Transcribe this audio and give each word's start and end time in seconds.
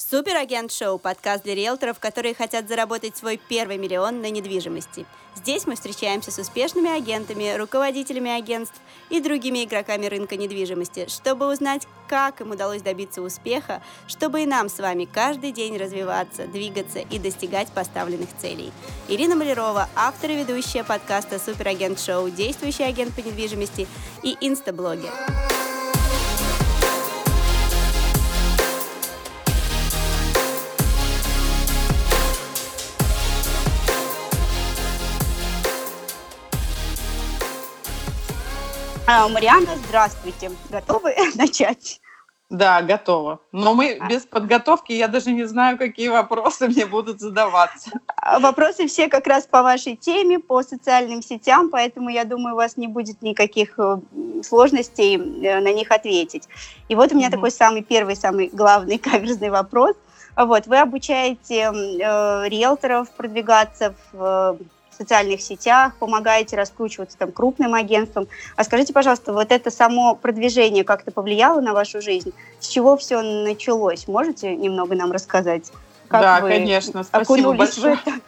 Суперагент 0.00 0.70
Шоу– 0.70 0.96
подкаст 1.00 1.42
для 1.42 1.56
риэлторов, 1.56 1.98
которые 1.98 2.32
хотят 2.32 2.68
заработать 2.68 3.16
свой 3.16 3.36
первый 3.36 3.78
миллион 3.78 4.22
на 4.22 4.30
недвижимости. 4.30 5.04
Здесь 5.34 5.66
мы 5.66 5.74
встречаемся 5.74 6.30
с 6.30 6.38
успешными 6.38 6.88
агентами, 6.88 7.56
руководителями 7.56 8.30
агентств 8.30 8.80
и 9.10 9.18
другими 9.18 9.64
игроками 9.64 10.06
рынка 10.06 10.36
недвижимости, 10.36 11.08
чтобы 11.08 11.52
узнать, 11.52 11.88
как 12.06 12.40
им 12.40 12.52
удалось 12.52 12.80
добиться 12.80 13.22
успеха, 13.22 13.82
чтобы 14.06 14.44
и 14.44 14.46
нам 14.46 14.68
с 14.68 14.78
вами 14.78 15.04
каждый 15.04 15.50
день 15.50 15.76
развиваться, 15.76 16.46
двигаться 16.46 17.00
и 17.00 17.18
достигать 17.18 17.72
поставленных 17.72 18.28
целей. 18.40 18.70
Ирина 19.08 19.34
Малярова, 19.34 19.88
автор 19.96 20.30
и 20.30 20.36
ведущая 20.36 20.84
подкаста 20.84 21.40
«Суперагент 21.40 21.98
Шоу», 21.98 22.30
действующий 22.30 22.84
агент 22.84 23.16
по 23.16 23.18
недвижимости 23.18 23.88
и 24.22 24.36
инстаблогер. 24.40 25.10
А, 39.10 39.26
Марианна, 39.26 39.70
здравствуйте. 39.88 40.50
Готовы 40.68 41.14
начать? 41.34 41.98
Да, 42.50 42.82
готова. 42.82 43.40
Но 43.52 43.72
мы 43.72 43.96
а. 43.98 44.06
без 44.06 44.26
подготовки, 44.26 44.92
я 44.92 45.08
даже 45.08 45.30
не 45.30 45.44
знаю, 45.44 45.78
какие 45.78 46.08
вопросы 46.08 46.68
мне 46.68 46.84
будут 46.84 47.18
задаваться. 47.18 47.90
А, 48.16 48.38
вопросы 48.38 48.86
все 48.86 49.08
как 49.08 49.26
раз 49.26 49.46
по 49.46 49.62
вашей 49.62 49.96
теме, 49.96 50.38
по 50.38 50.62
социальным 50.62 51.22
сетям, 51.22 51.70
поэтому 51.70 52.10
я 52.10 52.24
думаю, 52.24 52.54
у 52.54 52.58
вас 52.58 52.76
не 52.76 52.86
будет 52.86 53.22
никаких 53.22 53.78
э, 53.78 53.96
сложностей 54.44 55.16
э, 55.16 55.60
на 55.60 55.72
них 55.72 55.90
ответить. 55.90 56.46
И 56.90 56.94
вот 56.94 57.10
у 57.10 57.16
меня 57.16 57.28
угу. 57.28 57.36
такой 57.36 57.50
самый 57.50 57.82
первый, 57.82 58.14
самый 58.14 58.50
главный 58.52 58.98
каверзный 58.98 59.48
вопрос. 59.48 59.96
Вот, 60.36 60.66
вы 60.66 60.76
обучаете 60.76 61.72
э, 61.72 62.48
риэлторов 62.48 63.10
продвигаться 63.12 63.94
в 64.12 64.58
социальных 64.98 65.40
сетях, 65.40 65.94
помогаете 65.98 66.56
раскручиваться 66.56 67.16
там 67.16 67.32
крупным 67.32 67.74
агентствам. 67.74 68.28
А 68.56 68.64
скажите, 68.64 68.92
пожалуйста, 68.92 69.32
вот 69.32 69.52
это 69.52 69.70
само 69.70 70.14
продвижение 70.14 70.84
как-то 70.84 71.10
повлияло 71.10 71.60
на 71.60 71.72
вашу 71.72 72.02
жизнь? 72.02 72.32
С 72.60 72.66
чего 72.66 72.96
все 72.96 73.22
началось? 73.22 74.08
Можете 74.08 74.54
немного 74.54 74.94
нам 74.94 75.12
рассказать? 75.12 75.72
Как 76.08 76.20
да, 76.20 76.40
вы 76.40 76.48
конечно. 76.50 77.04
Спасибо 77.04 77.52
большое. 77.52 77.96
В 77.96 78.06
это? 78.06 78.20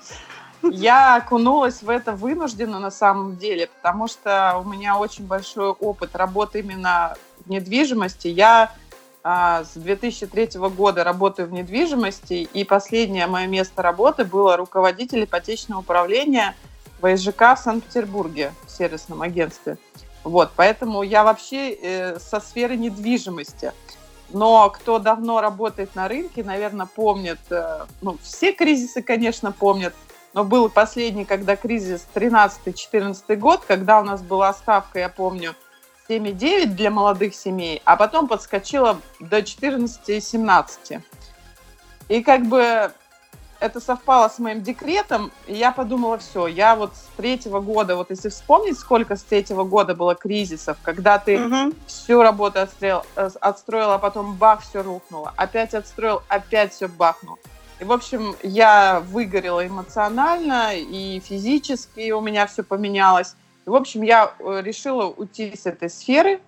Я 0.71 1.17
окунулась 1.17 1.83
в 1.83 1.89
это 1.89 2.12
вынужденно 2.12 2.79
на 2.79 2.91
самом 2.91 3.37
деле, 3.37 3.69
потому 3.81 4.09
что 4.09 4.61
у 4.62 4.69
меня 4.69 4.99
очень 4.99 5.27
большой 5.27 5.71
опыт 5.71 6.15
работы 6.15 6.61
именно 6.61 7.17
в 7.45 7.51
недвижимости. 7.51 8.29
Я 8.29 8.73
с 9.23 9.73
2003 9.75 10.59
года 10.71 11.05
работаю 11.05 11.49
в 11.49 11.53
недвижимости, 11.53 12.49
и 12.53 12.65
последнее 12.65 13.27
мое 13.27 13.47
место 13.47 13.83
работы 13.83 14.25
было 14.25 14.57
руководитель 14.57 15.25
ипотечного 15.25 15.81
управления 15.81 16.57
в 17.01 17.17
СЖК 17.17 17.55
в 17.55 17.59
Санкт-Петербурге 17.59 18.53
в 18.67 18.71
сервисном 18.71 19.23
агентстве. 19.23 19.77
Вот, 20.25 20.53
поэтому 20.55 21.03
я 21.03 21.25
вообще 21.25 21.73
э, 21.73 22.19
со 22.19 22.41
сферы 22.41 22.77
недвижимости. 22.77 23.73
Но 24.33 24.71
кто 24.71 24.99
давно 24.99 25.41
работает 25.41 25.95
на 25.95 26.09
рынке, 26.09 26.45
наверное, 26.45 26.87
помнит, 26.87 27.41
э, 27.51 27.87
ну, 28.01 28.17
все 28.23 28.53
кризисы, 28.53 29.03
конечно, 29.03 29.51
помнят, 29.51 29.95
но 30.34 30.45
был 30.45 30.69
последний, 30.69 31.25
когда 31.25 31.57
кризис 31.57 32.07
13-14 32.15 33.37
год, 33.37 33.62
когда 33.67 34.01
у 34.01 34.05
нас 34.05 34.23
была 34.23 34.53
ставка, 34.53 34.99
я 34.99 35.09
помню, 35.09 35.55
7,9 36.11 36.66
для 36.66 36.91
молодых 36.91 37.34
семей, 37.34 37.80
а 37.84 37.97
потом 37.97 38.27
подскочила 38.27 39.00
до 39.20 39.39
14,17. 39.39 41.03
И 42.08 42.22
как 42.22 42.47
бы 42.47 42.91
это 43.61 43.80
совпало 43.80 44.28
с 44.28 44.38
моим 44.41 44.62
декретом, 44.62 45.31
и 45.47 45.55
я 45.55 45.70
подумала, 45.70 46.19
все, 46.19 46.48
я 46.48 46.75
вот 46.75 46.97
с 46.97 47.08
третьего 47.16 47.61
года, 47.61 47.94
вот 47.94 48.11
если 48.11 48.28
вспомнить, 48.31 48.78
сколько 48.78 49.14
с 49.14 49.22
третьего 49.22 49.62
года 49.65 49.94
было 49.94 50.16
кризисов, 50.16 50.78
когда 50.82 51.19
ты 51.19 51.41
угу. 51.41 51.75
всю 51.87 52.22
работу 52.22 52.59
отстроил, 52.60 53.04
э, 53.15 53.31
отстроил, 53.41 53.93
а 53.93 53.99
потом 53.99 54.34
бах, 54.34 54.62
все 54.62 54.82
рухнуло, 54.82 55.32
опять 55.37 55.75
отстроил, 55.75 56.22
опять 56.28 56.72
все 56.72 56.88
бахнуло. 56.88 57.38
И, 57.78 57.84
в 57.84 57.93
общем, 57.93 58.34
я 58.43 59.00
выгорела 59.00 59.66
эмоционально 59.66 60.72
и 60.75 61.20
физически, 61.20 62.00
и 62.00 62.12
у 62.12 62.20
меня 62.20 62.47
все 62.47 62.62
поменялось. 62.62 63.37
В 63.66 63.75
общем, 63.75 64.03
я 64.03 64.34
э, 64.38 64.60
решила 64.62 65.06
уйти 65.06 65.56
с 65.56 65.66
этой 65.66 65.91
сферы, 65.91 66.41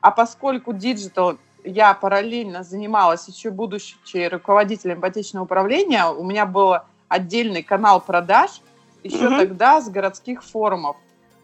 а 0.00 0.10
поскольку 0.10 0.72
диджитал 0.72 1.38
я 1.62 1.94
параллельно 1.94 2.62
занималась, 2.62 3.28
еще 3.28 3.50
будучи 3.50 4.26
руководителем 4.26 5.00
ипотечного 5.00 5.44
управления, 5.44 6.06
у 6.06 6.24
меня 6.24 6.46
был 6.46 6.76
отдельный 7.08 7.62
канал 7.62 8.00
продаж, 8.00 8.62
еще 9.02 9.28
угу. 9.28 9.36
тогда 9.36 9.80
с 9.80 9.88
городских 9.88 10.42
форумов. 10.42 10.96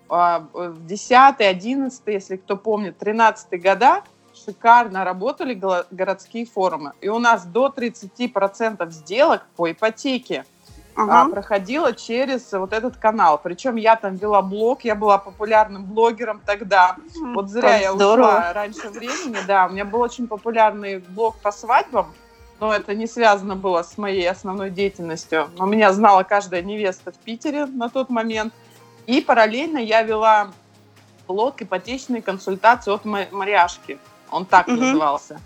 А, 0.09 0.47
в 0.53 0.87
10 0.87 1.41
11 1.41 2.03
если 2.07 2.37
кто 2.37 2.57
помнит, 2.57 2.97
13 2.99 3.61
года 3.61 4.03
шикарно 4.35 5.05
работали 5.05 5.61
городские 5.91 6.47
форумы. 6.47 6.93
И 7.01 7.09
у 7.09 7.19
нас 7.19 7.45
до 7.45 7.73
30% 7.75 8.91
сделок 8.91 9.47
по 9.57 9.71
ипотеке– 9.71 10.45
ага. 10.97 11.23
а, 11.23 11.29
проходила 11.29 11.93
через 11.93 12.53
вот 12.53 12.73
этот 12.73 12.97
канал. 12.97 13.41
Причем 13.43 13.77
я 13.77 13.97
там 13.97 14.17
вела 14.17 14.43
блог, 14.43 14.85
я 14.85 14.95
была 14.95 15.19
популярным 15.19 15.85
блогером 15.85 16.41
тогда. 16.45 16.97
Вот 17.35 17.51
зря 17.51 17.73
как 17.73 17.81
я 17.81 17.93
здорово. 17.93 18.27
ушла 18.27 18.53
раньше 18.53 18.89
времени, 18.89 19.39
да. 19.47 19.67
У 19.67 19.71
меня 19.71 19.85
был 19.85 20.01
очень 20.01 20.27
популярный 20.27 20.99
блог 20.99 21.37
по 21.37 21.53
свадьбам, 21.53 22.07
но 22.61 22.75
это 22.75 22.95
не 22.95 23.07
связано 23.07 23.57
было 23.57 23.83
с 23.83 23.99
моей 23.99 24.29
основной 24.29 24.71
деятельностью. 24.71 25.49
Но 25.57 25.67
меня 25.67 25.93
знала 25.93 26.23
каждая 26.23 26.63
невеста 26.63 27.13
в 27.13 27.17
Питере 27.17 27.67
на 27.67 27.89
тот 27.89 28.09
момент. 28.09 28.53
И 29.07 29.21
параллельно 29.21 29.79
я 29.79 30.03
вела 30.03 30.49
блог 31.29 31.61
ипотечные 31.63 32.23
консультации 32.23 32.93
от 32.93 33.05
Марьяшки. 33.05 33.99
Он 34.31 34.45
так 34.45 34.69
угу. 34.69 34.77
назывался. 34.77 35.41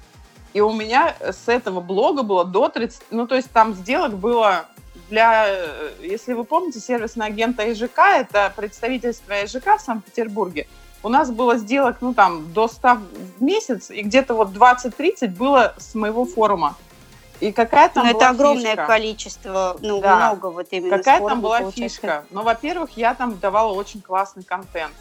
И 0.52 0.60
у 0.60 0.72
меня 0.72 1.14
с 1.20 1.48
этого 1.48 1.80
блога 1.80 2.22
было 2.22 2.44
до 2.44 2.68
30, 2.68 3.02
ну 3.10 3.26
то 3.26 3.36
есть 3.36 3.50
там 3.52 3.74
сделок 3.74 4.14
было 4.14 4.66
для, 5.10 5.44
э, 5.48 5.90
если 6.00 6.32
вы 6.32 6.44
помните, 6.44 6.80
сервисный 6.80 7.26
агент 7.26 7.60
ИЖК, 7.60 7.98
это 8.16 8.52
представительство 8.56 9.44
ИЖК 9.44 9.76
в 9.76 9.80
Санкт-Петербурге, 9.80 10.66
у 11.02 11.08
нас 11.08 11.30
было 11.30 11.56
сделок, 11.56 11.98
ну, 12.00 12.14
там, 12.14 12.52
до 12.52 12.68
100 12.68 12.98
в 13.38 13.42
месяц, 13.42 13.90
и 13.90 14.02
где-то 14.02 14.34
вот 14.34 14.48
20-30 14.50 15.28
было 15.28 15.74
с 15.78 15.94
моего 15.94 16.24
форума. 16.24 16.76
И 17.40 17.52
какая 17.52 17.88
там 17.88 18.06
Но 18.06 18.12
была 18.12 18.22
это 18.22 18.30
огромное 18.30 18.72
фишка? 18.72 18.86
количество, 18.86 19.76
ну, 19.80 20.00
да. 20.00 20.16
много 20.16 20.50
вот 20.50 20.66
именно 20.70 20.98
Какая 20.98 21.20
там 21.26 21.40
была 21.40 21.60
получается. 21.60 21.96
фишка? 21.96 22.24
Ну, 22.30 22.42
во-первых, 22.42 22.90
я 22.96 23.14
там 23.14 23.38
давала 23.38 23.72
очень 23.72 24.02
классный 24.02 24.44
контент. 24.44 24.92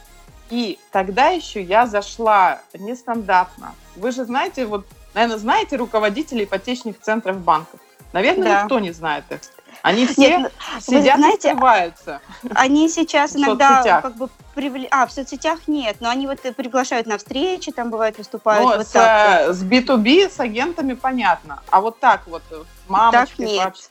И 0.50 0.80
тогда 0.92 1.28
еще 1.28 1.62
я 1.62 1.86
зашла 1.86 2.62
нестандартно. 2.74 3.76
Вы 3.98 4.12
же 4.12 4.24
знаете, 4.24 4.66
вот, 4.66 4.86
наверное, 5.14 5.38
знаете 5.38 5.76
руководителей 5.76 6.46
ипотечных 6.46 7.00
центров 7.02 7.40
банков? 7.40 7.80
Наверное, 8.14 8.46
да. 8.46 8.62
никто 8.64 8.80
не 8.80 8.92
знает 8.92 9.26
их. 9.30 9.42
Они 9.82 10.06
все 10.06 10.22
Нет, 10.22 10.54
ну, 10.74 10.82
сидят 10.82 11.16
вы 11.16 11.22
знаете, 11.22 11.50
и 11.50 11.52
скрываются. 11.52 12.22
Они 12.56 12.90
сейчас 12.90 13.36
иногда 13.36 14.02
как 14.02 14.16
бы 14.16 14.30
привли... 14.54 14.88
А, 14.92 15.06
в 15.06 15.12
соцсетях 15.12 15.68
нет, 15.68 15.98
но 16.00 16.10
они 16.10 16.28
вот 16.28 16.40
приглашают 16.42 17.08
на 17.08 17.18
встречи, 17.18 17.72
там 17.72 17.90
бывает 17.90 18.18
выступают. 18.18 18.64
Ну, 18.64 18.78
вот 18.78 18.88
с, 18.88 18.92
так. 18.92 19.54
с 19.54 19.64
B2B, 19.64 20.30
с 20.30 20.40
агентами 20.40 20.94
понятно. 20.94 21.62
А 21.70 21.82
вот 21.82 22.00
так 22.00 22.28
вот, 22.28 22.44
мамочки, 22.88 23.38
так 23.38 23.40
нет. 23.40 23.64
Папочки. 23.64 23.88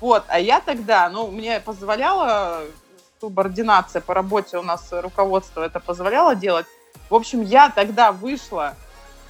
Вот, 0.00 0.24
а 0.28 0.38
я 0.38 0.60
тогда, 0.60 1.08
ну, 1.08 1.28
мне 1.28 1.60
позволяла 1.60 2.62
субординация 3.20 4.02
по 4.02 4.14
работе 4.14 4.58
у 4.58 4.62
нас 4.62 4.88
руководство 4.90 5.62
это 5.62 5.80
позволяло 5.80 6.34
делать. 6.34 6.66
В 7.08 7.14
общем, 7.14 7.42
я 7.42 7.70
тогда 7.70 8.12
вышла 8.12 8.74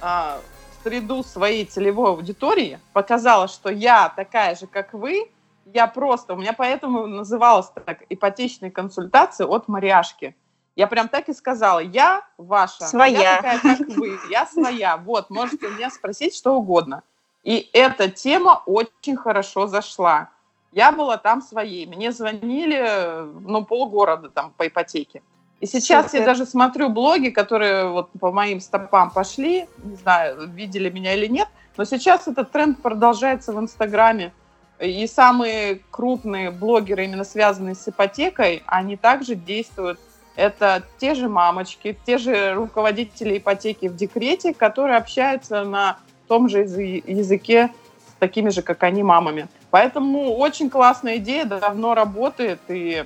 а, 0.01 0.39
в 0.79 0.83
среду 0.83 1.23
своей 1.23 1.65
целевой 1.65 2.09
аудитории, 2.11 2.79
показала, 2.93 3.47
что 3.47 3.69
я 3.69 4.09
такая 4.09 4.55
же, 4.55 4.67
как 4.67 4.93
вы, 4.93 5.29
я 5.73 5.87
просто, 5.87 6.33
у 6.33 6.37
меня 6.37 6.53
поэтому 6.53 7.07
называлась 7.07 7.71
так 7.85 8.03
ипотечные 8.09 8.71
консультации 8.71 9.45
от 9.45 9.67
Мариашки. 9.67 10.35
Я 10.75 10.87
прям 10.87 11.07
так 11.07 11.27
и 11.29 11.33
сказала, 11.33 11.79
я 11.79 12.23
ваша, 12.37 12.85
своя. 12.85 13.19
я 13.19 13.35
такая, 13.37 13.77
как 13.77 13.87
вы, 13.87 14.19
я 14.29 14.45
своя. 14.45 14.97
Вот, 14.97 15.29
можете 15.29 15.69
меня 15.69 15.89
спросить 15.89 16.35
что 16.35 16.55
угодно. 16.55 17.01
И 17.43 17.69
эта 17.73 18.09
тема 18.09 18.61
очень 18.65 19.15
хорошо 19.15 19.67
зашла. 19.67 20.29
Я 20.71 20.91
была 20.91 21.17
там 21.17 21.41
своей. 21.41 21.87
Мне 21.87 22.11
звонили, 22.11 23.23
ну, 23.41 23.65
полгорода 23.65 24.29
там 24.29 24.53
по 24.55 24.67
ипотеке. 24.67 25.23
И 25.59 25.65
сейчас 25.65 26.07
Супер. 26.07 26.19
я 26.19 26.25
даже 26.25 26.45
смотрю 26.45 26.89
блоги, 26.89 27.29
которые 27.29 27.89
вот 27.89 28.11
по 28.19 28.31
моим 28.31 28.59
стопам 28.59 29.09
пошли, 29.09 29.67
не 29.83 29.95
знаю, 29.95 30.47
видели 30.49 30.91
меня 30.91 31.15
или 31.15 31.25
нет, 31.25 31.47
но 31.77 31.83
сейчас 31.83 32.27
этот 32.27 32.51
тренд 32.51 32.79
продолжается 32.81 33.53
в 33.53 33.59
Инстаграме. 33.59 34.33
И 34.79 35.07
самые 35.07 35.81
крупные 35.89 36.51
блогеры, 36.51 37.05
именно 37.05 37.23
связанные 37.23 37.75
с 37.75 37.87
ипотекой, 37.87 38.63
они 38.67 38.95
также 38.95 39.35
действуют. 39.35 39.99
Это 40.35 40.83
те 40.99 41.15
же 41.15 41.29
мамочки, 41.29 41.97
те 42.05 42.19
же 42.19 42.53
руководители 42.53 43.39
ипотеки 43.39 43.87
в 43.87 43.95
декрете, 43.95 44.53
которые 44.53 44.97
общаются 44.97 45.63
на 45.63 45.97
том 46.27 46.47
же 46.47 46.59
языке 46.59 47.71
такими 48.19 48.49
же, 48.49 48.61
как 48.61 48.83
они, 48.83 49.01
мамами. 49.01 49.47
Поэтому 49.71 50.35
очень 50.35 50.69
классная 50.69 51.17
идея, 51.17 51.45
давно 51.45 51.95
работает, 51.95 52.59
и 52.67 53.03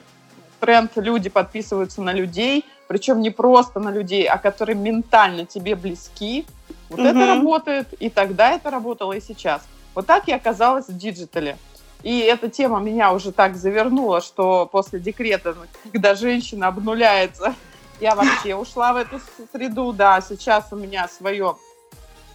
тренд 0.60 0.92
люди 0.96 1.30
подписываются 1.30 2.02
на 2.02 2.14
людей, 2.14 2.66
причем 2.88 3.22
не 3.22 3.30
просто 3.30 3.80
на 3.80 3.90
людей, 3.90 4.26
а 4.26 4.38
которые 4.38 4.76
ментально 4.76 5.46
тебе 5.46 5.76
близки. 5.76 6.46
Вот 6.90 7.00
угу. 7.00 7.08
это 7.08 7.26
работает, 7.26 7.94
и 7.94 8.10
тогда 8.10 8.52
это 8.52 8.70
работало, 8.70 9.14
и 9.14 9.22
сейчас. 9.22 9.62
Вот 9.94 10.06
так 10.06 10.28
я 10.28 10.36
оказалась 10.36 10.88
в 10.88 10.98
диджитале. 10.98 11.58
И 12.04 12.20
эта 12.20 12.50
тема 12.50 12.80
меня 12.80 13.14
уже 13.14 13.32
так 13.32 13.56
завернула, 13.56 14.22
что 14.22 14.66
после 14.66 15.00
декрета, 15.00 15.56
когда 15.92 16.16
женщина 16.16 16.68
обнуляется, 16.68 17.56
я 18.02 18.16
вообще 18.16 18.56
ушла 18.56 18.94
в 18.94 18.98
эту 18.98 19.20
среду. 19.52 19.94
Да, 19.94 20.20
сейчас 20.22 20.68
у 20.72 20.76
меня 20.76 21.08
свое 21.08 21.58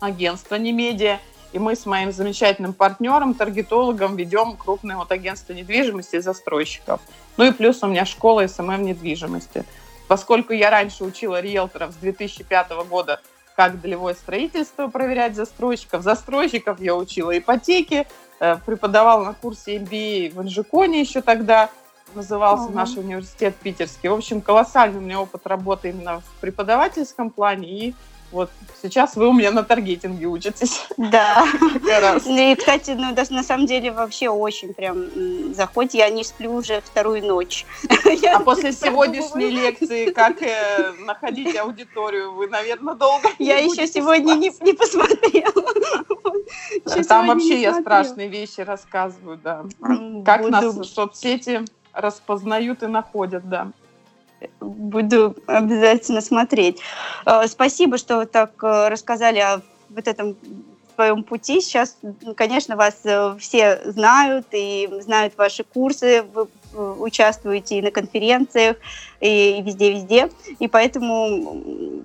агентство 0.01 0.55
«Немедиа», 0.55 1.19
и 1.53 1.59
мы 1.59 1.75
с 1.75 1.87
моим 1.87 2.13
замечательным 2.13 2.75
партнером, 2.75 3.35
таргетологом, 3.35 4.17
ведем 4.17 4.57
крупное 4.57 4.97
вот 4.97 5.11
агентство 5.11 5.53
недвижимости 5.53 6.17
и 6.17 6.21
застройщиков. 6.21 7.01
Ну 7.37 7.45
и 7.45 7.53
плюс 7.53 7.83
у 7.83 7.87
меня 7.87 8.05
школа 8.05 8.47
СММ 8.47 8.83
недвижимости. 8.83 9.65
Поскольку 10.07 10.53
я 10.53 10.71
раньше 10.71 11.05
учила 11.05 11.41
риэлторов 11.41 11.93
с 11.93 11.97
2005 11.97 12.71
года, 12.89 13.21
как 13.57 13.81
долевое 13.81 14.15
строительство 14.15 14.89
проверять 14.89 15.35
застройщиков, 15.35 16.03
застройщиков 16.03 16.79
я 16.79 16.95
учила 16.95 17.37
ипотеки, 17.37 18.07
э, 18.39 18.57
преподавала 18.65 19.25
на 19.25 19.33
курсе 19.33 19.79
MBA 19.79 20.35
в 20.35 20.43
Инжиконе 20.43 21.01
еще 21.01 21.23
тогда, 21.23 21.71
назывался 22.15 22.67
ага. 22.67 22.75
наш 22.75 22.97
университет 22.97 23.57
питерский. 23.57 24.09
В 24.09 24.15
общем, 24.15 24.41
колоссальный 24.41 24.99
у 24.99 25.03
меня 25.03 25.21
опыт 25.21 25.47
работы 25.47 25.89
именно 25.91 26.21
в 26.21 26.41
преподавательском 26.41 27.31
плане 27.31 27.69
и 27.69 27.95
вот 28.31 28.51
сейчас 28.89 29.17
вы 29.17 29.29
у 29.29 29.33
меня 29.33 29.51
на 29.51 29.63
таргетинге 29.63 30.27
учитесь. 30.27 30.87
Да. 30.97 31.45
И, 32.27 32.55
кстати, 32.55 32.93
ну, 32.93 33.13
даже 33.13 33.33
на 33.33 33.43
самом 33.43 33.67
деле 33.67 33.93
вообще 33.93 34.29
очень 34.29 34.75
прям 34.75 35.55
заходите. 35.55 35.99
Я 35.99 36.11
не 36.11 36.25
сплю 36.25 36.55
уже 36.55 36.81
вторую 36.81 37.25
ночь. 37.25 37.67
А 38.37 38.41
после 38.41 38.73
сегодняшней 38.73 39.51
лекции, 39.51 40.11
как 40.11 40.43
э, 40.43 40.93
находить 41.05 41.57
аудиторию, 41.57 42.35
вы, 42.35 42.49
наверное, 42.49 42.95
долго 42.95 43.29
Я 43.39 43.59
еще 43.59 43.87
сегодня 43.87 44.35
не, 44.35 44.53
не 44.61 44.73
посмотрела. 44.73 45.65
Там 47.09 47.29
вообще 47.29 47.61
я 47.61 47.81
страшные 47.81 48.29
вещи 48.29 48.61
рассказываю, 48.61 49.39
да. 49.43 49.65
Как 50.25 50.49
нас 50.49 50.89
соцсети 50.89 51.65
распознают 51.93 52.83
и 52.83 52.87
находят, 52.87 53.49
да. 53.49 53.73
Буду 54.61 55.37
обязательно 55.47 56.21
смотреть. 56.21 56.81
Э, 57.25 57.47
спасибо, 57.47 57.99
что 57.99 58.19
вы 58.19 58.27
так 58.27 58.53
э, 58.63 58.89
рассказали 58.89 59.39
о 59.39 59.63
вот 59.89 60.07
этом 60.09 60.37
своем 60.95 61.23
пути. 61.23 61.61
Сейчас, 61.61 61.97
конечно, 62.37 62.77
вас 62.77 62.97
э, 63.05 63.37
все 63.39 63.81
знают 63.85 64.47
и 64.53 64.89
знают 65.01 65.37
ваши 65.37 65.65
курсы, 65.65 66.25
вы 66.35 66.49
участвуете 66.99 67.79
и 67.79 67.83
на 67.83 67.91
конференциях, 67.91 68.77
и 69.21 69.63
везде-везде. 69.63 70.31
И 70.59 70.69
поэтому 70.69 72.05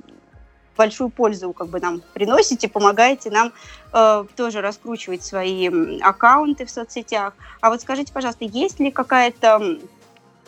большую 0.77 1.09
пользу 1.09 1.53
как 1.53 1.67
бы 1.67 1.79
нам 1.79 2.01
приносите, 2.13 2.67
помогаете 2.67 3.29
нам 3.29 3.53
э, 3.93 4.25
тоже 4.35 4.61
раскручивать 4.61 5.23
свои 5.23 5.99
аккаунты 6.01 6.65
в 6.65 6.71
соцсетях. 6.71 7.33
А 7.61 7.69
вот 7.69 7.81
скажите, 7.81 8.13
пожалуйста, 8.13 8.45
есть 8.45 8.79
ли 8.79 8.91
какая-то 8.91 9.77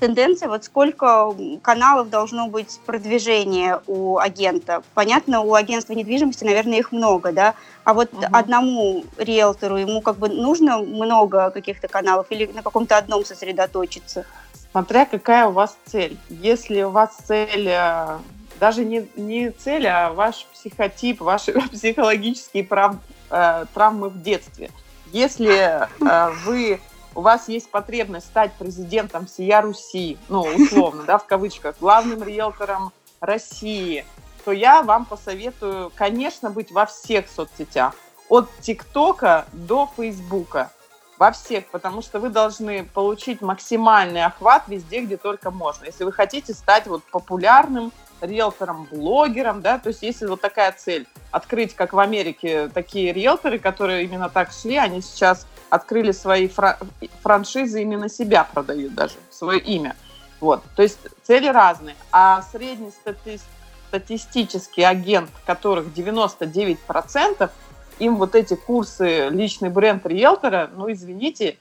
тенденция, 0.03 0.49
вот 0.49 0.65
сколько 0.65 1.33
каналов 1.61 2.09
должно 2.09 2.47
быть 2.47 2.77
продвижения 2.85 3.79
у 3.87 4.17
агента? 4.17 4.83
Понятно, 4.93 5.39
у 5.39 5.53
агентства 5.53 5.93
недвижимости, 5.93 6.43
наверное, 6.43 6.79
их 6.79 6.91
много, 6.91 7.31
да? 7.31 7.55
А 7.85 7.93
вот 7.93 8.13
угу. 8.13 8.25
одному 8.33 9.05
риэлтору 9.17 9.77
ему 9.77 10.01
как 10.01 10.17
бы 10.17 10.27
нужно 10.27 10.79
много 10.79 11.51
каких-то 11.51 11.87
каналов 11.87 12.27
или 12.31 12.47
на 12.47 12.61
каком-то 12.61 12.97
одном 12.97 13.23
сосредоточиться? 13.23 14.25
Смотря 14.71 15.05
какая 15.05 15.47
у 15.47 15.51
вас 15.51 15.77
цель. 15.85 16.17
Если 16.29 16.81
у 16.81 16.89
вас 16.89 17.15
цель 17.25 17.69
э, 17.69 18.17
даже 18.59 18.83
не, 18.83 19.07
не 19.15 19.51
цель, 19.51 19.87
а 19.87 20.11
ваш 20.11 20.47
психотип, 20.53 21.21
ваши 21.21 21.53
психологические 21.71 22.65
прав, 22.65 22.97
э, 23.29 23.65
травмы 23.73 24.09
в 24.09 24.21
детстве. 24.21 24.69
Если 25.13 25.47
э, 25.47 26.31
вы 26.43 26.81
у 27.15 27.21
вас 27.21 27.47
есть 27.47 27.69
потребность 27.69 28.27
стать 28.27 28.53
президентом 28.53 29.25
всея 29.25 29.61
Руси, 29.61 30.17
ну, 30.29 30.41
условно, 30.41 31.03
да, 31.03 31.17
в 31.17 31.25
кавычках, 31.25 31.75
главным 31.79 32.23
риэлтором 32.23 32.91
России, 33.19 34.05
то 34.43 34.51
я 34.51 34.81
вам 34.81 35.05
посоветую, 35.05 35.91
конечно, 35.95 36.49
быть 36.49 36.71
во 36.71 36.85
всех 36.85 37.27
соцсетях. 37.29 37.95
От 38.29 38.49
ТикТока 38.61 39.45
до 39.53 39.89
Фейсбука. 39.95 40.71
Во 41.17 41.31
всех, 41.31 41.67
потому 41.67 42.01
что 42.01 42.19
вы 42.19 42.29
должны 42.29 42.83
получить 42.83 43.41
максимальный 43.41 44.25
охват 44.25 44.63
везде, 44.67 45.01
где 45.01 45.15
только 45.15 45.51
можно. 45.51 45.85
Если 45.85 46.03
вы 46.03 46.11
хотите 46.11 46.53
стать 46.53 46.87
вот 46.87 47.03
популярным 47.03 47.93
риэлтором, 48.19 48.87
блогером, 48.89 49.61
да, 49.61 49.77
то 49.77 49.89
есть 49.89 50.01
если 50.01 50.25
вот 50.25 50.41
такая 50.41 50.71
цель, 50.71 51.07
открыть, 51.31 51.75
как 51.75 51.93
в 51.93 51.99
Америке, 51.99 52.69
такие 52.73 53.13
риэлторы, 53.13 53.59
которые 53.59 54.03
именно 54.05 54.29
так 54.29 54.51
шли, 54.51 54.77
они 54.77 55.01
сейчас 55.01 55.45
открыли 55.73 56.11
свои 56.11 56.47
фра- 56.47 56.77
франшизы, 57.23 57.81
именно 57.81 58.07
себя 58.07 58.43
продают 58.43 58.93
даже, 58.93 59.15
свое 59.31 59.59
имя. 59.59 59.95
Вот. 60.39 60.61
То 60.75 60.83
есть 60.83 60.99
цели 61.23 61.47
разные. 61.47 61.95
А 62.11 62.43
средний 62.43 62.91
стати- 62.91 63.41
статистический 63.87 64.83
агент, 64.83 65.31
которых 65.47 65.91
99%, 65.91 67.49
им 67.97 68.17
вот 68.17 68.35
эти 68.35 68.53
курсы 68.53 69.29
личный 69.29 69.69
бренд 69.69 70.05
риэлтора, 70.05 70.69
ну, 70.75 70.91
извините, 70.91 71.57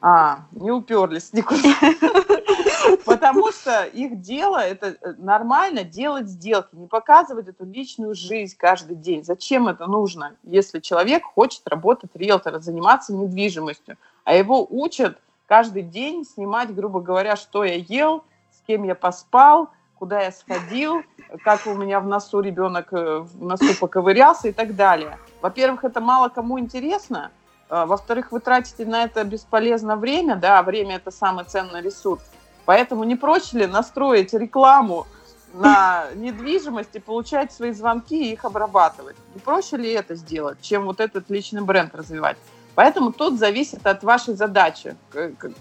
а, 0.00 0.46
не 0.52 0.70
уперлись 0.70 1.32
никуда. 1.32 1.74
Потому 3.04 3.52
что 3.52 3.84
их 3.84 4.20
дело, 4.20 4.58
это 4.58 4.96
э, 5.00 5.14
нормально 5.18 5.84
делать 5.84 6.28
сделки, 6.28 6.74
не 6.74 6.86
показывать 6.86 7.48
эту 7.48 7.64
личную 7.64 8.14
жизнь 8.14 8.56
каждый 8.58 8.96
день. 8.96 9.24
Зачем 9.24 9.68
это 9.68 9.86
нужно, 9.86 10.36
если 10.42 10.80
человек 10.80 11.24
хочет 11.24 11.66
работать 11.66 12.10
риэлтором, 12.14 12.62
заниматься 12.62 13.12
недвижимостью, 13.12 13.96
а 14.24 14.34
его 14.34 14.66
учат 14.68 15.18
каждый 15.46 15.82
день 15.82 16.24
снимать, 16.24 16.74
грубо 16.74 17.00
говоря, 17.00 17.36
что 17.36 17.64
я 17.64 17.74
ел, 17.74 18.24
с 18.50 18.66
кем 18.66 18.84
я 18.84 18.94
поспал, 18.94 19.70
куда 19.98 20.22
я 20.22 20.32
сходил, 20.32 21.02
как 21.44 21.66
у 21.66 21.74
меня 21.74 22.00
в 22.00 22.06
носу 22.06 22.40
ребенок 22.40 22.92
э, 22.92 23.18
в 23.18 23.42
носу 23.42 23.78
поковырялся 23.78 24.48
и 24.48 24.52
так 24.52 24.74
далее. 24.74 25.18
Во-первых, 25.42 25.84
это 25.84 26.00
мало 26.00 26.28
кому 26.30 26.58
интересно, 26.58 27.30
во-вторых, 27.70 28.32
вы 28.32 28.40
тратите 28.40 28.84
на 28.84 29.04
это 29.04 29.22
бесполезно 29.22 29.96
время, 29.96 30.34
да, 30.34 30.58
а 30.58 30.62
время 30.62 30.96
это 30.96 31.12
самый 31.12 31.44
ценный 31.44 31.80
ресурс. 31.80 32.22
Поэтому 32.64 33.04
не 33.04 33.14
проще 33.14 33.58
ли 33.58 33.66
настроить 33.66 34.34
рекламу 34.34 35.06
на 35.54 36.06
недвижимость 36.14 36.94
и 36.94 36.98
получать 36.98 37.52
свои 37.52 37.72
звонки 37.72 38.28
и 38.28 38.32
их 38.32 38.44
обрабатывать? 38.44 39.16
Не 39.34 39.40
проще 39.40 39.76
ли 39.76 39.90
это 39.92 40.16
сделать, 40.16 40.58
чем 40.60 40.84
вот 40.84 40.98
этот 40.98 41.30
личный 41.30 41.62
бренд 41.62 41.94
развивать? 41.94 42.36
Поэтому 42.74 43.12
тут 43.12 43.38
зависит 43.38 43.86
от 43.86 44.02
вашей 44.02 44.34
задачи, 44.34 44.96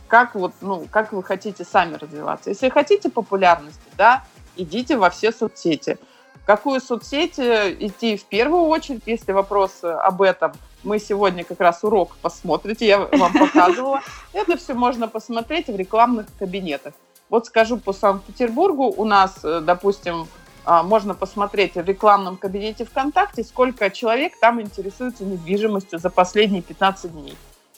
как, 0.07 0.35
вот, 0.35 0.53
ну, 0.61 0.87
как 0.89 1.11
вы 1.11 1.23
хотите 1.23 1.63
сами 1.65 1.95
развиваться. 1.95 2.49
Если 2.49 2.69
хотите 2.69 3.09
популярности, 3.09 3.81
да, 3.97 4.23
идите 4.55 4.97
во 4.97 5.09
все 5.09 5.31
соцсети. 5.31 5.97
В 6.35 6.45
какую 6.45 6.79
соцсеть 6.79 7.37
идти 7.37 8.15
в 8.17 8.25
первую 8.25 8.63
очередь, 8.63 9.03
если 9.05 9.31
вопрос 9.31 9.83
об 9.83 10.23
этом– 10.23 10.53
мы 10.83 10.99
сегодня 10.99 11.43
как 11.43 11.59
раз 11.59 11.83
урок 11.83 12.15
посмотрите, 12.21 12.87
я 12.87 12.99
вам 12.99 13.33
показывала. 13.33 14.01
Это 14.33 14.57
все 14.57 14.73
можно 14.73 15.07
посмотреть 15.07 15.67
в 15.67 15.75
рекламных 15.75 16.27
кабинетах. 16.37 16.93
Вот 17.29 17.45
скажу 17.45 17.77
по 17.77 17.93
Санкт-Петербургу, 17.93 18.93
у 18.95 19.05
нас, 19.05 19.39
э, 19.43 19.61
допустим, 19.61 20.27
а, 20.65 20.83
можно 20.83 21.13
посмотреть 21.13 21.75
в 21.75 21.85
рекламном 21.85 22.37
кабинете 22.37 22.85
ВКонтакте, 22.85 23.43
сколько 23.43 23.89
человек 23.89 24.33
там 24.39 24.61
интересуется 24.61 25.23
недвижимостью 25.23 25.99
за 25.99 26.09
последние 26.09 26.61
15 26.61 27.11
дней. 27.11 27.35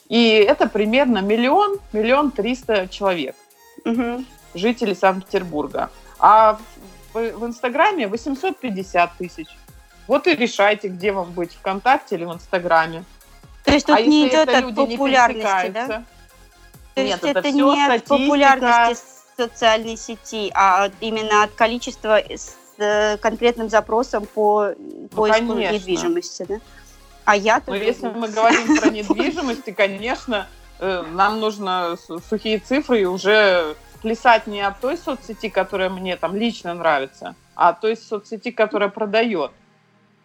И 0.08 0.28
это 0.28 0.68
примерно 0.68 1.18
миллион, 1.18 1.78
миллион 1.92 2.30
триста 2.30 2.88
человек, 2.88 3.34
угу. 3.84 4.24
жителей 4.54 4.94
Санкт-Петербурга. 4.94 5.90
А 6.18 6.58
в, 7.12 7.38
в 7.38 7.46
Инстаграме 7.46 8.08
850 8.08 9.12
тысяч. 9.16 9.48
Вот 10.06 10.26
и 10.26 10.34
решайте, 10.34 10.88
где 10.88 11.12
вам 11.12 11.32
быть, 11.32 11.52
ВКонтакте 11.52 12.16
или 12.16 12.24
в 12.24 12.32
Инстаграме. 12.32 13.04
То 13.64 13.72
есть 13.72 13.86
тут 13.86 13.96
а 13.96 14.02
не 14.02 14.28
идет 14.28 14.48
от 14.48 14.74
популярности, 14.74 15.68
да? 15.70 16.04
То 16.94 17.02
Нет, 17.02 17.10
есть 17.10 17.24
это, 17.24 17.38
это 17.38 17.50
не 17.50 17.62
статистика. 17.62 17.94
от 17.94 18.04
популярности 18.04 19.04
социальной 19.36 19.96
сети, 19.96 20.50
а 20.54 20.90
именно 21.00 21.44
от 21.44 21.52
количества 21.52 22.18
с 22.18 22.54
э, 22.78 23.16
конкретным 23.16 23.70
запросом 23.70 24.26
по 24.26 24.74
ну, 24.76 25.08
поиску 25.08 25.48
конечно. 25.48 25.74
недвижимости, 25.74 26.44
да? 26.48 26.56
А 27.24 27.36
я 27.36 27.62
Но 27.66 27.76
если 27.76 28.08
мы 28.08 28.28
говорим 28.28 28.76
про 28.76 28.90
недвижимость, 28.90 29.74
конечно, 29.74 30.48
э, 30.80 31.02
нам 31.12 31.40
нужно 31.40 31.96
сухие 32.28 32.58
цифры 32.58 33.02
и 33.02 33.04
уже 33.04 33.76
плясать 34.02 34.46
не 34.46 34.60
от 34.60 34.80
той 34.80 34.98
соцсети, 34.98 35.48
которая 35.48 35.88
мне 35.88 36.16
там 36.16 36.36
лично 36.36 36.74
нравится, 36.74 37.34
а 37.54 37.70
от 37.70 37.80
той 37.80 37.96
соцсети, 37.96 38.50
которая 38.50 38.88
продает. 38.88 39.52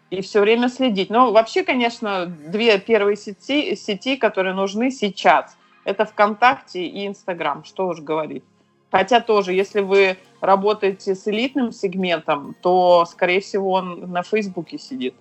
И 0.09 0.21
все 0.21 0.41
время 0.41 0.69
следить. 0.69 1.09
Но 1.09 1.31
вообще, 1.31 1.63
конечно, 1.63 2.25
две 2.25 2.79
первые 2.79 3.17
сети, 3.17 3.75
сети, 3.75 4.15
которые 4.15 4.53
нужны 4.53 4.91
сейчас, 4.91 5.57
это 5.83 6.05
ВКонтакте 6.05 6.85
и 6.85 7.07
Инстаграм, 7.07 7.63
что 7.63 7.87
уж 7.87 7.99
говорить. 7.99 8.43
Хотя 8.91 9.19
тоже, 9.19 9.53
если 9.53 9.81
вы 9.81 10.17
работаете 10.39 11.13
с 11.13 11.27
элитным 11.27 11.71
сегментом, 11.71 12.55
то, 12.61 13.05
скорее 13.05 13.41
всего, 13.41 13.71
он 13.71 14.11
на 14.11 14.23
Фейсбуке 14.23 14.77
сидит. 14.77 15.13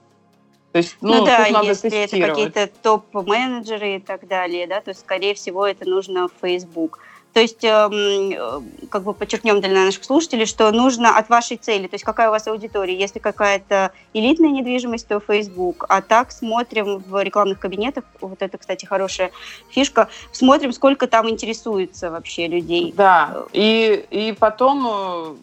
То 0.72 0.78
есть, 0.78 0.96
ну, 1.00 1.20
ну 1.20 1.24
да, 1.24 1.46
если 1.46 2.04
это 2.04 2.18
какие-то 2.18 2.68
топ-менеджеры 2.82 3.96
и 3.96 3.98
так 3.98 4.28
далее, 4.28 4.66
да, 4.66 4.80
то, 4.80 4.92
скорее 4.92 5.34
всего, 5.34 5.66
это 5.66 5.88
нужно 5.88 6.28
в 6.28 6.32
Facebook. 6.40 7.00
То 7.36 7.42
есть, 7.42 7.62
эм, 7.64 8.30
э, 8.32 8.62
как 8.88 9.02
бы 9.02 9.12
подчеркнем 9.12 9.60
для 9.60 9.68
наших 9.68 10.04
слушателей, 10.04 10.46
что 10.46 10.72
нужно 10.72 11.18
от 11.18 11.28
вашей 11.28 11.58
цели, 11.58 11.86
то 11.86 11.96
есть 11.96 12.02
какая 12.02 12.28
у 12.28 12.30
вас 12.30 12.46
аудитория. 12.46 12.98
Если 12.98 13.18
какая-то 13.18 13.92
элитная 14.14 14.48
недвижимость, 14.48 15.06
то 15.06 15.20
Facebook. 15.20 15.84
А 15.90 16.00
так 16.00 16.32
смотрим 16.32 17.04
в 17.06 17.22
рекламных 17.22 17.60
кабинетах, 17.60 18.04
вот 18.22 18.40
это, 18.40 18.56
кстати, 18.56 18.86
хорошая 18.86 19.32
фишка, 19.68 20.08
смотрим, 20.32 20.72
сколько 20.72 21.06
там 21.08 21.28
интересуется 21.28 22.10
вообще 22.10 22.46
людей. 22.46 22.94
Да, 22.96 23.44
и, 23.52 24.06
и 24.10 24.32
потом 24.32 24.86
э, 24.88 25.34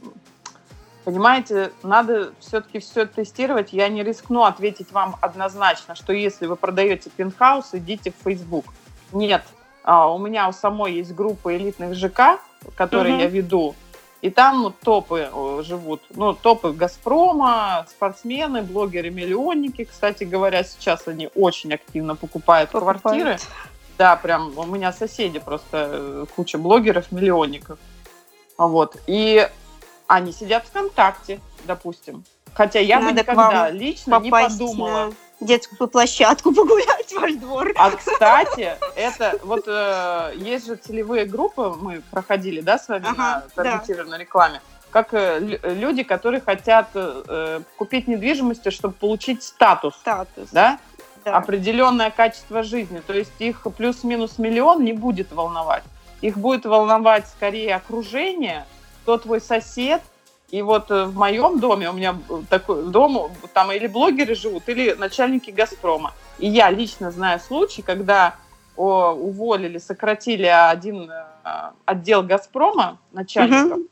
Понимаете, 1.04 1.74
надо 1.84 2.34
все-таки 2.40 2.80
все 2.80 3.06
тестировать. 3.06 3.72
Я 3.72 3.88
не 3.90 4.04
рискну 4.04 4.46
ответить 4.46 4.92
вам 4.92 5.18
однозначно, 5.22 5.94
что 5.94 6.12
если 6.12 6.48
вы 6.48 6.56
продаете 6.56 7.12
пентхаус, 7.12 7.70
идите 7.74 8.12
в 8.12 8.24
Facebook. 8.24 8.66
Нет, 9.12 9.44
у 9.86 10.18
меня 10.18 10.48
у 10.48 10.54
самой 10.54 10.94
есть 10.94 11.14
группа 11.14 11.56
элитных 11.56 11.96
ЖК, 11.96 12.40
которые 12.76 13.16
угу. 13.16 13.22
я 13.22 13.28
веду, 13.28 13.76
и 14.24 14.30
там 14.30 14.62
ну, 14.62 14.72
топы 14.72 15.30
живут. 15.64 16.02
Ну, 16.12 16.34
топы 16.34 16.72
Газпрома, 16.72 17.86
спортсмены, 17.90 18.62
блогеры, 18.62 19.10
миллионники. 19.10 19.84
Кстати 19.84 20.24
говоря, 20.24 20.64
сейчас 20.64 21.10
они 21.10 21.30
очень 21.36 21.74
активно 21.74 22.16
покупают, 22.16 22.72
покупают. 22.72 23.02
квартиры. 23.02 23.38
Да, 23.98 24.16
прям 24.16 24.58
у 24.58 24.66
меня 24.66 24.94
соседи 24.94 25.40
просто 25.40 25.90
э, 25.92 26.26
куча 26.38 26.58
блогеров, 26.58 27.12
миллионников. 27.12 27.78
Вот. 28.58 28.96
И 29.08 29.46
они 30.08 30.32
сидят 30.32 30.68
ВКонтакте, 30.68 31.42
допустим. 31.66 32.24
Хотя 32.54 32.80
я 32.80 33.02
Надо 33.02 33.12
бы 33.12 33.20
никогда 33.20 33.70
лично 33.72 34.22
не 34.22 34.32
подумала. 34.32 35.08
На 35.08 35.14
детскую 35.44 35.88
площадку 35.88 36.52
погулять 36.56 37.14
ваш 37.14 37.34
двор. 37.34 37.72
А 37.76 37.92
кстати, 37.92 38.76
это 38.96 39.40
вот 39.44 39.66
э, 39.68 40.34
есть 40.36 40.68
же 40.68 40.76
целевые 40.76 41.26
группы, 41.26 41.76
мы 41.80 42.02
проходили, 42.12 42.62
да, 42.62 42.78
с 42.78 42.88
вами 42.88 43.06
ага, 43.08 43.44
на 43.56 43.64
таргетированной 43.64 44.18
да. 44.18 44.24
рекламе. 44.24 44.62
Как 44.90 45.14
э, 45.14 45.40
люди, 45.40 46.04
которые 46.04 46.42
хотят 46.42 46.90
э, 46.94 47.62
купить 47.78 48.08
недвижимость, 48.08 48.72
чтобы 48.72 48.94
получить 48.94 49.44
статус. 49.44 49.96
Статус. 49.96 50.50
Да? 50.52 50.80
да. 51.26 51.38
Определенное 51.38 52.12
качество 52.12 52.64
жизни. 52.64 53.02
То 53.06 53.14
есть 53.14 53.34
их 53.40 53.66
плюс-минус 53.76 54.38
миллион 54.38 54.84
не 54.84 54.94
будет 54.94 55.32
волновать. 55.32 55.84
Их 56.22 56.38
будет 56.38 56.66
волновать 56.66 57.28
скорее 57.28 57.76
окружение, 57.76 58.66
кто 59.02 59.18
твой 59.18 59.42
сосед, 59.42 60.02
и 60.54 60.62
вот 60.62 60.92
э, 60.92 61.06
в 61.06 61.16
моем 61.16 61.60
доме, 61.60 61.90
у 61.90 61.94
меня 61.94 62.16
такой 62.48 62.84
дом, 62.84 63.32
там 63.56 63.72
или 63.72 63.88
блогеры 63.88 64.36
живут, 64.36 64.70
или 64.70 64.94
начальники 64.94 65.50
«Газпрома». 65.50 66.14
И 66.38 66.48
я 66.48 66.70
лично 66.70 67.10
знаю 67.10 67.40
случай, 67.40 67.82
когда 67.82 68.36
о, 68.78 69.14
уволили, 69.14 69.80
сократили 69.80 70.46
один 70.46 71.10
э, 71.10 71.72
отдел 71.86 72.22
«Газпрома» 72.22 73.00
начальников, 73.12 73.80
угу. 73.80 73.88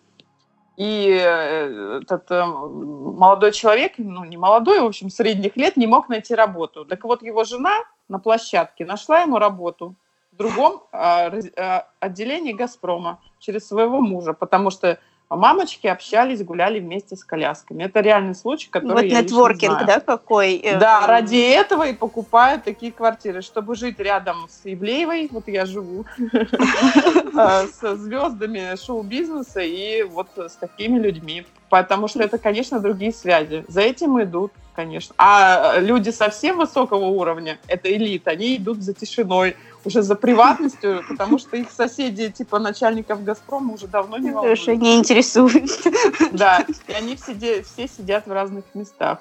и 0.77 1.19
э, 1.19 2.01
этот 2.03 2.29
молодой 2.29 3.53
человек, 3.53 3.93
ну 3.97 4.23
не 4.23 4.37
молодой, 4.37 4.81
в 4.81 4.85
общем, 4.85 5.09
средних 5.09 5.57
лет, 5.57 5.77
не 5.77 5.87
мог 5.87 6.09
найти 6.09 6.35
работу. 6.35 6.85
Так 6.85 7.03
вот, 7.05 7.23
его 7.23 7.43
жена 7.43 7.73
на 8.07 8.19
площадке 8.19 8.85
нашла 8.85 9.21
ему 9.21 9.39
работу 9.39 9.95
в 10.31 10.35
другом 10.35 10.83
отделении 10.91 12.53
«Газпрома» 12.53 13.19
через 13.39 13.67
своего 13.67 13.99
мужа, 13.99 14.33
потому 14.33 14.69
что 14.69 14.99
мамочки 15.35 15.87
общались, 15.87 16.43
гуляли 16.43 16.79
вместе 16.79 17.15
с 17.15 17.23
колясками. 17.23 17.83
Это 17.83 18.01
реальный 18.01 18.35
случай, 18.35 18.69
который 18.69 18.93
вот 18.93 19.05
я 19.05 19.21
нетворкинг, 19.21 19.71
знаю. 19.71 19.87
да, 19.87 19.99
какой? 19.99 20.55
Э, 20.57 20.77
да, 20.77 21.07
ради 21.07 21.37
этого 21.37 21.87
и 21.87 21.93
покупают 21.93 22.63
такие 22.63 22.91
квартиры, 22.91 23.41
чтобы 23.41 23.75
жить 23.75 23.99
рядом 23.99 24.47
с 24.49 24.61
Ивлеевой, 24.65 25.29
вот 25.31 25.47
я 25.47 25.65
живу, 25.65 26.05
э, 26.17 27.67
с 27.67 27.95
звездами 27.95 28.75
шоу-бизнеса 28.75 29.61
и 29.61 30.03
вот 30.03 30.29
с 30.35 30.55
такими 30.55 30.99
людьми. 30.99 31.45
Потому 31.69 32.09
что 32.09 32.21
это, 32.21 32.37
конечно, 32.37 32.81
другие 32.81 33.13
связи. 33.13 33.63
За 33.69 33.79
этим 33.79 34.21
идут, 34.21 34.51
конечно. 34.81 35.15
А 35.17 35.77
люди 35.79 36.09
совсем 36.09 36.57
высокого 36.57 37.05
уровня, 37.05 37.59
это 37.67 37.91
элита, 37.95 38.31
они 38.31 38.57
идут 38.57 38.81
за 38.81 38.93
тишиной, 38.93 39.55
уже 39.85 40.01
за 40.01 40.15
приватностью, 40.15 41.03
потому 41.09 41.37
что 41.37 41.57
их 41.57 41.71
соседи, 41.71 42.29
типа 42.29 42.59
начальников 42.59 43.23
«Газпрома», 43.23 43.73
уже 43.73 43.87
давно 43.87 44.17
не 44.17 44.31
волнуют. 44.31 44.59
Уже 44.59 44.75
не 44.75 44.97
интересуют. 44.97 45.71
Да, 46.31 46.65
и 46.87 46.93
они 46.93 47.15
все, 47.15 47.63
все 47.63 47.87
сидят 47.87 48.25
в 48.25 48.31
разных 48.31 48.63
местах. 48.73 49.19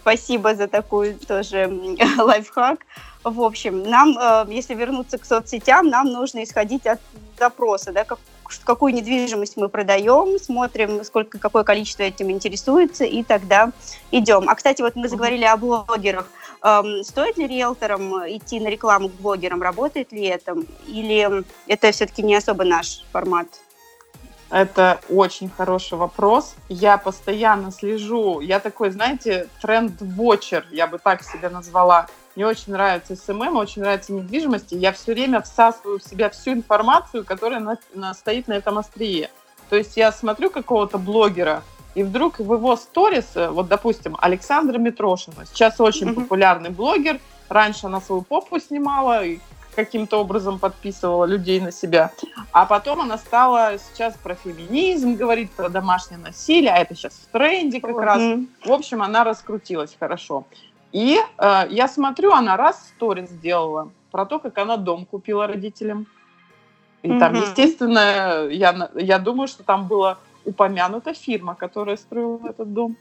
Спасибо 0.00 0.54
за 0.54 0.66
такой 0.68 1.14
тоже 1.14 1.70
лайфхак. 2.18 2.80
В 3.24 3.40
общем, 3.42 3.82
нам, 3.82 4.16
э, 4.18 4.46
если 4.48 4.74
вернуться 4.74 5.18
к 5.18 5.24
соцсетям, 5.24 5.88
нам 5.88 6.06
нужно 6.06 6.44
исходить 6.44 6.86
от 6.86 7.00
запроса, 7.38 7.92
да, 7.92 8.04
как, 8.04 8.18
какую 8.64 8.94
недвижимость 8.94 9.56
мы 9.56 9.68
продаем, 9.68 10.38
смотрим, 10.38 11.04
сколько, 11.04 11.38
какое 11.38 11.64
количество 11.64 12.02
этим 12.02 12.30
интересуется, 12.30 13.04
и 13.04 13.22
тогда 13.22 13.72
идем. 14.10 14.48
А, 14.48 14.54
кстати, 14.54 14.82
вот 14.82 14.96
мы 14.96 15.08
заговорили 15.08 15.44
о 15.44 15.56
блогерах. 15.56 16.28
Эм, 16.62 17.04
стоит 17.04 17.36
ли 17.36 17.46
риэлторам 17.46 18.12
идти 18.28 18.60
на 18.60 18.68
рекламу 18.68 19.08
к 19.08 19.12
блогерам? 19.12 19.62
Работает 19.62 20.12
ли 20.12 20.24
это? 20.24 20.56
Или 20.86 21.44
это 21.66 21.92
все-таки 21.92 22.22
не 22.22 22.34
особо 22.34 22.64
наш 22.64 23.04
формат? 23.12 23.46
Это 24.50 25.00
очень 25.08 25.50
хороший 25.50 25.98
вопрос. 25.98 26.54
Я 26.68 26.98
постоянно 26.98 27.72
слежу. 27.72 28.40
Я 28.40 28.60
такой, 28.60 28.90
знаете, 28.90 29.48
тренд-вотчер, 29.60 30.66
я 30.70 30.86
бы 30.86 30.98
так 30.98 31.22
себя 31.24 31.50
назвала. 31.50 32.06
Мне 32.36 32.46
очень 32.46 32.74
нравится 32.74 33.16
СММ, 33.16 33.56
очень 33.56 33.82
нравится 33.82 34.12
недвижимость. 34.12 34.72
И 34.74 34.76
я 34.76 34.92
все 34.92 35.14
время 35.14 35.40
всасываю 35.40 35.98
в 35.98 36.02
себя 36.02 36.28
всю 36.28 36.52
информацию, 36.52 37.24
которая 37.24 37.60
на, 37.60 37.78
на, 37.94 38.12
стоит 38.12 38.46
на 38.46 38.52
этом 38.52 38.76
острие. 38.76 39.30
То 39.70 39.76
есть 39.76 39.96
я 39.96 40.12
смотрю 40.12 40.50
какого-то 40.50 40.98
блогера, 40.98 41.62
и 41.94 42.02
вдруг 42.02 42.38
в 42.38 42.52
его 42.52 42.76
сторис, 42.76 43.24
э, 43.36 43.48
вот, 43.48 43.68
допустим, 43.68 44.16
Александра 44.20 44.78
Митрошина, 44.78 45.46
сейчас 45.46 45.80
очень 45.80 46.10
mm-hmm. 46.10 46.14
популярный 46.14 46.68
блогер, 46.68 47.18
раньше 47.48 47.86
она 47.86 48.02
свою 48.02 48.20
попу 48.20 48.60
снимала 48.60 49.24
и 49.24 49.38
каким-то 49.74 50.20
образом 50.20 50.58
подписывала 50.58 51.24
людей 51.24 51.58
на 51.60 51.72
себя, 51.72 52.10
а 52.52 52.66
потом 52.66 53.00
она 53.00 53.16
стала 53.18 53.72
сейчас 53.78 54.14
про 54.22 54.34
феминизм 54.34 55.14
говорить, 55.14 55.50
про 55.50 55.70
домашнее 55.70 56.18
насилие, 56.18 56.70
а 56.70 56.78
это 56.78 56.94
сейчас 56.94 57.14
в 57.14 57.32
тренде 57.32 57.80
как 57.80 57.92
mm-hmm. 57.92 58.04
раз. 58.04 58.22
В 58.66 58.72
общем, 58.72 59.02
она 59.02 59.24
раскрутилась 59.24 59.96
хорошо. 59.98 60.44
И 60.96 61.18
э, 61.20 61.66
я 61.68 61.88
смотрю, 61.88 62.32
она 62.32 62.56
раз 62.56 62.88
сторис 62.88 63.28
сделала 63.28 63.90
про 64.10 64.24
то, 64.24 64.38
как 64.38 64.56
она 64.56 64.78
дом 64.78 65.04
купила 65.04 65.46
родителям. 65.46 66.06
И 67.02 67.08
mm-hmm. 67.08 67.18
там, 67.18 67.34
естественно, 67.34 68.46
я, 68.48 68.90
я 68.94 69.18
думаю, 69.18 69.46
что 69.46 69.62
там 69.62 69.88
было 69.88 70.16
упомянута 70.46 71.12
фирма, 71.12 71.54
которая 71.54 71.98
строила 71.98 72.40
этот 72.48 72.72
дом. 72.72 72.96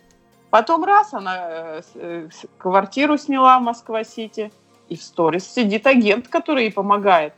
Потом 0.50 0.84
раз 0.84 1.14
она 1.14 1.38
э, 1.40 1.82
э, 1.96 2.30
квартиру 2.58 3.18
сняла 3.18 3.60
в 3.60 3.62
Москва-Сити, 3.62 4.52
и 4.90 4.98
в 4.98 5.02
сторис 5.02 5.48
сидит 5.48 5.88
агент, 5.88 6.28
который 6.28 6.66
ей 6.66 6.74
помогает. 6.74 7.34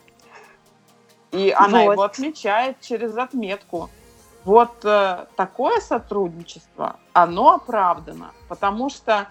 И 1.31 1.53
она 1.55 1.83
вот. 1.83 1.91
его 1.91 2.01
отмечает 2.01 2.81
через 2.81 3.15
отметку. 3.15 3.91
Вот 4.43 4.83
э, 4.85 5.27
такое 5.35 5.81
сотрудничество, 5.81 6.95
оно 7.13 7.53
оправдано, 7.53 8.31
потому 8.49 8.89
что 8.89 9.27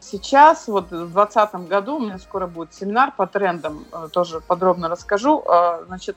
сейчас, 0.00 0.66
вот 0.68 0.86
в 0.86 1.12
2020 1.12 1.54
году, 1.68 1.96
у 1.96 2.00
меня 2.00 2.18
скоро 2.18 2.46
будет 2.46 2.74
семинар 2.74 3.12
по 3.16 3.26
трендам, 3.26 3.84
э, 3.92 4.08
тоже 4.12 4.40
подробно 4.40 4.88
расскажу, 4.88 5.42
э, 5.46 5.84
значит, 5.86 6.16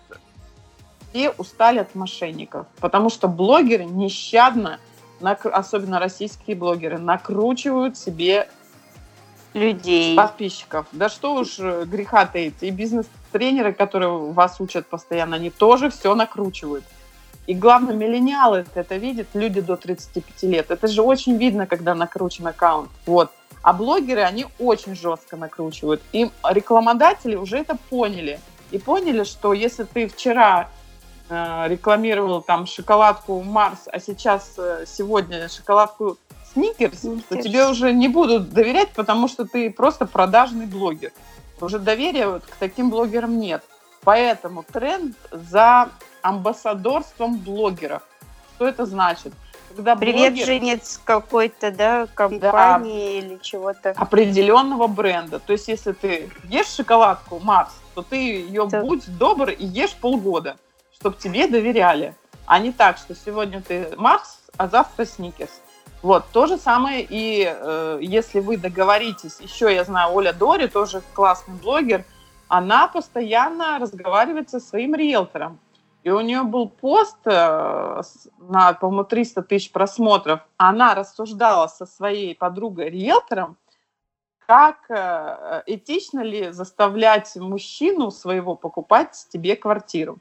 все 1.09 1.31
устали 1.31 1.79
от 1.79 1.93
мошенников, 1.95 2.65
потому 2.79 3.09
что 3.09 3.27
блогеры 3.27 3.85
нещадно, 3.85 4.79
особенно 5.21 5.99
российские 5.99 6.55
блогеры, 6.55 6.97
накручивают 6.97 7.97
себе 7.97 8.49
людей, 9.53 10.15
подписчиков. 10.15 10.85
Да 10.91 11.09
что 11.09 11.35
уж 11.35 11.59
э, 11.59 11.85
греха 11.85 12.25
таить. 12.25 12.55
И 12.61 12.71
бизнес-тренеры, 12.71 13.73
которые 13.73 14.09
вас 14.31 14.59
учат 14.59 14.87
постоянно, 14.87 15.35
они 15.35 15.49
тоже 15.49 15.89
все 15.89 16.15
накручивают. 16.15 16.85
И 17.47 17.53
главное, 17.53 17.95
миллениалы 17.95 18.65
это 18.75 18.95
видят, 18.95 19.27
люди 19.33 19.61
до 19.61 19.75
35 19.75 20.43
лет. 20.43 20.71
Это 20.71 20.87
же 20.87 21.01
очень 21.01 21.37
видно, 21.37 21.65
когда 21.65 21.95
накручен 21.95 22.47
аккаунт. 22.47 22.89
Вот. 23.05 23.31
А 23.63 23.73
блогеры, 23.73 24.21
они 24.21 24.45
очень 24.59 24.95
жестко 24.95 25.37
накручивают. 25.37 26.01
И 26.13 26.29
рекламодатели 26.43 27.35
уже 27.35 27.57
это 27.57 27.77
поняли. 27.89 28.39
И 28.71 28.77
поняли, 28.77 29.23
что 29.23 29.53
если 29.53 29.83
ты 29.83 30.07
вчера 30.07 30.69
Э, 31.33 31.65
рекламировал 31.69 32.41
там 32.41 32.65
шоколадку 32.65 33.41
Марс, 33.41 33.83
а 33.85 34.01
сейчас, 34.01 34.55
э, 34.57 34.83
сегодня 34.85 35.47
шоколадку 35.47 36.17
сникерс, 36.51 37.05
то 37.29 37.41
тебе 37.41 37.69
уже 37.69 37.93
не 37.93 38.09
будут 38.09 38.49
доверять, 38.49 38.89
потому 38.91 39.29
что 39.29 39.45
ты 39.45 39.71
просто 39.71 40.05
продажный 40.05 40.65
блогер. 40.65 41.13
Уже 41.61 41.79
доверия 41.79 42.27
вот 42.27 42.43
к 42.43 42.55
таким 42.57 42.89
блогерам 42.89 43.39
нет. 43.39 43.63
Поэтому 44.03 44.63
тренд 44.63 45.15
за 45.31 45.87
амбассадорством 46.21 47.37
блогеров. 47.37 48.03
Что 48.55 48.67
это 48.67 48.85
значит? 48.85 49.33
Когда 49.75 49.95
Привет, 49.95 50.33
блогер... 50.33 50.45
женец 50.45 50.99
какой-то, 51.03 51.71
да, 51.71 52.07
компании 52.13 53.21
да, 53.21 53.27
или 53.27 53.37
чего-то. 53.41 53.91
Определенного 53.91 54.87
бренда. 54.87 55.39
То 55.39 55.53
есть, 55.53 55.67
если 55.67 55.93
ты 55.93 56.29
ешь 56.45 56.67
шоколадку 56.67 57.39
Марс, 57.39 57.71
то 57.95 58.01
ты 58.01 58.15
ее 58.17 58.67
да. 58.67 58.81
будь 58.81 59.05
добр 59.17 59.49
и 59.49 59.65
ешь 59.65 59.93
полгода, 59.93 60.57
чтобы 60.93 61.15
тебе 61.17 61.47
доверяли. 61.47 62.15
А 62.45 62.59
не 62.59 62.71
так, 62.71 62.97
что 62.97 63.15
сегодня 63.15 63.61
ты 63.61 63.93
Марс, 63.97 64.41
а 64.57 64.67
завтра 64.67 65.05
Сникерс. 65.05 65.61
Вот, 66.01 66.25
то 66.31 66.47
же 66.47 66.57
самое 66.57 67.05
и 67.07 67.45
э, 67.45 67.99
если 68.01 68.39
вы 68.39 68.57
договоритесь, 68.57 69.39
еще 69.39 69.73
я 69.73 69.83
знаю, 69.83 70.13
Оля 70.13 70.33
Дори, 70.33 70.67
тоже 70.67 71.03
классный 71.13 71.53
блогер, 71.53 72.03
она 72.47 72.87
постоянно 72.87 73.77
разговаривает 73.79 74.49
со 74.49 74.59
своим 74.59 74.95
риэлтором. 74.95 75.59
И 76.03 76.09
у 76.09 76.19
нее 76.21 76.43
был 76.43 76.67
пост 76.67 77.17
э, 77.25 78.01
на, 78.39 78.73
по-моему, 78.73 79.03
300 79.03 79.43
тысяч 79.43 79.71
просмотров. 79.71 80.39
Она 80.57 80.95
рассуждала 80.95 81.67
со 81.67 81.85
своей 81.85 82.33
подругой-риэлтором, 82.33 83.57
как 84.47 84.89
э, 84.89 85.61
этично 85.67 86.21
ли 86.21 86.51
заставлять 86.51 87.35
мужчину 87.35 88.09
своего 88.09 88.55
покупать 88.55 89.27
тебе 89.29 89.55
квартиру, 89.55 90.17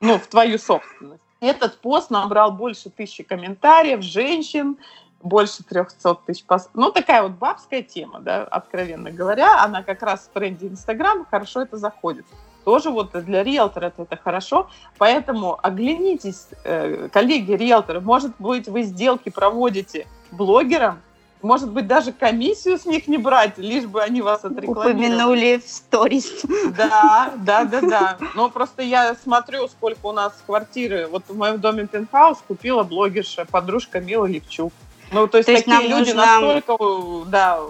ну, 0.00 0.18
в 0.18 0.26
твою 0.26 0.58
собственность. 0.58 1.22
Этот 1.40 1.78
пост 1.78 2.10
набрал 2.10 2.50
больше 2.50 2.88
тысячи 2.88 3.22
комментариев, 3.22 4.02
женщин, 4.02 4.78
больше 5.22 5.62
300 5.62 6.14
тысяч 6.26 6.44
пост. 6.44 6.70
Ну, 6.74 6.90
такая 6.90 7.22
вот 7.22 7.32
бабская 7.32 7.82
тема, 7.82 8.20
да, 8.20 8.44
откровенно 8.44 9.10
говоря. 9.10 9.62
Она 9.62 9.82
как 9.82 10.02
раз 10.02 10.22
в 10.22 10.30
тренде 10.30 10.68
Инстаграма 10.68 11.26
хорошо 11.26 11.62
это 11.62 11.76
заходит. 11.76 12.24
Тоже 12.68 12.90
вот 12.90 13.12
для 13.24 13.42
риэлтора 13.42 13.94
это, 13.96 14.18
хорошо. 14.22 14.68
Поэтому 14.98 15.58
оглянитесь, 15.62 16.48
э, 16.64 17.08
коллеги 17.10 17.52
риэлторы, 17.52 18.02
может 18.02 18.32
быть, 18.38 18.68
вы 18.68 18.82
сделки 18.82 19.30
проводите 19.30 20.06
блогерам, 20.32 21.00
может 21.40 21.70
быть, 21.70 21.86
даже 21.86 22.12
комиссию 22.12 22.78
с 22.78 22.84
них 22.84 23.08
не 23.08 23.16
брать, 23.16 23.56
лишь 23.56 23.86
бы 23.86 24.02
они 24.02 24.20
вас 24.20 24.44
отрекламировали. 24.44 24.92
Упомянули 24.92 25.62
в 25.64 25.66
сторис. 25.66 26.42
Да, 26.76 27.32
да, 27.38 27.64
да, 27.64 27.80
да. 27.80 28.18
Но 28.34 28.50
просто 28.50 28.82
я 28.82 29.14
смотрю, 29.14 29.66
сколько 29.68 30.04
у 30.04 30.12
нас 30.12 30.34
квартиры. 30.44 31.08
Вот 31.10 31.22
в 31.26 31.38
моем 31.38 31.60
доме 31.60 31.86
пентхаус 31.86 32.44
купила 32.46 32.82
блогерша, 32.82 33.46
подружка 33.46 33.98
Мила 34.00 34.26
Левчук. 34.26 34.74
Ну, 35.10 35.26
то 35.26 35.38
есть, 35.38 35.46
то 35.46 35.52
есть 35.52 35.64
такие 35.64 35.88
люди 35.88 36.10
настолько, 36.10 36.76
да, 37.28 37.60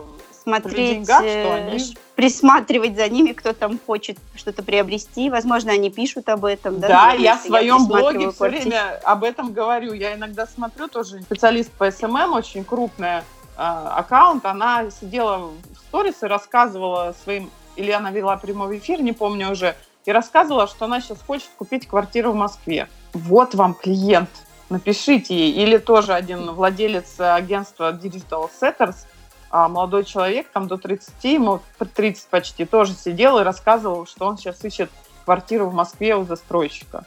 смотреть, 0.49 0.99
деньгах, 0.99 1.21
что 1.21 1.55
они... 1.55 1.77
Э, 1.79 1.99
присматривать 2.15 2.97
за 2.97 3.09
ними, 3.09 3.33
кто 3.33 3.53
там 3.53 3.79
хочет 3.87 4.19
что-то 4.35 4.63
приобрести. 4.63 5.31
Возможно, 5.31 5.73
они 5.73 5.91
пишут 5.91 6.29
об 6.29 6.45
этом. 6.45 6.81
Да, 6.81 6.89
да 6.89 7.13
я 7.13 7.37
в 7.37 7.43
своем 7.43 7.87
блоге 7.87 8.33
все 8.33 8.49
время 8.49 8.99
об 9.05 9.23
этом 9.23 9.53
говорю. 9.53 9.93
Я 9.93 10.15
иногда 10.15 10.47
смотрю 10.47 10.89
тоже 10.89 11.23
специалист 11.23 11.71
по 11.71 11.91
СММ, 11.91 12.33
очень 12.33 12.65
крупная 12.65 13.21
э, 13.57 13.61
аккаунт. 13.61 14.45
Она 14.47 14.91
сидела 14.91 15.39
в 15.47 15.79
сторис 15.89 16.23
и 16.23 16.27
рассказывала 16.27 17.15
своим, 17.23 17.51
или 17.77 17.93
она 17.93 18.11
вела 18.11 18.37
прямой 18.37 18.79
эфир, 18.79 19.01
не 19.01 19.13
помню 19.13 19.53
уже, 19.53 19.77
и 20.05 20.11
рассказывала, 20.11 20.67
что 20.67 20.87
она 20.87 21.01
сейчас 21.01 21.19
хочет 21.25 21.51
купить 21.57 21.87
квартиру 21.87 22.33
в 22.33 22.35
Москве. 22.35 22.89
Вот 23.13 23.55
вам 23.55 23.75
клиент, 23.75 24.31
напишите 24.71 25.35
ей. 25.35 25.53
Или 25.53 25.79
тоже 25.79 26.15
один 26.15 26.51
владелец 26.51 27.21
агентства 27.21 27.93
Digital 27.93 28.51
Setters, 28.61 29.07
а 29.51 29.69
молодой 29.69 30.05
человек, 30.05 30.49
там 30.53 30.69
до 30.69 30.77
30, 30.77 31.13
ему 31.25 31.61
30 31.79 32.27
почти, 32.29 32.65
тоже 32.65 32.95
сидел 32.95 33.39
и 33.39 33.43
рассказывал, 33.43 34.07
что 34.07 34.27
он 34.27 34.37
сейчас 34.37 34.65
ищет 34.65 34.91
квартиру 35.25 35.69
в 35.69 35.75
Москве 35.75 36.17
у 36.17 36.25
застройщика. 36.25 37.05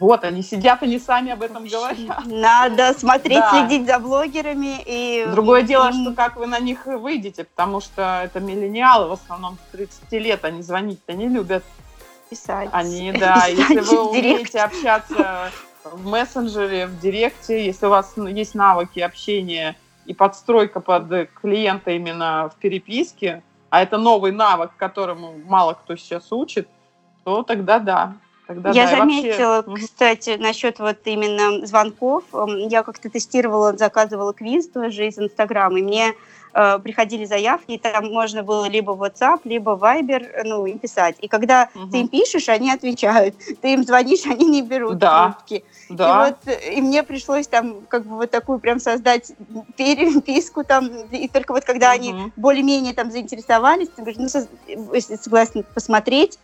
Вот, 0.00 0.22
они 0.22 0.42
сидят, 0.42 0.82
они 0.82 0.98
сами 1.00 1.32
об 1.32 1.42
этом 1.42 1.66
говорят. 1.66 2.22
Надо 2.26 2.94
смотреть, 2.96 3.40
да. 3.40 3.50
следить 3.50 3.86
за 3.86 3.98
блогерами. 3.98 4.80
И... 4.86 5.26
Другое 5.30 5.62
дело, 5.62 5.92
что 5.92 6.14
как 6.14 6.36
вы 6.36 6.46
на 6.46 6.60
них 6.60 6.86
выйдете, 6.86 7.44
потому 7.44 7.80
что 7.80 8.22
это 8.24 8.38
миллениалы, 8.38 9.08
в 9.08 9.12
основном 9.12 9.58
30 9.72 10.12
лет, 10.12 10.44
они 10.44 10.62
звонить-то 10.62 11.14
не 11.14 11.28
любят. 11.28 11.64
Писать. 12.30 12.68
Они, 12.72 13.10
да, 13.18 13.46
Писать 13.46 13.70
если 13.70 13.80
вы 13.80 14.10
умеете 14.10 14.60
общаться 14.60 15.50
в 15.84 16.06
мессенджере, 16.06 16.86
в 16.86 17.00
директе, 17.00 17.66
если 17.66 17.86
у 17.86 17.90
вас 17.90 18.12
есть 18.16 18.54
навыки 18.54 19.00
общения 19.00 19.76
и 20.08 20.14
подстройка 20.14 20.80
под 20.80 21.28
клиента 21.34 21.90
именно 21.90 22.48
в 22.48 22.56
переписке, 22.58 23.42
а 23.68 23.82
это 23.82 23.98
новый 23.98 24.32
навык, 24.32 24.70
которому 24.78 25.34
мало 25.44 25.74
кто 25.74 25.96
сейчас 25.96 26.32
учит, 26.32 26.66
то 27.24 27.42
тогда 27.42 27.78
да. 27.78 28.14
Тогда 28.48 28.70
я 28.70 28.86
да, 28.86 28.96
заметила, 28.96 29.62
вообще... 29.66 29.84
кстати, 29.84 30.36
насчет 30.38 30.78
вот 30.78 30.96
именно 31.04 31.66
звонков. 31.66 32.24
Я 32.70 32.82
как-то 32.82 33.10
тестировала, 33.10 33.76
заказывала 33.76 34.32
квиз 34.32 34.68
тоже 34.68 35.08
из 35.08 35.18
Инстаграма, 35.18 35.78
и 35.78 35.82
мне 35.82 36.14
э, 36.54 36.78
приходили 36.78 37.26
заявки, 37.26 37.72
и 37.72 37.78
там 37.78 38.10
можно 38.10 38.42
было 38.42 38.66
либо 38.66 38.94
WhatsApp, 38.94 39.40
либо 39.44 39.72
Viber, 39.72 40.44
ну, 40.44 40.64
им 40.64 40.78
писать. 40.78 41.16
И 41.20 41.28
когда 41.28 41.68
угу. 41.74 41.90
ты 41.90 41.98
им 41.98 42.08
пишешь, 42.08 42.48
они 42.48 42.72
отвечают. 42.72 43.34
Ты 43.60 43.74
им 43.74 43.84
звонишь, 43.84 44.24
они 44.24 44.46
не 44.46 44.62
берут 44.62 44.96
да. 44.96 45.24
трубки. 45.24 45.62
Да. 45.90 46.28
И 46.28 46.30
вот 46.30 46.56
и 46.72 46.80
мне 46.80 47.02
пришлось 47.02 47.48
там 47.48 47.82
как 47.86 48.06
бы 48.06 48.16
вот 48.16 48.30
такую 48.30 48.60
прям 48.60 48.80
создать 48.80 49.30
переписку 49.76 50.64
там, 50.64 50.88
и 51.10 51.28
только 51.28 51.52
вот 51.52 51.66
когда 51.66 51.88
угу. 51.88 51.96
они 51.96 52.32
более-менее 52.36 52.94
там 52.94 53.10
заинтересовались, 53.10 53.88
ты 53.88 54.00
говоришь, 54.00 54.32
ну, 54.66 54.94
если 54.94 55.16
согласен 55.16 55.66
посмотреть, 55.74 56.38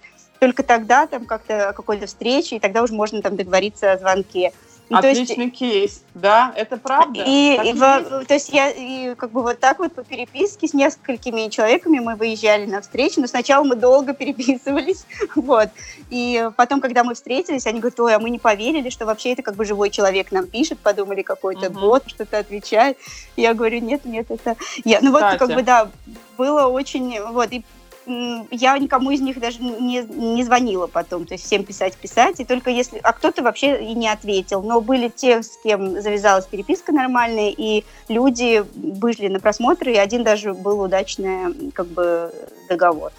только 0.44 0.62
тогда 0.62 1.06
там 1.06 1.24
как-то 1.24 1.72
какой-то 1.74 2.06
встречи, 2.06 2.52
и 2.52 2.58
тогда 2.58 2.82
уже 2.82 2.92
можно 2.92 3.22
там 3.22 3.34
договориться 3.34 3.92
о 3.92 3.98
звонке. 3.98 4.52
Ну, 4.90 4.98
Отличный 4.98 5.46
есть, 5.46 5.56
кейс, 5.56 6.02
да, 6.12 6.52
это 6.54 6.76
правда. 6.76 7.24
И, 7.26 7.58
и 7.64 7.72
в, 7.72 8.26
то 8.26 8.34
есть 8.34 8.50
я 8.50 8.68
и 8.68 9.14
как 9.14 9.30
бы 9.30 9.40
вот 9.40 9.58
так 9.58 9.78
вот 9.78 9.94
по 9.94 10.04
переписке 10.04 10.68
с 10.68 10.74
несколькими 10.74 11.48
человеками 11.48 12.00
мы 12.00 12.16
выезжали 12.16 12.66
на 12.66 12.82
встречу, 12.82 13.22
но 13.22 13.26
сначала 13.26 13.64
мы 13.64 13.76
долго 13.76 14.12
переписывались, 14.12 15.06
вот. 15.34 15.70
И 16.10 16.50
потом, 16.58 16.82
когда 16.82 17.04
мы 17.04 17.14
встретились, 17.14 17.66
они 17.66 17.80
говорят, 17.80 17.98
ой, 18.00 18.14
а 18.14 18.18
мы 18.18 18.28
не 18.28 18.38
поверили, 18.38 18.90
что 18.90 19.06
вообще 19.06 19.32
это 19.32 19.40
как 19.40 19.54
бы 19.54 19.64
живой 19.64 19.88
человек 19.88 20.30
нам 20.30 20.46
пишет, 20.46 20.78
подумали, 20.78 21.22
какой-то 21.22 21.70
угу. 21.70 21.80
бот 21.80 22.02
что-то 22.06 22.36
отвечает. 22.36 22.98
Я 23.36 23.54
говорю, 23.54 23.80
нет, 23.80 24.04
нет, 24.04 24.26
это 24.28 24.56
я. 24.84 24.98
Ну 25.00 25.10
вот 25.10 25.22
как 25.38 25.54
бы 25.54 25.62
да, 25.62 25.88
было 26.36 26.66
очень, 26.66 27.18
вот, 27.32 27.50
и 27.52 27.64
я 28.06 28.78
никому 28.78 29.10
из 29.10 29.20
них 29.20 29.40
даже 29.40 29.62
не, 29.62 30.02
не 30.02 30.44
звонила 30.44 30.86
потом, 30.86 31.26
то 31.26 31.34
есть 31.34 31.44
всем 31.44 31.64
писать, 31.64 31.96
писать, 31.96 32.40
и 32.40 32.44
только 32.44 32.70
если, 32.70 32.98
а 33.02 33.12
кто-то 33.12 33.42
вообще 33.42 33.82
и 33.82 33.94
не 33.94 34.08
ответил, 34.08 34.62
но 34.62 34.80
были 34.80 35.08
те, 35.08 35.42
с 35.42 35.58
кем 35.62 36.00
завязалась 36.00 36.46
переписка 36.46 36.92
нормальная, 36.92 37.50
и 37.50 37.84
люди 38.08 38.64
вышли 38.74 39.28
на 39.28 39.40
просмотры, 39.40 39.92
и 39.92 39.96
один 39.96 40.24
даже 40.24 40.54
был 40.54 40.80
удачный 40.80 41.70
как 41.72 41.86
бы 41.86 42.32
договор. 42.68 43.12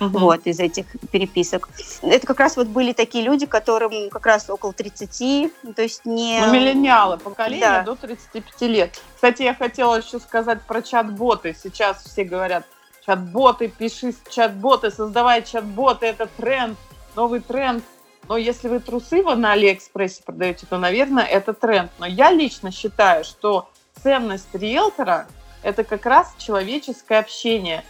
Угу. 0.00 0.18
Вот, 0.18 0.46
из 0.46 0.60
этих 0.60 0.86
переписок. 1.10 1.68
Это 2.02 2.24
как 2.24 2.38
раз 2.38 2.56
вот 2.56 2.68
были 2.68 2.92
такие 2.92 3.24
люди, 3.24 3.46
которым 3.46 4.10
как 4.10 4.26
раз 4.26 4.48
около 4.48 4.72
30, 4.72 5.74
то 5.74 5.82
есть 5.82 6.04
не... 6.04 6.40
Ну, 6.40 6.52
миллениалы, 6.52 7.18
поколение 7.18 7.66
да. 7.66 7.82
до 7.82 7.96
35 7.96 8.60
лет. 8.70 9.00
Кстати, 9.16 9.42
я 9.42 9.54
хотела 9.54 9.96
еще 9.96 10.20
сказать 10.20 10.62
про 10.62 10.82
чат-боты. 10.82 11.56
Сейчас 11.60 12.04
все 12.04 12.22
говорят, 12.22 12.64
чат-боты, 13.08 13.68
пиши 13.68 14.14
чат-боты, 14.28 14.90
создавай 14.90 15.42
чат-боты, 15.42 16.06
это 16.06 16.26
тренд, 16.26 16.76
новый 17.16 17.40
тренд. 17.40 17.82
Но 18.28 18.36
если 18.36 18.68
вы 18.68 18.80
трусы 18.80 19.22
на 19.22 19.52
Алиэкспрессе 19.52 20.22
продаете, 20.22 20.66
то, 20.66 20.76
наверное, 20.76 21.24
это 21.24 21.54
тренд. 21.54 21.90
Но 21.98 22.04
я 22.04 22.30
лично 22.30 22.70
считаю, 22.70 23.24
что 23.24 23.70
ценность 24.02 24.54
риэлтора– 24.54 25.26
это 25.62 25.84
как 25.84 26.04
раз 26.04 26.34
человеческое 26.36 27.20
общение. 27.20 27.82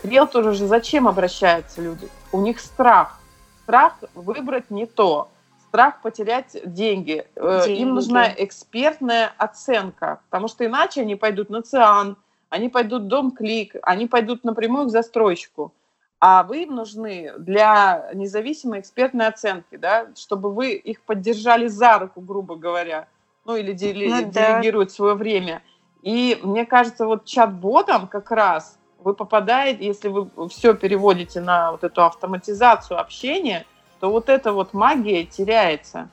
К 0.00 0.04
риэлтору 0.04 0.54
же 0.54 0.68
зачем 0.68 1.08
обращаются 1.08 1.82
люди? 1.82 2.08
У 2.30 2.40
них 2.40 2.60
страх. 2.60 3.18
Страх 3.64 3.94
выбрать 4.14 4.70
не 4.70 4.86
то. 4.86 5.28
Страх 5.68 6.00
потерять 6.00 6.56
деньги. 6.64 7.26
Э, 7.34 7.64
деньги. 7.66 7.80
Им 7.80 7.94
нужна 7.94 8.32
экспертная 8.36 9.32
оценка, 9.36 10.20
потому 10.30 10.46
что 10.46 10.64
иначе 10.64 11.00
они 11.00 11.16
пойдут 11.16 11.50
на 11.50 11.62
ЦИАН, 11.62 12.16
они 12.50 12.68
пойдут 12.68 13.04
в 13.04 13.06
дом 13.06 13.30
клик, 13.30 13.76
они 13.82 14.06
пойдут 14.06 14.44
напрямую 14.44 14.86
к 14.86 14.90
застройщику. 14.90 15.72
А 16.18 16.42
вы 16.42 16.64
им 16.64 16.74
нужны 16.74 17.32
для 17.38 18.10
независимой 18.12 18.80
экспертной 18.80 19.28
оценки, 19.28 19.76
да, 19.76 20.08
чтобы 20.16 20.52
вы 20.52 20.72
их 20.72 21.00
поддержали 21.00 21.68
за 21.68 21.98
руку, 21.98 22.20
грубо 22.20 22.56
говоря, 22.56 23.08
ну 23.46 23.56
или 23.56 23.72
дели, 23.72 24.10
ну, 24.10 24.30
делегируют 24.30 24.90
да. 24.90 24.94
свое 24.94 25.14
время. 25.14 25.62
И 26.02 26.38
мне 26.42 26.66
кажется, 26.66 27.06
вот 27.06 27.24
чат-ботом 27.24 28.06
как 28.06 28.30
раз 28.30 28.78
вы 28.98 29.14
попадаете, 29.14 29.86
если 29.86 30.08
вы 30.08 30.28
все 30.50 30.74
переводите 30.74 31.40
на 31.40 31.72
вот 31.72 31.84
эту 31.84 32.04
автоматизацию 32.04 33.00
общения, 33.00 33.64
то 33.98 34.10
вот 34.10 34.28
эта 34.28 34.52
вот 34.52 34.74
магия 34.74 35.24
теряется. 35.24 36.10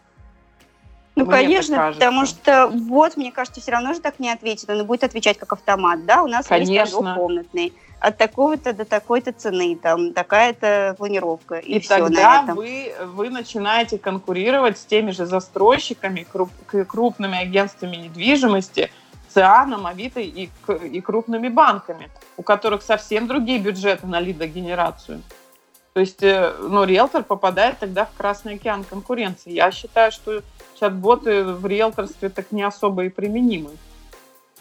Ну, 1.17 1.25
мне 1.25 1.31
конечно, 1.31 1.91
потому 1.93 2.27
что 2.27 2.67
вот, 2.67 3.17
мне 3.17 3.31
кажется, 3.31 3.59
все 3.59 3.71
равно 3.71 3.93
же 3.95 3.99
так 3.99 4.19
не 4.19 4.29
ответит. 4.29 4.69
Он 4.69 4.85
будет 4.85 5.03
отвечать 5.03 5.39
как 5.39 5.51
автомат, 5.51 6.05
да? 6.05 6.21
У 6.21 6.27
нас 6.27 6.45
конечно. 6.45 6.71
есть 6.71 6.91
двухкомнатный. 6.91 7.73
От 7.99 8.19
такого-то 8.19 8.73
до 8.73 8.85
такой-то 8.85 9.33
цены, 9.33 9.75
там, 9.75 10.13
такая-то 10.13 10.93
планировка. 10.99 11.55
И, 11.55 11.77
и 11.77 11.79
все 11.79 11.97
тогда 11.97 12.45
Вы, 12.53 12.93
вы 13.07 13.31
начинаете 13.31 13.97
конкурировать 13.97 14.77
с 14.77 14.85
теми 14.85 15.09
же 15.09 15.25
застройщиками, 15.25 16.27
круп, 16.31 16.51
крупными 16.87 17.39
агентствами 17.41 17.95
недвижимости, 17.95 18.91
ЦИАНом, 19.33 19.87
Авито 19.87 20.19
и, 20.19 20.49
и 20.83 21.01
крупными 21.01 21.47
банками, 21.47 22.11
у 22.37 22.43
которых 22.43 22.83
совсем 22.83 23.25
другие 23.25 23.57
бюджеты 23.57 24.05
на 24.05 24.19
лидогенерацию. 24.19 25.23
То 25.93 26.01
есть, 26.01 26.21
э, 26.21 26.53
ну, 26.59 26.83
риэлтор 26.83 27.23
попадает 27.23 27.79
тогда 27.79 28.05
в 28.05 28.15
красный 28.15 28.53
океан 28.53 28.83
конкуренции. 28.83 29.51
Я 29.51 29.71
считаю, 29.71 30.11
что 30.11 30.43
чат-боты 30.79 31.43
в 31.43 31.65
риэлторстве 31.65 32.29
так 32.29 32.51
не 32.51 32.63
особо 32.63 33.05
и 33.05 33.09
применимы. 33.09 33.71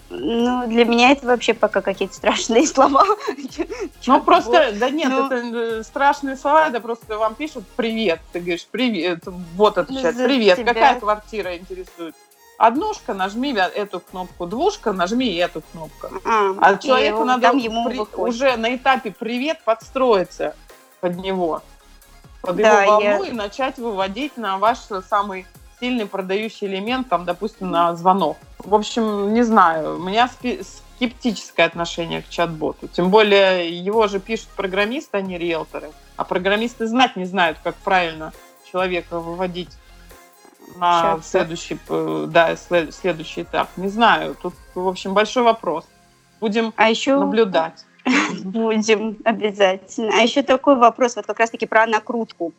Ну, 0.09 0.69
для 0.69 0.85
меня 0.85 1.11
это 1.11 1.27
вообще 1.27 1.53
пока 1.53 1.81
какие-то 1.81 2.15
страшные 2.15 2.67
слова. 2.67 3.05
Ну, 4.07 4.21
просто, 4.23 4.73
да 4.75 4.91
нет, 4.91 5.11
ну, 5.11 5.27
это 5.27 5.37
э, 5.37 5.83
страшные 5.83 6.37
слова, 6.37 6.69
это 6.69 6.81
просто 6.81 7.19
вам 7.19 7.35
пишут 7.35 7.65
«привет», 7.77 8.21
ты 8.33 8.39
говоришь 8.39 8.67
«привет», 8.71 9.25
вот 9.57 9.79
отвечает 9.79 10.17
«привет», 10.17 10.65
какая 10.65 11.01
квартира 11.01 11.57
интересует? 11.57 12.15
Однушка, 12.59 13.13
нажми 13.13 13.53
эту 13.53 14.01
кнопку, 14.01 14.47
двушка, 14.47 14.93
нажми 14.93 15.35
эту 15.35 15.63
кнопку. 15.73 16.09
А, 16.25 16.55
а 16.59 16.77
человеку 16.79 17.25
надо 17.25 17.49
ему 17.49 17.87
при, 17.87 17.99
уже 18.19 18.57
на 18.57 18.75
этапе 18.75 19.11
«привет» 19.11 19.61
подстроиться 19.65 20.55
под 21.01 21.17
него, 21.17 21.63
под 22.43 22.57
да, 22.57 22.83
его 22.83 22.93
волну 22.93 23.25
я... 23.25 23.31
и 23.31 23.33
начать 23.33 23.77
выводить 23.77 24.37
на 24.37 24.57
ваш 24.57 24.79
самый 25.09 25.47
сильный 25.81 26.07
продающий 26.07 26.67
элемент, 26.67 27.09
там, 27.09 27.25
допустим, 27.25 27.71
на 27.71 27.95
звонок. 27.95 28.37
В 28.59 28.75
общем, 28.75 29.33
не 29.35 29.43
знаю, 29.43 29.97
у 29.97 30.03
меня 30.03 30.29
скептическое 30.29 31.67
отношение 31.67 32.23
к 32.23 32.29
чат-боту. 32.29 32.89
Тем 32.89 33.11
более 33.11 33.69
его 33.69 34.07
же 34.09 34.21
пишут 34.21 34.49
программисты, 34.57 35.19
а 35.19 35.21
не 35.21 35.39
риэлторы. 35.39 35.91
А 36.17 36.25
программисты 36.25 36.87
знать 36.87 37.17
не 37.17 37.27
знают, 37.27 37.59
как 37.63 37.75
правильно 37.77 38.33
человека 38.71 39.21
выводить 39.21 39.71
на 40.77 41.17
Сейчас. 41.17 41.31
следующий, 41.31 41.79
да, 42.27 42.57
следующий 42.57 43.43
этап. 43.43 43.69
Не 43.77 43.89
знаю. 43.89 44.37
Тут, 44.41 44.55
в 44.75 44.89
общем, 44.89 45.15
большой 45.15 45.43
вопрос. 45.43 45.85
Будем 46.41 46.73
а 46.77 46.91
еще... 46.91 47.19
наблюдать. 47.19 47.85
Будем 48.45 49.17
обязательно. 49.25 50.13
А 50.19 50.23
еще 50.23 50.43
такой 50.43 50.77
вопрос, 50.77 51.17
вот 51.17 51.27
как 51.27 51.41
раз-таки 51.41 51.67
про 51.67 51.87
накрутку 51.87 52.53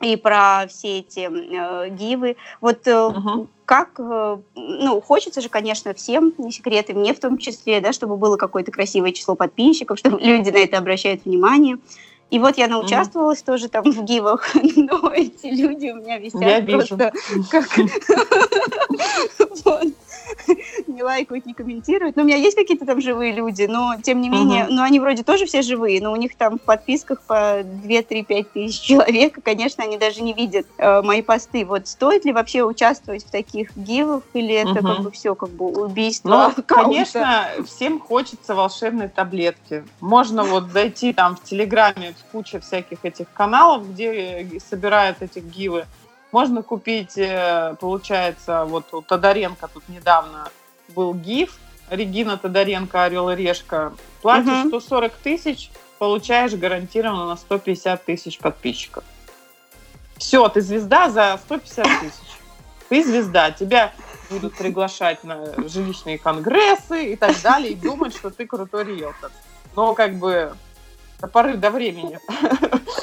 и 0.00 0.16
про 0.16 0.66
все 0.68 0.98
эти 0.98 1.28
э, 1.28 1.90
гивы. 1.90 2.36
Вот 2.60 2.86
uh-huh. 2.86 3.46
как, 3.64 3.90
э, 3.98 4.38
ну, 4.54 5.00
хочется 5.00 5.40
же, 5.40 5.48
конечно, 5.48 5.94
всем, 5.94 6.32
не 6.38 6.52
секрет, 6.52 6.90
и 6.90 6.94
мне 6.94 7.14
в 7.14 7.20
том 7.20 7.38
числе, 7.38 7.80
да, 7.80 7.92
чтобы 7.92 8.16
было 8.16 8.36
какое-то 8.36 8.70
красивое 8.70 9.12
число 9.12 9.34
подписчиков, 9.34 9.98
чтобы 10.00 10.20
люди 10.20 10.50
на 10.50 10.58
это 10.58 10.78
обращают 10.78 11.24
внимание. 11.24 11.78
И 12.30 12.38
вот 12.38 12.58
я 12.58 12.68
научаствовалась 12.68 13.40
mm-hmm. 13.40 13.46
тоже 13.46 13.68
там 13.68 13.90
в 13.90 14.04
гивах, 14.04 14.54
но 14.76 15.10
эти 15.14 15.46
люди 15.46 15.88
у 15.88 15.96
меня 15.96 16.18
висят 16.18 16.42
я 16.42 16.60
просто 16.62 17.12
вижу. 17.30 17.46
как... 17.50 17.78
не 20.88 21.02
лайкают, 21.02 21.46
не 21.46 21.54
комментируют. 21.54 22.16
Но 22.16 22.22
у 22.22 22.24
меня 22.26 22.36
есть 22.36 22.56
какие-то 22.56 22.86
там 22.86 23.00
живые 23.00 23.32
люди, 23.32 23.64
но 23.64 23.96
тем 24.02 24.20
не 24.20 24.28
менее, 24.28 24.64
uh-huh. 24.64 24.70
ну 24.70 24.82
они 24.82 25.00
вроде 25.00 25.22
тоже 25.22 25.46
все 25.46 25.62
живые, 25.62 26.00
но 26.02 26.12
у 26.12 26.16
них 26.16 26.36
там 26.36 26.58
в 26.58 26.62
подписках 26.62 27.22
по 27.22 27.60
2-3-5 27.60 28.46
тысяч 28.52 28.80
человек, 28.80 29.38
и, 29.38 29.40
конечно, 29.40 29.84
они 29.84 29.98
даже 29.98 30.22
не 30.22 30.32
видят 30.32 30.66
э, 30.78 31.02
мои 31.02 31.22
посты. 31.22 31.64
Вот 31.64 31.88
стоит 31.88 32.24
ли 32.24 32.32
вообще 32.32 32.64
участвовать 32.64 33.24
в 33.24 33.30
таких 33.30 33.76
гивах, 33.76 34.22
или 34.34 34.54
это 34.54 34.80
uh-huh. 34.80 34.94
как 34.94 35.04
бы 35.04 35.10
все 35.10 35.34
как 35.34 35.50
бы 35.50 35.66
убийство? 35.66 36.52
Ну, 36.56 36.62
конечно, 36.66 37.46
всем 37.66 38.00
хочется 38.00 38.54
волшебной 38.54 39.08
таблетки. 39.08 39.84
Можно 40.00 40.44
вот 40.44 40.70
зайти 40.72 41.12
там 41.12 41.36
в 41.36 41.44
Телеграме, 41.44 42.14
куча 42.32 42.60
всяких 42.60 43.04
этих 43.04 43.32
каналов, 43.32 43.88
где 43.90 44.48
собирают 44.68 45.18
эти 45.20 45.38
гивы. 45.38 45.86
Можно 46.30 46.62
купить, 46.62 47.16
э, 47.16 47.74
получается, 47.80 48.66
вот 48.66 48.92
у 48.92 49.00
Тодоренко 49.00 49.68
тут 49.72 49.88
недавно 49.88 50.48
был 50.94 51.14
гиф, 51.14 51.58
Регина 51.90 52.36
Тодоренко, 52.36 53.04
Орел 53.04 53.30
и 53.30 53.36
Решка. 53.36 53.92
Платишь 54.22 54.64
угу. 54.64 54.80
140 54.80 55.12
тысяч, 55.14 55.70
получаешь 55.98 56.52
гарантированно 56.52 57.26
на 57.26 57.36
150 57.36 58.04
тысяч 58.04 58.38
подписчиков. 58.38 59.04
Все, 60.16 60.48
ты 60.48 60.60
звезда 60.60 61.08
за 61.10 61.38
150 61.44 61.86
тысяч. 62.00 62.38
Ты 62.88 63.04
звезда, 63.04 63.50
тебя 63.50 63.92
будут 64.30 64.56
приглашать 64.56 65.24
на 65.24 65.54
жилищные 65.68 66.18
конгрессы 66.18 67.12
и 67.12 67.16
так 67.16 67.40
далее, 67.42 67.72
и 67.72 67.74
думать, 67.74 68.14
что 68.14 68.30
ты 68.30 68.46
крутой 68.46 68.84
риэлтор. 68.84 69.30
Но 69.76 69.94
как 69.94 70.16
бы 70.16 70.54
до 71.20 71.26
поры 71.26 71.56
до 71.56 71.70
времени. 71.70 72.18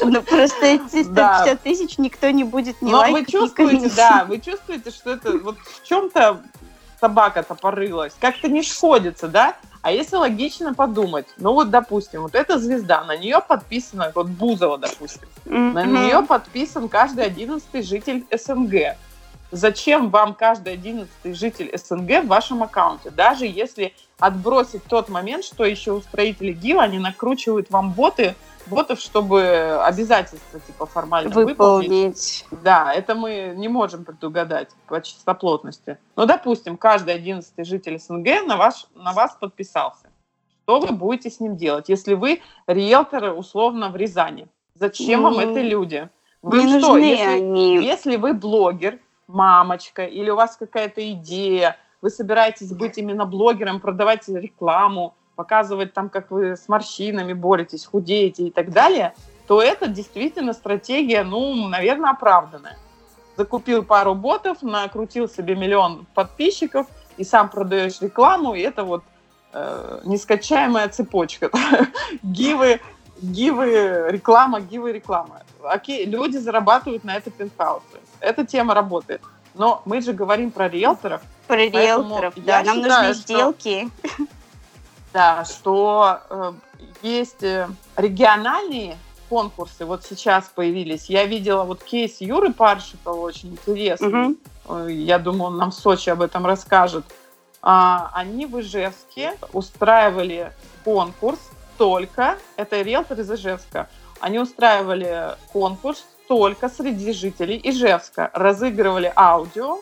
Ну, 0.03 0.21
просто 0.21 0.65
эти 0.65 1.03
150 1.03 1.13
да. 1.13 1.55
тысяч 1.55 1.97
никто 1.97 2.29
не 2.29 2.43
будет 2.43 2.81
не 2.81 2.91
Но 2.91 2.99
лайкать, 2.99 3.25
вы 3.25 3.31
чувствуете, 3.31 3.91
да, 3.95 4.25
вы 4.27 4.39
чувствуете, 4.39 4.91
что 4.91 5.11
это 5.11 5.37
вот 5.37 5.57
в 5.59 5.87
чем-то 5.87 6.41
собака-то 6.99 7.55
порылась. 7.55 8.13
Как-то 8.19 8.47
не 8.47 8.63
сходится, 8.63 9.27
да? 9.27 9.55
А 9.81 9.91
если 9.91 10.15
логично 10.15 10.73
подумать, 10.73 11.27
ну 11.37 11.53
вот, 11.53 11.69
допустим, 11.69 12.23
вот 12.23 12.33
эта 12.33 12.57
звезда, 12.57 13.03
на 13.03 13.15
нее 13.15 13.39
подписано, 13.39 14.11
вот 14.15 14.27
Бузова, 14.27 14.77
допустим, 14.77 15.27
mm-hmm. 15.45 15.71
на 15.73 15.85
нее 15.85 16.23
подписан 16.23 16.89
каждый 16.89 17.25
одиннадцатый 17.25 17.83
житель 17.83 18.25
СНГ. 18.31 18.97
Зачем 19.51 20.09
вам 20.09 20.33
каждый 20.33 20.73
одиннадцатый 20.73 21.33
житель 21.33 21.71
СНГ 21.77 22.23
в 22.23 22.27
вашем 22.27 22.63
аккаунте? 22.63 23.11
Даже 23.11 23.45
если 23.45 23.93
отбросить 24.17 24.83
тот 24.85 25.07
момент, 25.07 25.45
что 25.45 25.63
еще 25.63 25.91
у 25.91 26.01
строителей 26.01 26.53
ГИЛ, 26.53 26.79
они 26.79 26.97
накручивают 26.97 27.69
вам 27.69 27.91
боты, 27.91 28.35
ботов, 28.67 28.99
чтобы 28.99 29.79
обязательства 29.83 30.59
типа 30.59 30.85
формально 30.85 31.29
выполнить. 31.29 31.49
выполнить. 31.49 32.45
Да, 32.63 32.93
это 32.93 33.15
мы 33.15 33.53
не 33.55 33.67
можем 33.67 34.05
предугадать 34.05 34.69
по 34.87 35.01
чистоплотности. 35.01 35.97
Но, 36.15 36.25
допустим, 36.25 36.77
каждый 36.77 37.15
одиннадцатый 37.15 37.65
житель 37.65 37.99
СНГ 37.99 38.45
на, 38.45 38.57
ваш, 38.57 38.87
на 38.95 39.13
вас 39.13 39.37
подписался. 39.39 40.09
Что 40.63 40.79
вы 40.79 40.93
будете 40.93 41.29
с 41.29 41.39
ним 41.39 41.57
делать, 41.57 41.89
если 41.89 42.15
вы 42.15 42.41
риэлторы 42.65 43.31
условно 43.31 43.89
в 43.89 43.95
Рязани? 43.95 44.47
Зачем 44.73 45.23
вам 45.23 45.37
это 45.39 45.61
люди? 45.61 46.09
Вы 46.41 46.63
не 46.63 46.79
что, 46.79 46.89
нужны 46.93 47.05
если, 47.05 47.25
они. 47.25 47.77
если 47.83 48.15
вы 48.17 48.33
блогер, 48.33 48.99
мамочка, 49.27 50.05
или 50.05 50.29
у 50.29 50.35
вас 50.35 50.57
какая-то 50.57 51.11
идея, 51.11 51.77
вы 52.01 52.09
собираетесь 52.09 52.71
быть 52.71 52.97
именно 52.97 53.25
блогером, 53.25 53.79
продавать 53.79 54.27
рекламу, 54.27 55.15
показывать 55.35 55.93
там, 55.93 56.09
как 56.09 56.31
вы 56.31 56.55
с 56.55 56.67
морщинами 56.67 57.33
боретесь, 57.33 57.85
худеете 57.85 58.47
и 58.47 58.51
так 58.51 58.71
далее, 58.71 59.13
то 59.47 59.61
это 59.61 59.87
действительно 59.87 60.53
стратегия, 60.53 61.23
ну, 61.23 61.67
наверное, 61.67 62.11
оправданная. 62.11 62.77
Закупил 63.37 63.83
пару 63.83 64.15
ботов, 64.15 64.61
накрутил 64.61 65.27
себе 65.27 65.55
миллион 65.55 66.07
подписчиков 66.13 66.87
и 67.17 67.23
сам 67.23 67.49
продаешь 67.49 68.01
рекламу, 68.01 68.55
и 68.55 68.61
это 68.61 68.83
вот 68.83 69.03
э, 69.53 70.01
нескачаемая 70.05 70.89
цепочка. 70.89 71.51
Гивы, 72.23 72.79
гивы, 73.21 74.07
реклама, 74.09 74.61
гивы, 74.61 74.93
реклама. 74.93 75.41
Окей, 75.63 76.05
люди 76.05 76.37
зарабатывают 76.37 77.03
на 77.03 77.15
это 77.15 77.29
пентхаусы. 77.29 77.99
Эта 78.19 78.45
тема 78.45 78.73
работает. 78.73 79.21
Но 79.53 79.81
мы 79.85 80.01
же 80.01 80.13
говорим 80.13 80.51
про 80.51 80.67
риэлторов, 80.67 81.21
про 81.47 81.57
риэлторов, 81.57 82.33
да, 82.37 82.63
нам 82.63 82.77
считаю, 82.77 83.07
нужны 83.07 83.13
сделки. 83.13 83.89
Что, 84.03 84.25
да, 85.15 85.45
что 85.45 86.19
э, 86.29 86.53
есть 87.01 87.41
э, 87.41 87.69
региональные 87.95 88.97
конкурсы, 89.29 89.85
вот 89.85 90.03
сейчас 90.03 90.51
появились. 90.53 91.05
Я 91.09 91.23
видела 91.23 91.63
вот 91.63 91.81
кейс 91.81 92.19
Юры 92.19 92.51
Паршикова, 92.51 93.21
очень 93.21 93.53
интересный. 93.53 94.37
Угу. 94.65 94.87
Я 94.89 95.17
думаю, 95.17 95.51
он 95.51 95.57
нам 95.57 95.71
в 95.71 95.73
Сочи 95.73 96.09
об 96.09 96.21
этом 96.21 96.45
расскажет. 96.45 97.05
А, 97.61 98.11
они 98.13 98.45
в 98.45 98.59
Ижевске 98.59 99.37
устраивали 99.53 100.51
конкурс 100.83 101.39
только, 101.77 102.37
это 102.57 102.81
риэлтор 102.81 103.21
из 103.21 103.31
Ижевска, 103.31 103.87
они 104.19 104.37
устраивали 104.37 105.29
конкурс 105.53 106.03
только 106.27 106.67
среди 106.67 107.13
жителей 107.13 107.59
Ижевска, 107.63 108.31
разыгрывали 108.33 109.13
аудио, 109.15 109.79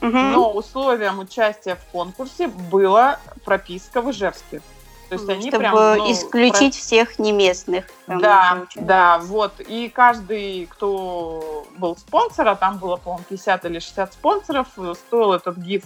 Угу. 0.00 0.10
Но 0.10 0.52
условием 0.52 1.18
участия 1.18 1.76
в 1.76 1.84
конкурсе 1.92 2.48
была 2.48 3.18
прописка 3.44 4.02
в 4.02 4.10
Ижевске. 4.10 4.60
То 5.08 5.14
есть 5.14 5.28
они 5.28 5.48
Чтобы 5.48 5.58
прям, 5.58 5.74
ну, 5.74 6.12
исключить 6.12 6.74
про... 6.74 6.80
всех 6.80 7.18
неместных. 7.18 7.86
Да, 8.08 8.66
да, 8.74 9.18
вот. 9.18 9.60
И 9.60 9.88
каждый, 9.88 10.66
кто 10.66 11.66
был 11.78 11.96
спонсор, 11.96 12.48
а 12.48 12.56
там 12.56 12.78
было, 12.78 12.96
по-моему, 12.96 13.24
50 13.28 13.64
или 13.66 13.78
60 13.78 14.12
спонсоров, 14.12 14.66
стоил 15.06 15.32
этот 15.32 15.58
гиф, 15.58 15.84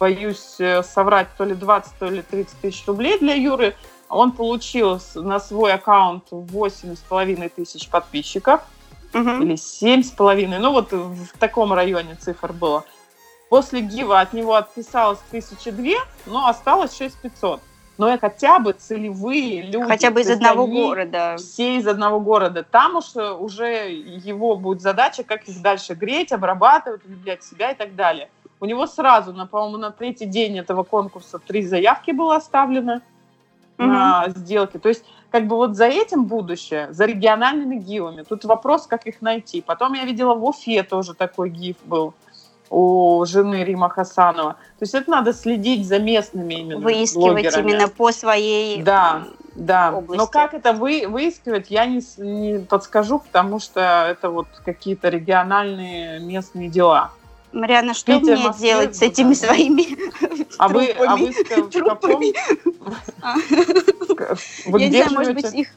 боюсь 0.00 0.56
э, 0.58 0.82
соврать, 0.82 1.28
то 1.38 1.44
ли 1.44 1.54
20, 1.54 1.98
то 1.98 2.06
ли 2.06 2.22
30 2.22 2.60
тысяч 2.60 2.84
рублей 2.86 3.18
для 3.18 3.34
Юры. 3.34 3.76
Он 4.08 4.32
получил 4.32 5.00
на 5.14 5.38
свой 5.38 5.72
аккаунт 5.72 6.24
8,5 6.30 7.48
тысяч 7.54 7.88
подписчиков. 7.88 8.62
Угу. 9.14 9.30
Или 9.42 9.54
7,5. 9.54 10.58
Ну, 10.58 10.72
вот 10.72 10.92
в 10.92 11.38
таком 11.38 11.72
районе 11.72 12.16
цифр 12.16 12.52
было. 12.52 12.84
После 13.48 13.80
ГИВа 13.80 14.20
от 14.20 14.32
него 14.32 14.54
отписалось 14.54 15.20
тысячи 15.30 15.70
две, 15.70 15.96
но 16.26 16.48
осталось 16.48 16.96
6500 16.96 17.60
но 17.98 18.08
это 18.08 18.20
хотя 18.20 18.58
бы 18.58 18.72
целевые 18.72 19.62
люди. 19.62 19.88
Хотя 19.88 20.10
бы 20.10 20.20
из 20.20 20.30
одного 20.30 20.66
города. 20.66 21.36
Все 21.38 21.76
из 21.76 21.86
одного 21.86 22.20
города. 22.20 22.62
Там 22.62 22.96
уж 22.96 23.16
э, 23.16 23.32
уже 23.32 23.90
его 23.90 24.56
будет 24.56 24.82
задача, 24.82 25.24
как 25.24 25.48
их 25.48 25.62
дальше 25.62 25.94
греть, 25.94 26.32
обрабатывать, 26.32 27.04
влюблять 27.04 27.42
в 27.42 27.48
себя 27.48 27.70
и 27.70 27.74
так 27.74 27.94
далее. 27.94 28.28
У 28.60 28.66
него 28.66 28.86
сразу, 28.86 29.32
на, 29.32 29.46
по-моему, 29.46 29.78
на 29.78 29.90
третий 29.90 30.26
день 30.26 30.58
этого 30.58 30.82
конкурса 30.82 31.38
три 31.38 31.62
заявки 31.66 32.10
было 32.10 32.36
оставлено 32.36 33.00
угу. 33.78 33.88
на 33.88 34.28
сделки. 34.28 34.78
То 34.78 34.88
есть 34.88 35.04
как 35.30 35.46
бы 35.46 35.56
вот 35.56 35.74
за 35.74 35.86
этим 35.86 36.24
будущее, 36.24 36.92
за 36.92 37.06
региональными 37.06 37.76
гивами. 37.76 38.22
Тут 38.22 38.44
вопрос, 38.44 38.86
как 38.86 39.06
их 39.06 39.22
найти. 39.22 39.62
Потом 39.62 39.94
я 39.94 40.04
видела 40.04 40.34
в 40.34 40.44
Уфе 40.44 40.82
тоже 40.82 41.14
такой 41.14 41.48
гиф 41.48 41.76
был 41.84 42.14
у 42.70 43.24
жены 43.26 43.64
Рима 43.64 43.88
Хасанова. 43.88 44.52
То 44.52 44.82
есть 44.82 44.94
это 44.94 45.10
надо 45.10 45.32
следить 45.32 45.86
за 45.86 45.98
местными 45.98 46.54
именно 46.54 46.80
Выискивать 46.80 47.44
блогерами. 47.44 47.70
именно 47.70 47.88
по 47.88 48.12
своей 48.12 48.82
Да, 48.82 49.24
да. 49.54 49.92
Области. 49.94 50.18
Но 50.18 50.26
как 50.26 50.54
это 50.54 50.72
вы, 50.72 51.06
выискивать, 51.08 51.70
я 51.70 51.86
не, 51.86 52.02
не 52.18 52.58
подскажу, 52.60 53.20
потому 53.20 53.58
что 53.58 54.06
это 54.08 54.30
вот 54.30 54.48
какие-то 54.64 55.08
региональные 55.08 56.20
местные 56.20 56.68
дела. 56.68 57.12
Марьяна, 57.52 57.94
что 57.94 58.12
Питер, 58.12 58.36
мне 58.36 58.48
Москве, 58.48 58.68
делать 58.68 58.96
с 58.96 59.02
этими 59.02 59.32
да. 59.32 59.34
своими 59.34 59.96
а 60.58 60.68
вы, 60.68 60.90
а 60.90 61.16
вы 61.16 61.32
в 61.32 61.70
каком... 61.70 62.22
Вы 64.66 64.80
я 64.80 64.88
не 64.88 65.02
знаю, 65.02 65.12
может 65.12 65.34
быть, 65.34 65.54
их 65.54 65.68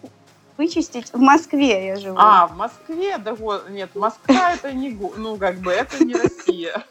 вычистить. 0.60 1.12
В 1.14 1.20
Москве 1.20 1.88
я 1.88 1.96
живу. 1.96 2.18
А, 2.20 2.46
в 2.48 2.56
Москве? 2.58 3.18
Да 3.18 3.34
вот, 3.34 3.70
нет, 3.70 3.96
Москва 3.96 4.52
это 4.54 4.74
не, 4.74 4.90
ну, 5.16 5.38
как 5.38 5.60
бы, 5.60 5.72
это 5.72 6.04
не 6.04 6.14
Россия. 6.14 6.84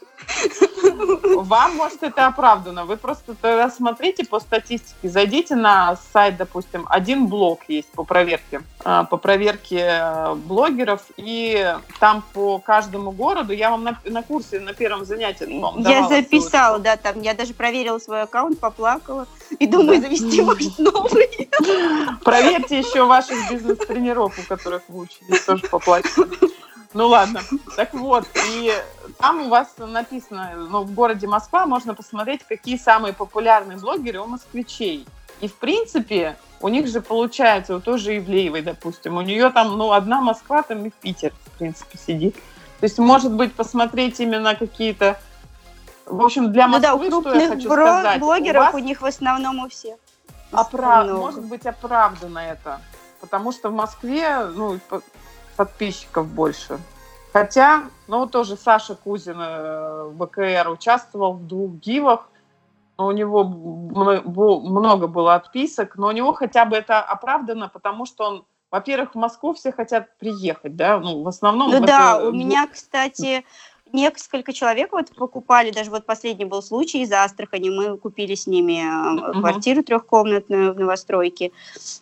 Вам, 1.35 1.75
может, 1.75 2.03
это 2.03 2.27
оправдано. 2.27 2.85
Вы 2.85 2.97
просто 2.97 3.35
тогда 3.35 3.69
смотрите 3.69 4.25
по 4.25 4.39
статистике, 4.39 5.09
зайдите 5.09 5.55
на 5.55 5.97
сайт, 6.13 6.37
допустим, 6.37 6.85
один 6.89 7.27
блог 7.27 7.61
есть 7.67 7.89
по 7.91 8.03
проверке, 8.03 8.61
а, 8.83 9.05
по 9.05 9.17
проверке 9.17 9.85
э, 9.89 10.35
блогеров, 10.35 11.01
и 11.17 11.75
там 11.99 12.23
по 12.33 12.59
каждому 12.59 13.11
городу, 13.11 13.53
я 13.53 13.71
вам 13.71 13.83
на, 13.83 13.99
на 14.05 14.23
курсе, 14.23 14.59
на 14.59 14.73
первом 14.73 15.05
занятии 15.05 15.47
Я 15.89 16.07
записала, 16.07 16.77
ссылочку. 16.77 16.83
да, 16.83 16.97
там, 16.97 17.21
я 17.21 17.33
даже 17.33 17.53
проверила 17.53 17.99
свой 17.99 18.23
аккаунт, 18.23 18.59
поплакала, 18.59 19.27
и 19.57 19.67
думаю, 19.67 20.01
завести, 20.01 20.41
может, 20.41 20.77
новый. 20.79 21.49
Проверьте 22.23 22.79
еще 22.79 23.05
ваших 23.05 23.49
бизнес-тренеров, 23.49 24.37
у 24.37 24.47
которых 24.47 24.83
вы 24.87 25.01
учились, 25.01 25.41
тоже 25.43 25.67
поплачете. 25.67 26.23
Ну 26.93 27.07
ладно. 27.07 27.41
Так 27.75 27.93
вот, 27.93 28.25
и 28.47 28.73
там 29.19 29.47
у 29.47 29.49
вас 29.49 29.67
написано, 29.77 30.53
ну, 30.55 30.83
в 30.83 30.93
городе 30.93 31.27
Москва 31.27 31.65
можно 31.65 31.93
посмотреть, 31.93 32.41
какие 32.47 32.77
самые 32.77 33.13
популярные 33.13 33.77
блогеры 33.77 34.21
у 34.21 34.25
москвичей. 34.27 35.05
И, 35.41 35.49
в 35.49 35.55
принципе, 35.55 36.37
у 36.61 36.69
них 36.69 36.87
же 36.87 37.01
получается, 37.01 37.75
у 37.75 37.81
той 37.81 37.97
же 37.97 38.17
Ивлеевой, 38.17 38.61
допустим, 38.61 39.17
у 39.17 39.21
нее 39.21 39.49
там, 39.49 39.77
ну, 39.77 39.91
одна 39.91 40.21
Москва, 40.21 40.63
там 40.63 40.85
и 40.85 40.89
Питер, 40.89 41.33
в 41.45 41.57
принципе, 41.57 41.97
сидит. 41.97 42.35
То 42.79 42.85
есть, 42.85 42.97
может 42.97 43.33
быть, 43.33 43.53
посмотреть 43.53 44.21
именно 44.21 44.55
какие-то... 44.55 45.19
В 46.05 46.23
общем, 46.23 46.53
для 46.53 46.67
Москвы, 46.69 47.09
ну 47.09 47.21
да, 47.21 47.29
у 47.29 47.33
что 47.33 47.39
я 47.39 47.49
хочу 47.49 47.69
бро- 47.69 47.73
сказать. 47.73 48.19
блогеров 48.21 48.61
у, 48.61 48.65
вас... 48.65 48.75
у 48.75 48.79
них 48.79 49.01
в 49.01 49.05
основном 49.05 49.59
у 49.59 49.69
всех. 49.69 49.97
Оправ... 50.51 51.07
Может 51.09 51.43
быть, 51.43 51.65
оправдано 51.65 52.39
это. 52.39 52.81
Потому 53.19 53.51
что 53.51 53.69
в 53.69 53.73
Москве, 53.73 54.45
ну, 54.45 54.79
подписчиков 55.57 56.25
больше. 56.25 56.79
Хотя, 57.31 57.83
ну, 58.07 58.25
тоже 58.27 58.55
Саша 58.55 58.95
Кузин 58.95 59.39
э, 59.39 60.03
в 60.05 60.15
БКР 60.15 60.69
участвовал 60.69 61.33
в 61.33 61.45
двух 61.45 61.73
гивах, 61.73 62.29
у 62.97 63.11
него 63.11 63.43
много 63.45 65.07
было 65.07 65.35
отписок, 65.35 65.95
но 65.95 66.07
у 66.07 66.11
него 66.11 66.33
хотя 66.33 66.65
бы 66.65 66.75
это 66.75 66.99
оправдано, 66.99 67.69
потому 67.69 68.05
что 68.05 68.25
он, 68.25 68.45
во-первых, 68.71 69.13
в 69.13 69.17
Москву 69.17 69.53
все 69.53 69.71
хотят 69.71 70.17
приехать, 70.17 70.75
да, 70.75 70.99
ну, 70.99 71.23
в 71.23 71.27
основном... 71.27 71.71
Ну 71.71 71.85
да, 71.85 72.17
это... 72.17 72.27
у 72.27 72.31
меня, 72.31 72.67
кстати, 72.67 73.45
несколько 73.93 74.53
человек 74.53 74.91
вот 74.91 75.09
покупали, 75.15 75.71
даже 75.71 75.89
вот 75.89 76.05
последний 76.05 76.45
был 76.45 76.61
случай 76.61 77.01
из 77.01 77.11
Астрахани, 77.11 77.69
мы 77.69 77.97
купили 77.97 78.35
с 78.35 78.47
ними 78.47 78.83
uh-huh. 78.83 79.39
квартиру 79.39 79.83
трехкомнатную 79.83 80.73
в 80.73 80.79
новостройке. 80.79 81.51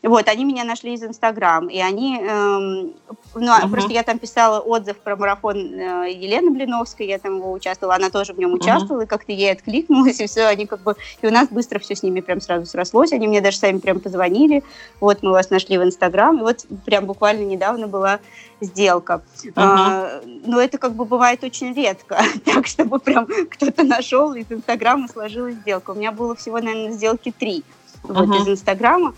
Вот, 0.03 0.27
они 0.27 0.45
меня 0.45 0.63
нашли 0.63 0.93
из 0.93 1.03
Инстаграм, 1.03 1.67
и 1.67 1.79
они, 1.79 2.19
эм, 2.19 2.93
ну, 3.35 3.47
uh-huh. 3.47 3.71
просто 3.71 3.93
я 3.93 4.03
там 4.03 4.19
писала 4.19 4.59
отзыв 4.59 4.97
про 4.97 5.15
марафон 5.15 5.57
э, 5.57 6.11
Елены 6.11 6.51
Блиновской, 6.51 7.07
я 7.07 7.19
там 7.19 7.37
его 7.37 7.51
участвовала, 7.51 7.95
она 7.95 8.09
тоже 8.09 8.33
в 8.33 8.39
нем 8.39 8.53
участвовала, 8.53 9.01
uh-huh. 9.01 9.05
и 9.05 9.09
как-то 9.09 9.31
ей 9.31 9.51
откликнулась, 9.51 10.19
и 10.19 10.27
все, 10.27 10.45
они 10.45 10.65
как 10.65 10.81
бы, 10.81 10.95
и 11.21 11.27
у 11.27 11.31
нас 11.31 11.47
быстро 11.49 11.79
все 11.79 11.95
с 11.95 12.03
ними 12.03 12.21
прям 12.21 12.41
сразу 12.41 12.65
срослось, 12.65 13.11
они 13.11 13.27
мне 13.27 13.41
даже 13.41 13.57
сами 13.57 13.79
прям 13.79 13.99
позвонили, 13.99 14.63
вот, 14.99 15.23
мы 15.23 15.31
вас 15.31 15.49
нашли 15.49 15.77
в 15.77 15.83
Инстаграм, 15.83 16.37
и 16.37 16.41
вот 16.41 16.65
прям 16.85 17.05
буквально 17.05 17.43
недавно 17.43 17.87
была 17.87 18.19
сделка. 18.61 19.21
Uh-huh. 19.43 19.53
А, 19.55 20.21
но 20.45 20.61
это 20.61 20.77
как 20.77 20.93
бы 20.93 21.05
бывает 21.05 21.43
очень 21.43 21.73
редко, 21.73 22.19
так 22.45 22.67
чтобы 22.67 22.99
прям 22.99 23.27
кто-то 23.49 23.83
нашел 23.83 24.33
из 24.33 24.45
Инстаграма 24.49 25.07
сложилась 25.07 25.55
сделка. 25.55 25.91
У 25.91 25.95
меня 25.95 26.11
было 26.11 26.35
всего, 26.35 26.59
наверное, 26.59 26.91
сделки 26.91 27.31
три 27.37 27.63
вот 28.03 28.27
uh-huh. 28.27 28.41
из 28.41 28.47
Инстаграма. 28.47 29.13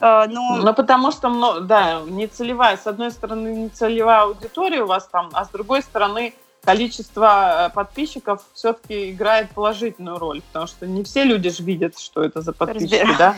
А, 0.00 0.26
но... 0.26 0.56
Ну, 0.56 0.74
потому 0.74 1.10
что, 1.10 1.60
да, 1.60 2.02
не 2.02 2.26
целевая, 2.26 2.76
с 2.76 2.86
одной 2.86 3.10
стороны, 3.10 3.48
не 3.48 3.68
целевая 3.68 4.22
аудитория 4.22 4.82
у 4.82 4.86
вас 4.86 5.08
там, 5.10 5.30
а 5.32 5.44
с 5.44 5.48
другой 5.48 5.82
стороны, 5.82 6.34
количество 6.68 7.68
э, 7.68 7.70
подписчиков 7.70 8.42
все-таки 8.52 9.10
играет 9.10 9.48
положительную 9.52 10.18
роль, 10.18 10.42
потому 10.42 10.66
что 10.66 10.86
не 10.86 11.02
все 11.02 11.24
люди 11.24 11.48
же 11.48 11.62
видят, 11.62 11.98
что 11.98 12.22
это 12.22 12.42
за 12.42 12.52
подписчики, 12.52 13.08
да? 13.16 13.34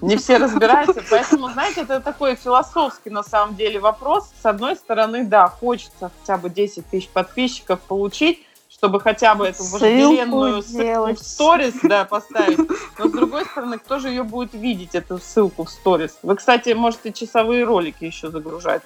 Не 0.00 0.16
все 0.16 0.38
разбираются, 0.38 1.02
поэтому, 1.10 1.50
знаете, 1.50 1.82
это 1.82 2.00
такой 2.00 2.34
философский 2.34 3.10
на 3.10 3.22
самом 3.22 3.56
деле 3.56 3.78
вопрос. 3.78 4.32
С 4.42 4.46
одной 4.46 4.74
стороны, 4.76 5.24
да, 5.24 5.48
хочется 5.48 6.10
хотя 6.18 6.38
бы 6.38 6.48
10 6.48 6.86
тысяч 6.86 7.10
подписчиков 7.10 7.78
получить, 7.80 8.38
чтобы 8.70 9.00
хотя 9.00 9.34
бы 9.34 9.48
эту 9.48 9.64
вожделенную 9.64 10.62
ссылку 10.62 11.14
в 11.14 11.18
сторис 11.18 11.74
да, 11.82 12.06
поставить. 12.06 12.58
Но 12.98 13.06
с 13.06 13.12
другой 13.12 13.44
стороны, 13.44 13.78
кто 13.80 13.98
же 13.98 14.08
ее 14.08 14.22
будет 14.22 14.54
видеть, 14.54 14.94
эту 14.94 15.18
ссылку 15.18 15.64
в 15.64 15.70
сторис? 15.70 16.18
Вы, 16.22 16.36
кстати, 16.36 16.70
можете 16.70 17.12
часовые 17.12 17.64
ролики 17.64 18.04
еще 18.04 18.30
загружать. 18.30 18.80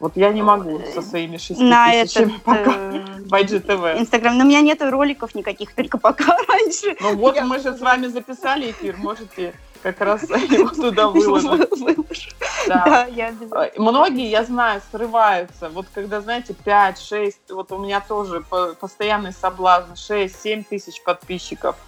Вот 0.00 0.12
я 0.16 0.32
не 0.32 0.42
могу 0.42 0.80
со 0.94 1.02
своими 1.02 1.38
шести 1.38 1.62
на 1.62 1.90
тысячами 1.90 2.34
этот, 2.34 2.42
пока 2.42 2.70
в 2.70 3.32
IGTV. 3.32 3.98
Инстаграм. 3.98 4.38
Но 4.38 4.44
у 4.44 4.46
меня 4.46 4.60
нет 4.60 4.80
роликов 4.80 5.34
никаких, 5.34 5.74
только 5.74 5.98
пока 5.98 6.36
раньше. 6.46 6.96
Ну 7.00 7.16
вот 7.16 7.34
я... 7.34 7.44
мы 7.44 7.58
же 7.58 7.74
с 7.74 7.80
вами 7.80 8.06
записали 8.06 8.70
эфир, 8.70 8.96
можете 8.96 9.54
как 9.82 10.00
раз 10.00 10.22
его 10.30 10.68
туда 10.68 11.08
выложить. 11.08 12.34
Да. 12.66 12.84
да, 12.84 13.04
я 13.06 13.30
э, 13.30 13.70
Многие, 13.76 14.28
я 14.28 14.44
знаю, 14.44 14.82
срываются. 14.90 15.68
Вот 15.70 15.86
когда, 15.94 16.20
знаете, 16.20 16.52
5, 16.52 16.98
6, 17.00 17.38
вот 17.50 17.72
у 17.72 17.78
меня 17.78 18.00
тоже 18.00 18.44
постоянный 18.80 19.32
соблазн, 19.32 19.94
6, 19.94 20.42
7 20.42 20.64
тысяч 20.64 21.02
подписчиков– 21.02 21.76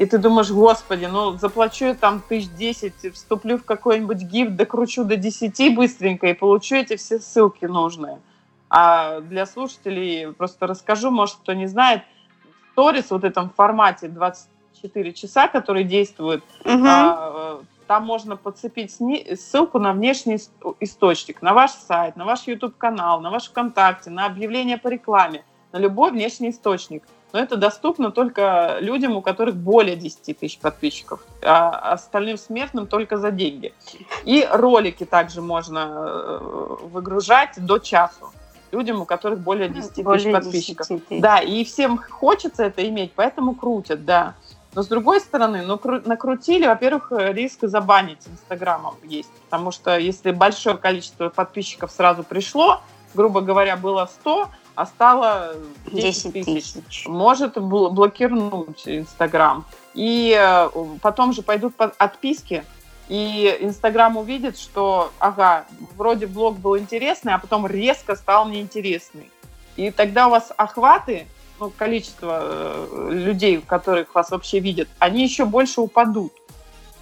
и 0.00 0.06
ты 0.06 0.16
думаешь, 0.16 0.50
господи, 0.50 1.04
ну 1.04 1.32
заплачу 1.32 1.84
я 1.84 1.94
там 1.94 2.22
тысяч 2.26 2.48
десять, 2.52 3.12
вступлю 3.12 3.58
в 3.58 3.64
какой-нибудь 3.66 4.22
гифт, 4.22 4.56
докручу 4.56 5.04
до 5.04 5.16
десяти 5.16 5.68
быстренько 5.68 6.26
и 6.26 6.32
получу 6.32 6.76
эти 6.76 6.96
все 6.96 7.18
ссылки 7.18 7.66
нужные. 7.66 8.18
А 8.70 9.20
для 9.20 9.44
слушателей 9.44 10.32
просто 10.32 10.66
расскажу, 10.66 11.10
может, 11.10 11.36
кто 11.36 11.52
не 11.52 11.66
знает, 11.66 12.00
в 12.42 12.72
сторис, 12.72 13.10
вот 13.10 13.24
этом 13.24 13.50
формате 13.50 14.08
24 14.08 15.12
часа, 15.12 15.48
который 15.48 15.84
действует, 15.84 16.42
угу. 16.64 16.82
а, 16.86 17.60
там 17.86 18.06
можно 18.06 18.38
подцепить 18.38 18.96
ссылку 19.38 19.78
на 19.78 19.92
внешний 19.92 20.38
источник, 20.80 21.42
на 21.42 21.52
ваш 21.52 21.72
сайт, 21.72 22.16
на 22.16 22.24
ваш 22.24 22.46
YouTube-канал, 22.46 23.20
на 23.20 23.30
ваш 23.30 23.50
ВКонтакте, 23.50 24.08
на 24.08 24.24
объявление 24.24 24.78
по 24.78 24.88
рекламе, 24.88 25.44
на 25.72 25.76
любой 25.76 26.10
внешний 26.10 26.48
источник– 26.48 27.02
но 27.32 27.38
это 27.38 27.56
доступно 27.56 28.10
только 28.10 28.78
людям, 28.80 29.16
у 29.16 29.22
которых 29.22 29.56
более 29.56 29.96
10 29.96 30.38
тысяч 30.38 30.58
подписчиков, 30.58 31.20
а 31.42 31.92
остальным 31.92 32.36
смертным 32.36 32.86
только 32.86 33.16
за 33.16 33.30
деньги. 33.30 33.72
И 34.24 34.46
ролики 34.50 35.04
также 35.04 35.42
можно 35.42 35.78
э, 35.94 36.76
выгружать 36.84 37.54
до 37.56 37.78
часу 37.78 38.32
людям, 38.72 39.00
у 39.00 39.04
которых 39.04 39.40
более 39.40 39.68
10 39.68 40.04
более 40.04 40.18
тысяч 40.18 40.32
подписчиков. 40.32 40.88
10 40.88 41.08
тысяч. 41.08 41.22
Да, 41.22 41.38
и 41.38 41.64
всем 41.64 41.98
хочется 41.98 42.64
это 42.64 42.86
иметь, 42.88 43.12
поэтому 43.14 43.54
крутят, 43.54 44.04
да. 44.04 44.34
Но 44.74 44.82
с 44.82 44.86
другой 44.86 45.20
стороны, 45.20 45.62
ну, 45.62 45.80
накрутили, 46.04 46.66
во-первых, 46.66 47.10
риск 47.10 47.58
забанить 47.62 48.20
Инстаграмом 48.28 48.94
есть. 49.02 49.30
Потому 49.48 49.72
что 49.72 49.98
если 49.98 50.30
большое 50.30 50.76
количество 50.76 51.28
подписчиков 51.28 51.90
сразу 51.90 52.22
пришло, 52.22 52.80
грубо 53.14 53.40
говоря, 53.40 53.76
было 53.76 54.08
100, 54.20 54.48
а 54.80 54.86
стало 54.86 55.56
10 55.92 56.32
тысяч. 56.32 57.04
Может 57.06 57.58
блокировать 57.58 58.88
Инстаграм. 58.88 59.66
И 59.92 60.34
э, 60.34 60.70
потом 61.02 61.34
же 61.34 61.42
пойдут 61.42 61.74
отписки, 61.98 62.64
и 63.10 63.58
Инстаграм 63.60 64.16
увидит, 64.16 64.58
что, 64.58 65.12
ага, 65.18 65.66
вроде 65.96 66.26
блог 66.26 66.56
был 66.58 66.78
интересный, 66.78 67.34
а 67.34 67.38
потом 67.38 67.66
резко 67.66 68.16
стал 68.16 68.48
неинтересный. 68.48 69.30
И 69.76 69.90
тогда 69.90 70.28
у 70.28 70.30
вас 70.30 70.50
охваты 70.56 71.26
ну, 71.58 71.68
количество 71.68 72.40
э, 72.42 73.08
людей, 73.10 73.60
которых 73.60 74.14
вас 74.14 74.30
вообще 74.30 74.60
видят, 74.60 74.88
они 74.98 75.24
еще 75.24 75.44
больше 75.44 75.82
упадут. 75.82 76.32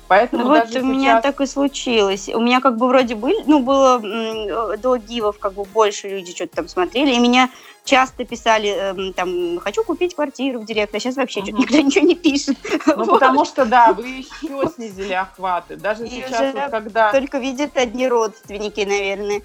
Поэтому 0.09 0.45
вот 0.45 0.75
у 0.75 0.85
меня 0.85 1.21
так 1.21 1.41
и 1.41 1.47
случилось. 1.47 2.29
У 2.29 2.41
меня 2.41 2.61
как 2.61 2.77
бы 2.77 2.89
вроде 2.89 3.15
были, 3.15 3.43
ну, 3.47 3.61
было 3.61 3.99
до 4.79 4.97
гивов 4.97 5.39
как 5.39 5.53
бы 5.53 5.65
больше 5.65 6.09
люди 6.09 6.35
что-то 6.35 6.57
там 6.57 6.69
смотрели, 6.69 7.13
и 7.13 7.19
меня 7.19 7.51
часто 7.85 8.25
писали, 8.25 8.69
эм, 8.69 9.13
там, 9.15 9.59
хочу 9.61 9.83
купить 9.83 10.15
квартиру 10.15 10.61
в 10.61 10.67
директ, 10.67 10.95
а 10.95 11.01
сейчас 11.01 11.17
вообще 11.17 11.41
угу. 11.41 11.51
никто 11.59 11.79
ничего 11.81 12.07
не 12.07 12.15
пишет. 12.15 12.57
Ну, 12.87 12.97
вот. 13.05 13.09
потому 13.09 13.45
что, 13.45 13.65
да, 13.65 13.93
вы 13.93 14.09
еще 14.09 14.71
снизили 14.75 15.15
охваты. 15.15 15.77
Даже 15.77 16.07
и 16.07 16.11
сейчас, 16.11 16.55
вот, 16.55 16.71
когда... 16.71 17.13
Только 17.13 17.39
видят 17.39 17.77
одни 17.77 18.07
родственники, 18.09 18.81
наверное. 18.81 19.43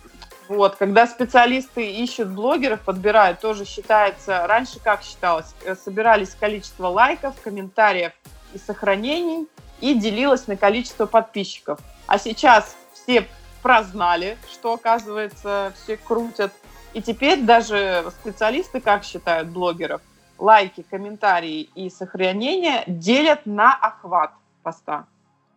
Вот, 0.49 0.75
когда 0.75 1.07
специалисты 1.07 1.89
ищут 1.89 2.29
блогеров, 2.29 2.81
подбирают, 2.81 3.39
тоже 3.39 3.63
считается, 3.65 4.45
раньше 4.45 4.79
как 4.83 5.03
считалось, 5.03 5.55
э, 5.63 5.73
собирались 5.75 6.35
количество 6.37 6.87
лайков, 6.87 7.35
комментариев 7.41 8.11
и 8.53 8.57
сохранений, 8.57 9.47
и 9.83 9.93
делилось 9.93 10.47
на 10.47 10.57
количество 10.57 11.05
подписчиков. 11.05 11.79
А 12.07 12.17
сейчас 12.17 12.75
все 12.93 13.27
прознали, 13.61 14.37
что, 14.51 14.73
оказывается, 14.73 15.73
все 15.75 15.97
крутят. 15.97 16.51
И 16.93 17.01
теперь 17.01 17.41
даже 17.41 18.05
специалисты, 18.21 18.81
как 18.81 19.03
считают 19.03 19.49
блогеров, 19.49 20.01
лайки, 20.37 20.85
комментарии 20.89 21.69
и 21.75 21.89
сохранения 21.89 22.83
делят 22.87 23.45
на 23.45 23.73
охват 23.73 24.31
поста. 24.63 25.05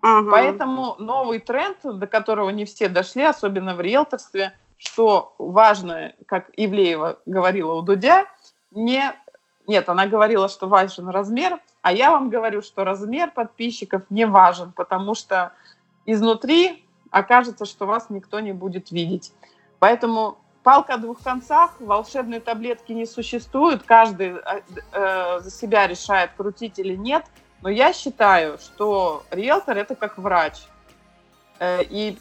Ага. 0.03 0.31
Поэтому 0.31 0.97
новый 0.99 1.39
тренд, 1.39 1.79
до 1.83 2.07
которого 2.07 2.51
не 2.51 2.65
все 2.65 2.89
дошли, 2.89 3.23
особенно 3.23 3.75
в 3.75 3.81
риэлторстве– 3.81 4.53
что 4.79 5.35
важно, 5.39 6.13
как 6.27 6.51
Ивлеева 6.57 7.19
говорила 7.27 7.75
у 7.75 7.83
Дудя, 7.83 8.27
не... 8.71 9.13
Нет, 9.67 9.89
она 9.89 10.07
говорила, 10.07 10.49
что 10.49 10.69
важен 10.69 11.09
размер, 11.09 11.59
а 11.87 11.93
я 11.93 12.11
вам 12.11 12.31
говорю, 12.31 12.63
что 12.63 12.83
размер 12.83 13.31
подписчиков 13.31 14.03
не 14.11 14.27
важен, 14.27 14.73
потому 14.73 15.15
что 15.15 15.53
изнутри 16.05 16.85
окажется, 17.13 17.65
что 17.65 17.87
вас 17.87 18.11
никто 18.11 18.41
не 18.41 18.51
будет 18.51 18.91
видеть. 18.91 19.33
Поэтому 19.79 20.37
палка 20.65 20.95
о 20.95 20.97
двух 20.97 21.23
концах, 21.23 21.77
волшебной 21.79 22.41
таблетки 22.41 22.91
не 22.91 23.07
существует, 23.07 23.85
каждый 23.85 24.33
э, 24.33 24.63
э, 24.91 25.39
за 25.39 25.49
себя 25.49 25.87
решает, 25.87 26.33
крутить 26.37 26.81
или 26.81 26.97
нет. 26.97 27.25
Но 27.63 27.69
я 27.69 27.93
считаю, 27.93 28.59
что 28.59 29.23
риэлтор– 29.31 29.77
это 29.79 29.95
как 29.95 30.19
врач. 30.19 30.65
Э, 31.61 31.85
и 31.85 32.19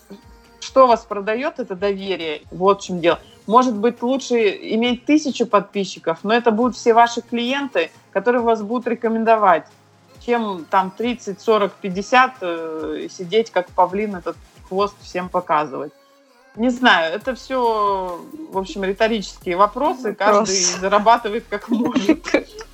что 0.59 0.85
вас 0.85 1.05
продает, 1.05 1.57
это 1.57 1.75
доверие. 1.75 2.43
Вот 2.51 2.83
в 2.83 2.85
чем 2.85 2.99
дело. 2.99 3.19
Может 3.47 3.75
быть, 3.75 4.01
лучше 4.01 4.35
иметь 4.73 5.05
тысячу 5.05 5.45
подписчиков, 5.45 6.19
но 6.23 6.33
это 6.33 6.51
будут 6.51 6.75
все 6.75 6.93
ваши 6.93 7.21
клиенты, 7.21 7.91
которые 8.11 8.41
вас 8.41 8.61
будут 8.63 8.87
рекомендовать, 8.87 9.67
чем 10.25 10.65
там 10.69 10.91
30, 10.91 11.39
40, 11.39 11.73
50 11.73 12.31
э, 12.41 13.07
сидеть 13.11 13.51
как 13.51 13.69
павлин 13.69 14.15
этот 14.15 14.35
хвост 14.67 14.95
всем 15.01 15.29
показывать. 15.29 15.93
Не 16.55 16.69
знаю, 16.69 17.13
это 17.13 17.35
все, 17.35 18.19
в 18.49 18.57
общем, 18.57 18.83
риторические 18.83 19.57
вопросы. 19.57 20.09
Вопрос. 20.09 20.47
Каждый 20.47 20.79
зарабатывает 20.79 21.45
как 21.49 21.69
может. 21.69 22.25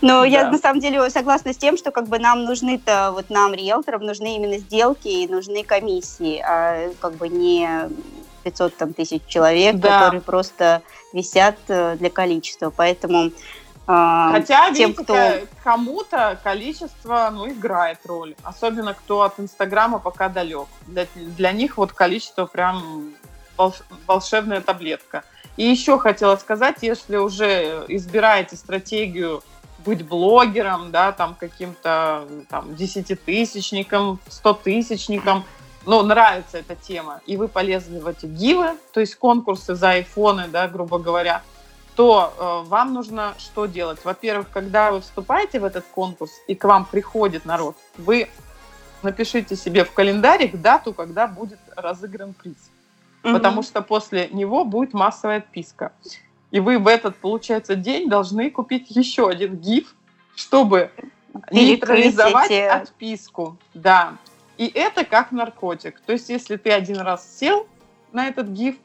Но 0.00 0.20
да. 0.20 0.26
я 0.26 0.50
на 0.50 0.58
самом 0.58 0.80
деле 0.80 1.10
согласна 1.10 1.52
с 1.52 1.56
тем, 1.56 1.76
что 1.76 1.90
как 1.90 2.08
бы 2.08 2.18
нам 2.18 2.44
нужны-то, 2.44 3.10
вот 3.12 3.28
нам, 3.28 3.54
риэлторам, 3.54 4.02
нужны 4.02 4.36
именно 4.36 4.58
сделки 4.58 5.08
и 5.08 5.28
нужны 5.28 5.64
комиссии, 5.64 6.38
а 6.38 6.90
как 7.00 7.14
бы 7.14 7.28
не 7.28 7.88
500 8.42 8.76
там, 8.76 8.92
тысяч 8.92 9.22
человек, 9.26 9.76
да. 9.76 10.00
которые 10.00 10.20
просто 10.20 10.82
висят 11.12 11.56
э, 11.68 11.96
для 11.96 12.10
количества. 12.10 12.72
Поэтому 12.74 13.30
а, 13.86 14.32
Хотя, 14.32 14.72
тем, 14.72 14.90
видите, 14.90 15.02
кто... 15.04 15.16
кому-то 15.64 16.38
количество 16.42 17.30
ну, 17.32 17.48
играет 17.48 17.98
роль. 18.04 18.34
Особенно 18.42 18.94
кто 18.94 19.22
от 19.22 19.40
Инстаграма 19.40 19.98
пока 19.98 20.28
далек. 20.28 20.68
Для, 20.86 21.06
для 21.14 21.52
них 21.52 21.76
вот 21.76 21.92
количество 21.92 22.46
прям 22.46 23.12
волшебная 24.06 24.60
таблетка. 24.60 25.24
И 25.56 25.64
еще 25.64 25.98
хотела 25.98 26.36
сказать, 26.36 26.78
если 26.82 27.16
уже 27.16 27.84
избираете 27.88 28.56
стратегию 28.56 29.42
быть 29.84 30.06
блогером, 30.06 30.90
да, 30.92 31.12
там 31.12 31.34
каким-то 31.38 32.26
там 32.48 32.74
десятитысячником, 32.76 34.20
стотысячником, 34.28 35.44
ну, 35.86 36.02
нравится 36.02 36.58
эта 36.58 36.76
тема, 36.76 37.20
и 37.26 37.36
вы 37.36 37.48
полезли 37.48 37.98
в 37.98 38.06
эти 38.06 38.26
гивы, 38.26 38.76
то 38.92 39.00
есть 39.00 39.16
конкурсы 39.16 39.74
за 39.74 39.90
айфоны, 39.90 40.48
да, 40.48 40.68
грубо 40.68 40.98
говоря, 40.98 41.42
то 41.96 42.32
э, 42.36 42.68
вам 42.68 42.94
нужно 42.94 43.34
что 43.38 43.66
делать? 43.66 44.04
Во-первых, 44.04 44.48
когда 44.50 44.92
вы 44.92 45.00
вступаете 45.00 45.60
в 45.60 45.64
этот 45.64 45.84
конкурс, 45.94 46.32
и 46.46 46.54
к 46.54 46.64
вам 46.64 46.84
приходит 46.84 47.44
народ, 47.44 47.76
вы 47.98 48.28
напишите 49.02 49.56
себе 49.56 49.84
в 49.84 49.92
календарик 49.92 50.60
дату, 50.60 50.94
когда 50.94 51.26
будет 51.26 51.58
разыгран 51.76 52.32
приз. 52.34 52.70
Угу. 53.24 53.32
Потому 53.34 53.62
что 53.62 53.82
после 53.82 54.28
него 54.28 54.64
будет 54.64 54.94
массовая 54.94 55.38
отписка. 55.38 55.92
И 56.50 56.60
вы 56.60 56.78
в 56.78 56.86
этот, 56.86 57.16
получается, 57.16 57.76
день 57.76 58.08
должны 58.08 58.50
купить 58.50 58.90
еще 58.90 59.28
один 59.28 59.56
гиф, 59.56 59.94
чтобы 60.34 60.90
нейтрализовать 61.50 62.52
отписку. 62.52 63.56
Да. 63.74 64.14
И 64.58 64.66
это 64.66 65.04
как 65.04 65.32
наркотик. 65.32 66.00
То 66.00 66.12
есть, 66.12 66.28
если 66.28 66.56
ты 66.56 66.70
один 66.70 66.98
раз 66.98 67.38
сел 67.38 67.66
на 68.12 68.28
этот 68.28 68.48
гиф, 68.48 68.76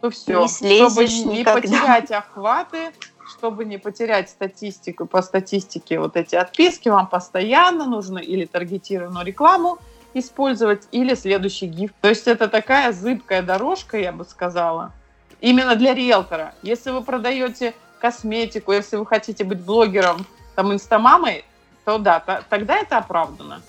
то 0.00 0.10
все. 0.10 0.46
Не 0.60 0.88
чтобы 0.88 1.04
не 1.04 1.38
никогда. 1.38 1.60
потерять 1.60 2.10
охваты, 2.10 2.92
чтобы 3.26 3.64
не 3.64 3.78
потерять 3.78 4.30
статистику, 4.30 5.06
по 5.06 5.22
статистике 5.22 5.98
вот 5.98 6.16
эти 6.16 6.36
отписки, 6.36 6.88
вам 6.88 7.08
постоянно 7.08 7.86
нужно 7.86 8.18
или 8.18 8.44
таргетированную 8.44 9.24
рекламу 9.24 9.78
использовать, 10.14 10.88
или 10.92 11.14
следующий 11.14 11.66
гиф. 11.66 11.90
То 12.00 12.08
есть 12.08 12.26
это 12.26 12.48
такая 12.48 12.92
зыбкая 12.92 13.42
дорожка, 13.42 13.98
я 13.98 14.12
бы 14.12 14.24
сказала, 14.24 14.92
именно 15.40 15.76
для 15.76 15.94
риэлтора. 15.94 16.54
Если 16.62 16.90
вы 16.90 17.02
продаете 17.02 17.74
косметику, 18.00 18.72
если 18.72 18.96
вы 18.96 19.06
хотите 19.06 19.44
быть 19.44 19.60
блогером, 19.60 20.24
там, 20.54 20.72
инстамамой, 20.72 21.44
то 21.84 21.98
да, 21.98 22.20
то, 22.20 22.42
тогда 22.48 22.78
это 22.78 22.98
оправдано. 22.98 23.62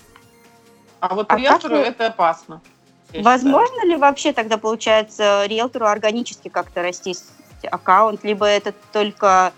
А 1.00 1.14
вот 1.14 1.26
а 1.30 1.36
риэлтору 1.36 1.76
вы... 1.76 1.82
это 1.82 2.08
опасно. 2.08 2.60
Возможно 3.14 3.68
считаю. 3.68 3.88
ли 3.88 3.96
вообще 3.96 4.32
тогда, 4.32 4.58
получается, 4.58 5.44
риэлтору 5.46 5.86
органически 5.86 6.48
как-то 6.48 6.82
расти 6.82 7.16
аккаунт, 7.70 8.22
либо 8.22 8.46
это 8.46 8.72
только 8.92 9.52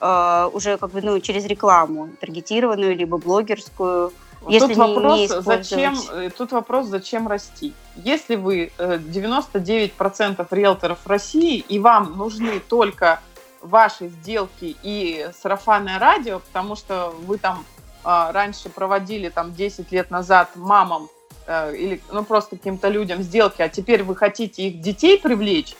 э, 0.00 0.50
уже 0.52 0.76
как 0.76 0.90
бы 0.90 1.00
ну, 1.02 1.18
через 1.20 1.46
рекламу, 1.46 2.10
таргетированную, 2.20 2.96
либо 2.96 3.18
блогерскую? 3.18 4.12
Если 4.48 4.74
тут, 4.74 4.76
вопрос, 4.76 5.18
не 5.18 5.28
зачем, 5.28 5.96
э, 6.12 6.30
тут 6.30 6.52
вопрос, 6.52 6.86
зачем 6.86 7.26
расти. 7.28 7.74
Если 7.96 8.36
вы 8.36 8.72
99% 8.78 10.36
э, 10.38 10.46
риэлторов 10.50 11.06
России, 11.06 11.58
и 11.58 11.78
вам 11.78 12.16
нужны 12.16 12.60
только 12.60 13.20
ваши 13.62 14.08
сделки 14.08 14.76
и 14.82 15.28
сарафанное 15.40 15.98
радио, 15.98 16.40
потому 16.40 16.76
что 16.76 17.12
вы 17.26 17.38
там 17.38 17.64
раньше 18.06 18.68
проводили 18.68 19.28
там 19.28 19.52
10 19.52 19.90
лет 19.90 20.10
назад 20.10 20.50
мамам 20.54 21.08
или 21.48 22.00
ну 22.12 22.24
просто 22.24 22.56
каким-то 22.56 22.88
людям 22.88 23.22
сделки, 23.22 23.62
а 23.62 23.68
теперь 23.68 24.02
вы 24.02 24.14
хотите 24.16 24.68
их 24.68 24.80
детей 24.80 25.18
привлечь, 25.20 25.74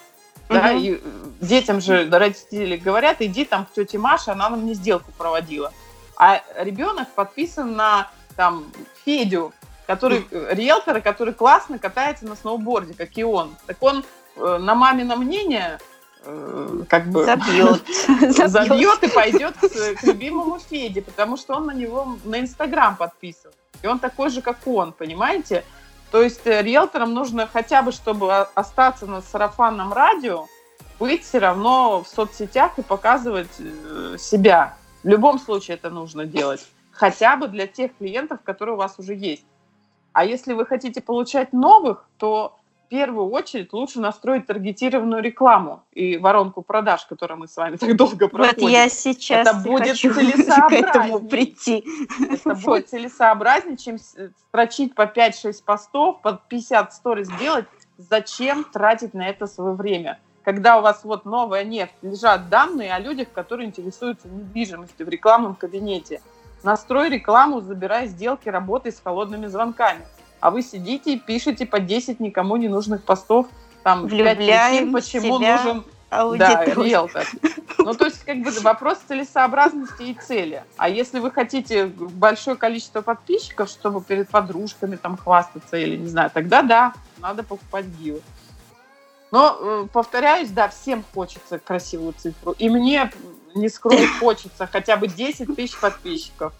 угу. 0.48 0.54
да, 0.54 0.72
и 0.72 1.00
детям 1.40 1.80
же 1.80 2.08
родители 2.10 2.76
говорят, 2.76 3.20
иди 3.20 3.44
там 3.44 3.64
к 3.66 3.72
тете 3.72 3.98
Маше, 3.98 4.32
она 4.32 4.50
нам 4.50 4.66
не 4.66 4.74
сделку 4.74 5.12
проводила. 5.16 5.72
А 6.16 6.42
ребенок 6.58 7.08
подписан 7.14 7.76
на 7.76 8.10
там 8.36 8.72
Федю, 9.04 9.52
который 9.86 10.26
риэлтор, 10.30 11.00
который 11.00 11.34
классно 11.34 11.78
катается 11.78 12.26
на 12.26 12.36
сноуборде, 12.36 12.94
как 12.94 13.16
и 13.16 13.24
он. 13.24 13.54
Так 13.66 13.76
он 13.80 14.04
э, 14.36 14.58
на 14.58 14.74
мамино 14.74 15.16
мнение 15.16 15.78
э, 15.78 15.95
как 16.88 17.06
бы 17.06 17.24
забьет. 17.24 17.82
забьет 18.48 19.02
и 19.02 19.08
пойдет 19.08 19.56
к, 19.56 20.00
к 20.00 20.02
любимому 20.02 20.58
Феде, 20.58 21.02
потому 21.02 21.36
что 21.36 21.54
он 21.54 21.66
на 21.66 21.72
него 21.72 22.16
на 22.24 22.40
Инстаграм 22.40 22.96
подписан. 22.96 23.52
И 23.82 23.86
он 23.86 23.98
такой 23.98 24.30
же, 24.30 24.42
как 24.42 24.58
он, 24.66 24.92
понимаете? 24.92 25.64
То 26.10 26.22
есть 26.22 26.46
э, 26.46 26.62
риэлторам 26.62 27.12
нужно 27.12 27.46
хотя 27.46 27.82
бы, 27.82 27.92
чтобы 27.92 28.34
остаться 28.34 29.06
на 29.06 29.20
сарафанном 29.22 29.92
радио, 29.92 30.46
быть 30.98 31.24
все 31.24 31.38
равно 31.38 32.02
в 32.02 32.08
соцсетях 32.08 32.78
и 32.78 32.82
показывать 32.82 33.50
э, 33.58 34.16
себя. 34.18 34.76
В 35.02 35.08
любом 35.08 35.38
случае 35.38 35.76
это 35.76 35.90
нужно 35.90 36.24
делать 36.24 36.66
хотя 36.96 37.36
бы 37.36 37.48
для 37.48 37.66
тех 37.66 37.96
клиентов, 37.96 38.40
которые 38.42 38.74
у 38.74 38.78
вас 38.78 38.98
уже 38.98 39.14
есть. 39.14 39.44
А 40.12 40.24
если 40.24 40.54
вы 40.54 40.64
хотите 40.64 41.00
получать 41.00 41.52
новых, 41.52 42.08
то 42.16 42.56
в 42.86 42.88
первую 42.88 43.30
очередь 43.30 43.72
лучше 43.72 44.00
настроить 44.00 44.46
таргетированную 44.46 45.22
рекламу 45.22 45.82
и 45.92 46.16
воронку 46.18 46.62
продаж, 46.62 47.04
которую 47.06 47.40
мы 47.40 47.48
с 47.48 47.56
вами 47.56 47.76
так 47.80 47.96
долго 47.96 48.28
проходим. 48.28 48.62
Вот 48.62 48.70
я 48.70 48.88
сейчас 48.88 49.46
это 49.46 49.56
будет 49.56 49.88
хочу 49.88 50.14
к 50.68 50.72
этому 50.72 51.20
прийти. 51.20 51.84
Это 52.30 52.54
будет 52.64 52.88
целесообразнее, 52.88 53.76
чем 53.76 53.98
строчить 53.98 54.94
по 54.94 55.02
5-6 55.02 55.64
постов, 55.64 56.20
по 56.22 56.40
50 56.48 56.92
сториз 56.92 57.28
сделать. 57.28 57.66
Зачем 57.98 58.64
тратить 58.64 59.14
на 59.14 59.28
это 59.28 59.46
свое 59.46 59.74
время? 59.74 60.20
когда 60.44 60.78
у 60.78 60.80
вас 60.80 61.02
вот 61.02 61.24
новая 61.24 61.64
нефть, 61.64 61.94
лежат 62.02 62.48
данные 62.48 62.94
о 62.94 63.00
людях, 63.00 63.32
которые 63.32 63.66
интересуются 63.66 64.28
недвижимостью 64.28 65.04
в 65.04 65.08
рекламном 65.08 65.56
кабинете. 65.56 66.22
Настрой 66.62 67.08
рекламу, 67.08 67.60
забирай 67.60 68.06
сделки, 68.06 68.48
работай 68.48 68.92
с 68.92 69.00
холодными 69.00 69.46
звонками. 69.46 70.06
А 70.46 70.50
вы 70.52 70.62
сидите 70.62 71.14
и 71.14 71.18
пишете 71.18 71.66
по 71.66 71.80
10 71.80 72.20
никому 72.20 72.54
не 72.54 72.68
нужных 72.68 73.02
постов, 73.02 73.48
там, 73.82 74.08
5 74.08 74.36
причин, 74.36 74.92
почему 74.92 75.40
себя 75.40 75.56
нужен 75.56 75.84
да, 76.38 76.64
риэлтор. 76.64 77.26
Ну, 77.78 77.94
то 77.94 78.04
есть, 78.04 78.24
как 78.24 78.42
бы 78.42 78.52
вопрос 78.60 78.98
целесообразности 79.08 80.02
и 80.04 80.14
цели. 80.14 80.62
А 80.76 80.88
если 80.88 81.18
вы 81.18 81.32
хотите 81.32 81.86
большое 81.86 82.56
количество 82.56 83.00
подписчиков, 83.00 83.68
чтобы 83.68 84.00
перед 84.00 84.28
подружками 84.28 84.94
там 84.94 85.16
хвастаться 85.16 85.76
или 85.76 85.96
не 85.96 86.06
знаю, 86.06 86.30
тогда 86.32 86.62
да, 86.62 86.92
надо 87.18 87.42
покупать 87.42 87.86
гио. 87.86 88.18
Но, 89.32 89.58
э, 89.58 89.86
повторяюсь, 89.92 90.50
да, 90.50 90.68
всем 90.68 91.04
хочется 91.12 91.58
красивую 91.58 92.14
цифру. 92.16 92.52
И 92.52 92.68
мне, 92.68 93.10
не 93.56 93.68
скрою, 93.68 94.06
хочется 94.20 94.68
хотя 94.70 94.96
бы 94.96 95.08
10 95.08 95.56
тысяч 95.56 95.76
подписчиков. 95.76 96.52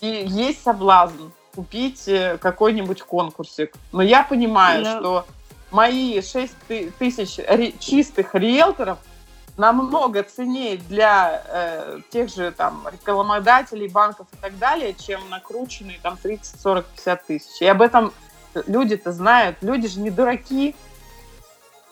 И 0.00 0.24
есть 0.26 0.64
соблазн 0.64 1.30
купить 1.54 2.08
э, 2.08 2.38
какой-нибудь 2.38 3.02
конкурсик. 3.02 3.74
Но 3.92 4.02
я 4.02 4.22
понимаю, 4.22 4.82
Но... 4.82 4.98
что 4.98 5.26
мои 5.70 6.20
6 6.20 6.54
тысяч 6.98 7.40
чистых 7.80 8.34
риэлторов 8.34 8.98
намного 9.56 10.22
ценнее 10.22 10.76
для 10.76 11.42
э, 11.46 12.00
тех 12.10 12.28
же 12.28 12.50
там 12.50 12.86
рекламодателей, 12.90 13.88
банков 13.88 14.26
и 14.32 14.36
так 14.36 14.58
далее, 14.58 14.94
чем 14.94 15.20
накрученные 15.30 15.98
там 16.02 16.16
30, 16.16 16.60
40, 16.60 16.86
50 16.86 17.26
тысяч. 17.26 17.62
И 17.62 17.66
об 17.66 17.82
этом 17.82 18.12
люди-то 18.66 19.12
знают. 19.12 19.58
Люди 19.62 19.88
же 19.88 20.00
не 20.00 20.10
дураки. 20.10 20.74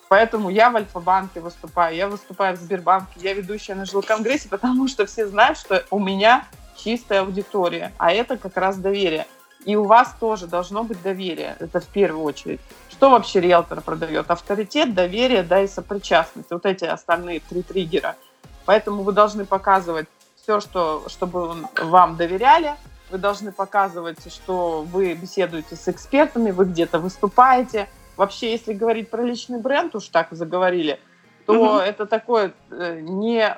Поэтому 0.09 0.51
я 0.51 0.71
в 0.71 0.77
Альфа-банке 0.77 1.41
выступаю, 1.41 1.97
я 1.97 2.07
выступаю 2.07 2.55
в 2.55 2.61
Сбербанке, 2.61 3.13
я 3.21 3.33
ведущая 3.33 3.75
на 3.75 3.87
жилконгрессе, 3.87 4.49
потому 4.51 4.87
что 4.87 5.07
все 5.07 5.27
знают, 5.27 5.57
что 5.57 5.85
у 5.91 5.99
меня 5.99 6.47
чистая 6.77 7.23
аудитория, 7.23 7.93
а 7.97 8.13
это 8.13 8.37
как 8.37 8.59
раз 8.59 8.77
доверие. 8.77 9.27
И 9.65 9.77
у 9.77 9.85
вас 9.85 10.15
тоже 10.19 10.47
должно 10.47 10.83
быть 10.83 11.01
доверие, 11.03 11.57
это 11.61 11.81
в 11.81 11.87
первую 11.87 12.25
очередь. 12.25 12.61
Что 12.91 13.11
вообще 13.11 13.41
риэлтор 13.41 13.81
продает? 13.81 14.31
Авторитет, 14.31 14.95
доверие, 14.95 15.43
да, 15.43 15.63
и 15.63 15.69
сопричастность. 15.69 16.51
Вот 16.51 16.67
эти 16.67 16.85
остальные 16.85 17.41
три 17.41 17.63
триггера. 17.63 18.17
Поэтому 18.65 19.03
вы 19.03 19.13
должны 19.13 19.45
показывать 19.45 20.07
все, 20.37 20.61
что, 20.61 21.05
чтобы 21.09 21.55
вам 21.81 22.17
доверяли, 22.17 22.75
вы 23.11 23.19
должны 23.19 23.53
показывать, 23.53 24.33
что 24.33 24.83
вы 24.83 25.15
беседуете 25.15 25.77
с 25.77 25.87
экспертами, 25.89 26.51
вы 26.51 26.65
где-то 26.65 26.99
выступаете. 26.99 27.89
Вообще, 28.17 28.51
если 28.53 28.73
говорить 28.73 29.11
про 29.11 29.23
личный 29.23 29.61
бренд, 29.61 29.95
уж 29.95 30.09
так 30.09 30.29
заговорили, 30.31 30.99
то 31.47 31.55
mm-hmm. 31.55 31.83
это 31.83 32.07
такое 32.07 32.53
э, 32.71 33.01
не 33.01 33.57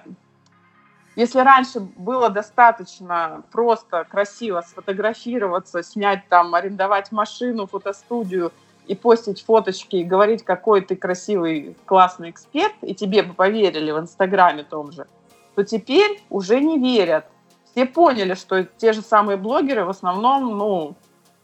если 1.16 1.40
раньше 1.40 1.80
было 1.80 2.28
достаточно 2.28 3.42
просто 3.52 4.04
красиво 4.10 4.62
сфотографироваться, 4.62 5.82
снять 5.82 6.28
там, 6.28 6.54
арендовать 6.54 7.12
машину, 7.12 7.66
фотостудию 7.66 8.52
и 8.86 8.94
постить 8.94 9.44
фоточки 9.44 9.96
и 9.96 10.04
говорить, 10.04 10.44
какой 10.44 10.80
ты 10.80 10.96
красивый, 10.96 11.76
классный 11.84 12.30
эксперт, 12.30 12.74
и 12.82 12.94
тебе 12.94 13.22
бы 13.22 13.32
поверили 13.32 13.92
в 13.92 13.98
Инстаграме 13.98 14.64
том 14.64 14.90
же, 14.92 15.06
то 15.54 15.64
теперь 15.64 16.22
уже 16.30 16.60
не 16.60 16.78
верят. 16.78 17.26
Все 17.70 17.86
поняли, 17.86 18.34
что 18.34 18.64
те 18.64 18.92
же 18.92 19.00
самые 19.00 19.36
блогеры 19.36 19.84
в 19.84 19.90
основном, 19.90 20.58
ну, 20.58 20.96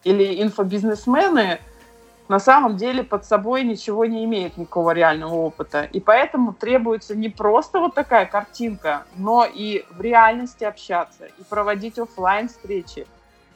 или 0.05 0.43
инфобизнесмены, 0.43 1.61
на 2.31 2.39
самом 2.39 2.77
деле 2.77 3.03
под 3.03 3.25
собой 3.25 3.65
ничего 3.65 4.05
не 4.05 4.25
имеет 4.25 4.57
никакого 4.57 4.93
реального 4.93 5.35
опыта. 5.35 5.83
И 5.83 5.99
поэтому 5.99 6.53
требуется 6.53 7.17
не 7.17 7.29
просто 7.29 7.81
вот 7.81 7.95
такая 7.95 8.25
картинка, 8.25 9.03
но 9.17 9.45
и 9.45 9.85
в 9.91 10.01
реальности 10.01 10.63
общаться, 10.63 11.25
и 11.25 11.43
проводить 11.49 11.99
офлайн 11.99 12.49
встречи, 12.49 13.09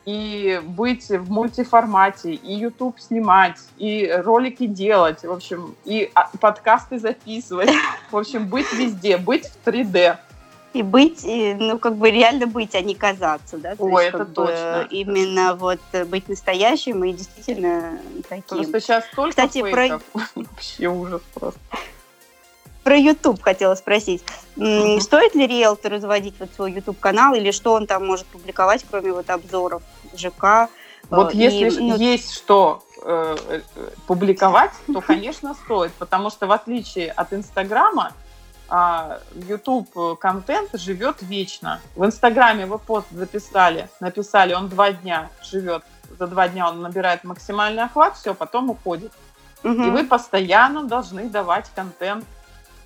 и 0.06 0.60
быть 0.64 1.08
в 1.08 1.30
мультиформате, 1.30 2.32
и 2.32 2.52
YouTube 2.52 2.98
снимать, 2.98 3.60
и 3.76 4.12
ролики 4.24 4.66
делать, 4.66 5.22
в 5.22 5.30
общем, 5.30 5.76
и 5.84 6.10
а, 6.12 6.28
подкасты 6.40 6.98
записывать, 6.98 7.70
в 8.10 8.16
общем, 8.16 8.48
быть 8.48 8.72
везде, 8.72 9.18
быть 9.18 9.46
в 9.46 9.68
3D 9.68 10.16
и 10.74 10.82
быть, 10.82 11.24
ну, 11.24 11.78
как 11.78 11.96
бы 11.96 12.10
реально 12.10 12.48
быть, 12.48 12.74
а 12.74 12.80
не 12.80 12.96
казаться, 12.96 13.56
да? 13.58 13.76
То 13.76 13.84
Ой, 13.84 14.04
есть, 14.04 14.14
это 14.14 14.24
точно. 14.26 14.86
Именно 14.90 15.54
вот 15.54 15.80
быть 16.06 16.28
настоящим 16.28 17.04
и 17.04 17.12
действительно 17.12 17.98
таким. 18.28 18.58
Просто 18.58 18.80
сейчас 18.80 19.04
столько 19.06 19.30
Кстати, 19.30 19.62
фейков. 19.62 20.02
про... 20.12 20.22
Вообще 20.34 20.88
ужас 20.88 21.22
просто. 21.32 21.60
Про 22.82 22.96
YouTube 22.96 23.40
хотела 23.40 23.76
спросить. 23.76 24.24
Mm-hmm. 24.56 25.00
Стоит 25.00 25.34
ли 25.36 25.46
риэлтору 25.46 25.98
заводить 26.00 26.34
вот 26.38 26.50
свой 26.54 26.72
YouTube-канал 26.72 27.34
или 27.34 27.52
что 27.52 27.72
он 27.72 27.86
там 27.86 28.04
может 28.04 28.26
публиковать, 28.26 28.84
кроме 28.90 29.12
вот 29.12 29.30
обзоров 29.30 29.82
ЖК? 30.14 30.68
Вот 31.08 31.34
и, 31.34 31.38
если 31.38 31.70
ну... 31.80 31.96
есть 31.96 32.34
что 32.34 32.84
э, 33.02 33.36
э, 33.48 33.60
публиковать, 34.06 34.72
то, 34.92 35.00
конечно, 35.00 35.54
стоит, 35.54 35.92
потому 35.92 36.30
что 36.30 36.46
в 36.46 36.52
отличие 36.52 37.12
от 37.12 37.32
Инстаграма, 37.32 38.12
YouTube 38.68 40.18
контент 40.18 40.70
живет 40.74 41.16
вечно. 41.20 41.80
В 41.94 42.04
Инстаграме 42.04 42.66
вы 42.66 42.78
пост 42.78 43.06
записали, 43.10 43.88
написали, 44.00 44.54
он 44.54 44.68
два 44.68 44.92
дня 44.92 45.30
живет, 45.42 45.84
за 46.18 46.26
два 46.26 46.48
дня 46.48 46.68
он 46.68 46.80
набирает 46.80 47.24
максимальный 47.24 47.84
охват, 47.84 48.16
все, 48.16 48.34
потом 48.34 48.70
уходит. 48.70 49.12
Угу. 49.62 49.82
И 49.82 49.90
вы 49.90 50.04
постоянно 50.04 50.84
должны 50.84 51.28
давать 51.28 51.70
контент 51.74 52.24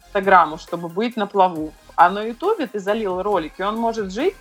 Инстаграму, 0.04 0.58
чтобы 0.58 0.88
быть 0.88 1.16
на 1.16 1.26
плаву. 1.26 1.72
А 1.94 2.10
на 2.10 2.22
Ютубе 2.22 2.66
ты 2.66 2.78
залил 2.78 3.22
ролик, 3.22 3.58
и 3.58 3.62
он 3.62 3.76
может 3.76 4.12
жить 4.12 4.34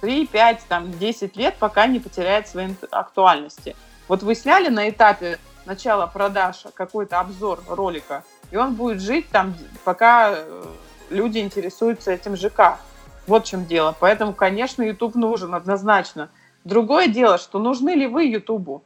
3, 0.00 0.26
5, 0.26 0.66
там, 0.68 0.92
10 0.98 1.36
лет, 1.36 1.56
пока 1.58 1.86
не 1.86 1.98
потеряет 1.98 2.48
своей 2.48 2.76
актуальности. 2.90 3.74
Вот 4.08 4.22
вы 4.22 4.34
сняли 4.34 4.68
на 4.68 4.88
этапе 4.88 5.38
начала 5.66 6.06
продаж 6.06 6.64
какой-то 6.74 7.20
обзор 7.20 7.62
ролика, 7.68 8.22
и 8.50 8.56
он 8.56 8.74
будет 8.74 9.00
жить 9.00 9.28
там, 9.30 9.54
пока 9.84 10.32
э, 10.32 10.64
люди 11.10 11.38
интересуются 11.38 12.12
этим 12.12 12.36
ЖК. 12.36 12.78
Вот 13.26 13.46
в 13.46 13.48
чем 13.48 13.64
дело. 13.64 13.94
Поэтому, 13.98 14.32
конечно, 14.32 14.82
YouTube 14.82 15.14
нужен 15.14 15.54
однозначно. 15.54 16.30
Другое 16.64 17.08
дело, 17.08 17.38
что 17.38 17.58
нужны 17.58 17.90
ли 17.90 18.06
вы 18.06 18.26
YouTube? 18.26 18.84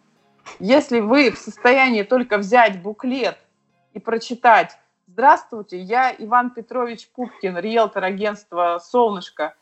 Если 0.59 1.01
вы 1.01 1.31
в 1.31 1.39
состоянии 1.39 2.03
только 2.03 2.39
взять 2.39 2.81
буклет 2.81 3.39
и 3.93 3.99
прочитать 3.99 4.79
«Здравствуйте, 5.07 5.79
я 5.81 6.15
Иван 6.17 6.51
Петрович 6.51 7.09
Пупкин, 7.09 7.59
риэлтор 7.59 8.05
агентства 8.05 8.79
«Солнышко». 8.79 9.55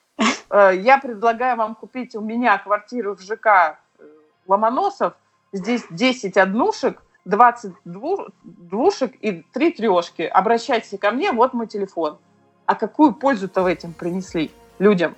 Э, 0.51 0.73
я 0.75 0.99
предлагаю 0.99 1.57
вам 1.57 1.75
купить 1.75 2.15
у 2.15 2.21
меня 2.21 2.59
квартиру 2.59 3.17
в 3.17 3.21
ЖК 3.21 3.79
э, 3.99 4.05
Ломоносов. 4.47 5.15
Здесь 5.53 5.85
10 5.91 6.37
однушек, 6.37 7.03
20 7.27 7.73
двушек 7.85 9.13
и 9.21 9.45
3 9.53 9.73
трешки. 9.73 10.23
Обращайтесь 10.23 10.99
ко 10.99 11.11
мне, 11.11 11.33
вот 11.33 11.53
мой 11.53 11.67
телефон. 11.67 12.19
А 12.65 12.75
какую 12.75 13.13
пользу-то 13.13 13.63
в 13.63 13.67
этом 13.67 13.93
принесли 13.93 14.51
людям? 14.79 15.17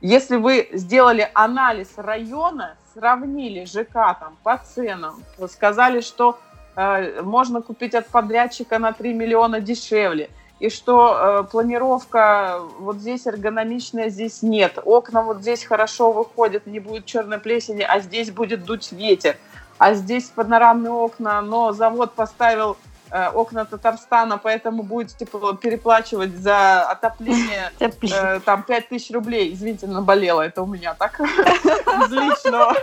Если 0.00 0.36
вы 0.36 0.68
сделали 0.72 1.30
анализ 1.32 1.94
района, 1.96 2.76
сравнили 2.92 3.64
ЖК 3.64 4.18
там 4.18 4.36
по 4.42 4.58
ценам, 4.58 5.22
сказали, 5.48 6.00
что 6.00 6.38
э, 6.76 7.22
можно 7.22 7.62
купить 7.62 7.94
от 7.94 8.08
подрядчика 8.08 8.78
на 8.78 8.92
3 8.92 9.14
миллиона 9.14 9.60
дешевле, 9.60 10.30
и 10.60 10.68
что 10.68 11.16
э, 11.16 11.50
планировка 11.50 12.60
вот 12.78 12.96
здесь 12.96 13.26
эргономичная, 13.26 14.10
здесь 14.10 14.42
нет, 14.42 14.78
окна 14.84 15.22
вот 15.22 15.38
здесь 15.38 15.64
хорошо 15.64 16.12
выходят, 16.12 16.66
не 16.66 16.80
будет 16.80 17.06
черной 17.06 17.38
плесени, 17.38 17.82
а 17.82 18.00
здесь 18.00 18.30
будет 18.30 18.64
дуть 18.64 18.90
ветер– 18.90 19.36
а 19.78 19.94
здесь 19.94 20.24
панорамные 20.24 20.92
окна, 20.92 21.40
но 21.42 21.72
завод 21.72 22.12
поставил 22.12 22.76
э, 23.10 23.28
окна 23.28 23.64
Татарстана, 23.64 24.38
поэтому 24.38 24.82
будет 24.82 25.16
типа 25.16 25.54
переплачивать 25.56 26.36
за 26.36 26.82
отопление 26.82 27.72
э, 27.80 28.40
там 28.44 28.62
5 28.62 28.88
тысяч 28.88 29.10
рублей. 29.10 29.52
Извините, 29.52 29.86
наболело, 29.86 30.42
это 30.42 30.62
у 30.62 30.66
меня 30.66 30.94
так 30.94 31.20
из 31.20 32.10
личного. 32.10 32.74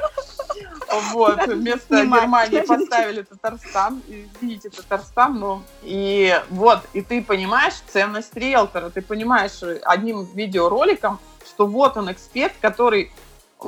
Вот, 1.14 1.48
вместо 1.48 2.06
Германии 2.06 2.62
поставили 2.62 3.22
Татарстан. 3.22 4.02
Извините, 4.08 4.70
Татарстан, 4.70 5.40
но... 5.40 5.64
И 5.84 6.38
вот, 6.50 6.82
и 6.94 7.02
ты 7.02 7.24
понимаешь 7.24 7.76
ценность 7.88 8.36
риэлтора, 8.36 8.90
ты 8.90 9.02
понимаешь 9.02 9.64
одним 9.84 10.26
видеороликом, 10.34 11.20
что 11.48 11.66
вот 11.66 11.96
он 11.96 12.12
эксперт, 12.12 12.54
который 12.62 13.12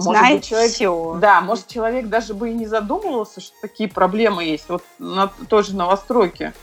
знает 0.02 0.38
быть, 0.38 0.46
человек, 0.46 0.72
все. 0.72 1.18
Да, 1.20 1.42
может, 1.42 1.68
человек 1.68 2.08
даже 2.08 2.34
бы 2.34 2.50
и 2.50 2.54
не 2.54 2.66
задумывался, 2.66 3.42
что 3.42 3.56
такие 3.62 3.90
проблемы 3.90 4.44
есть. 4.44 4.70
Вот 4.70 4.84
на 5.00 5.28
той 5.28 5.64
же 5.64 5.76
новостройке. 5.76 6.54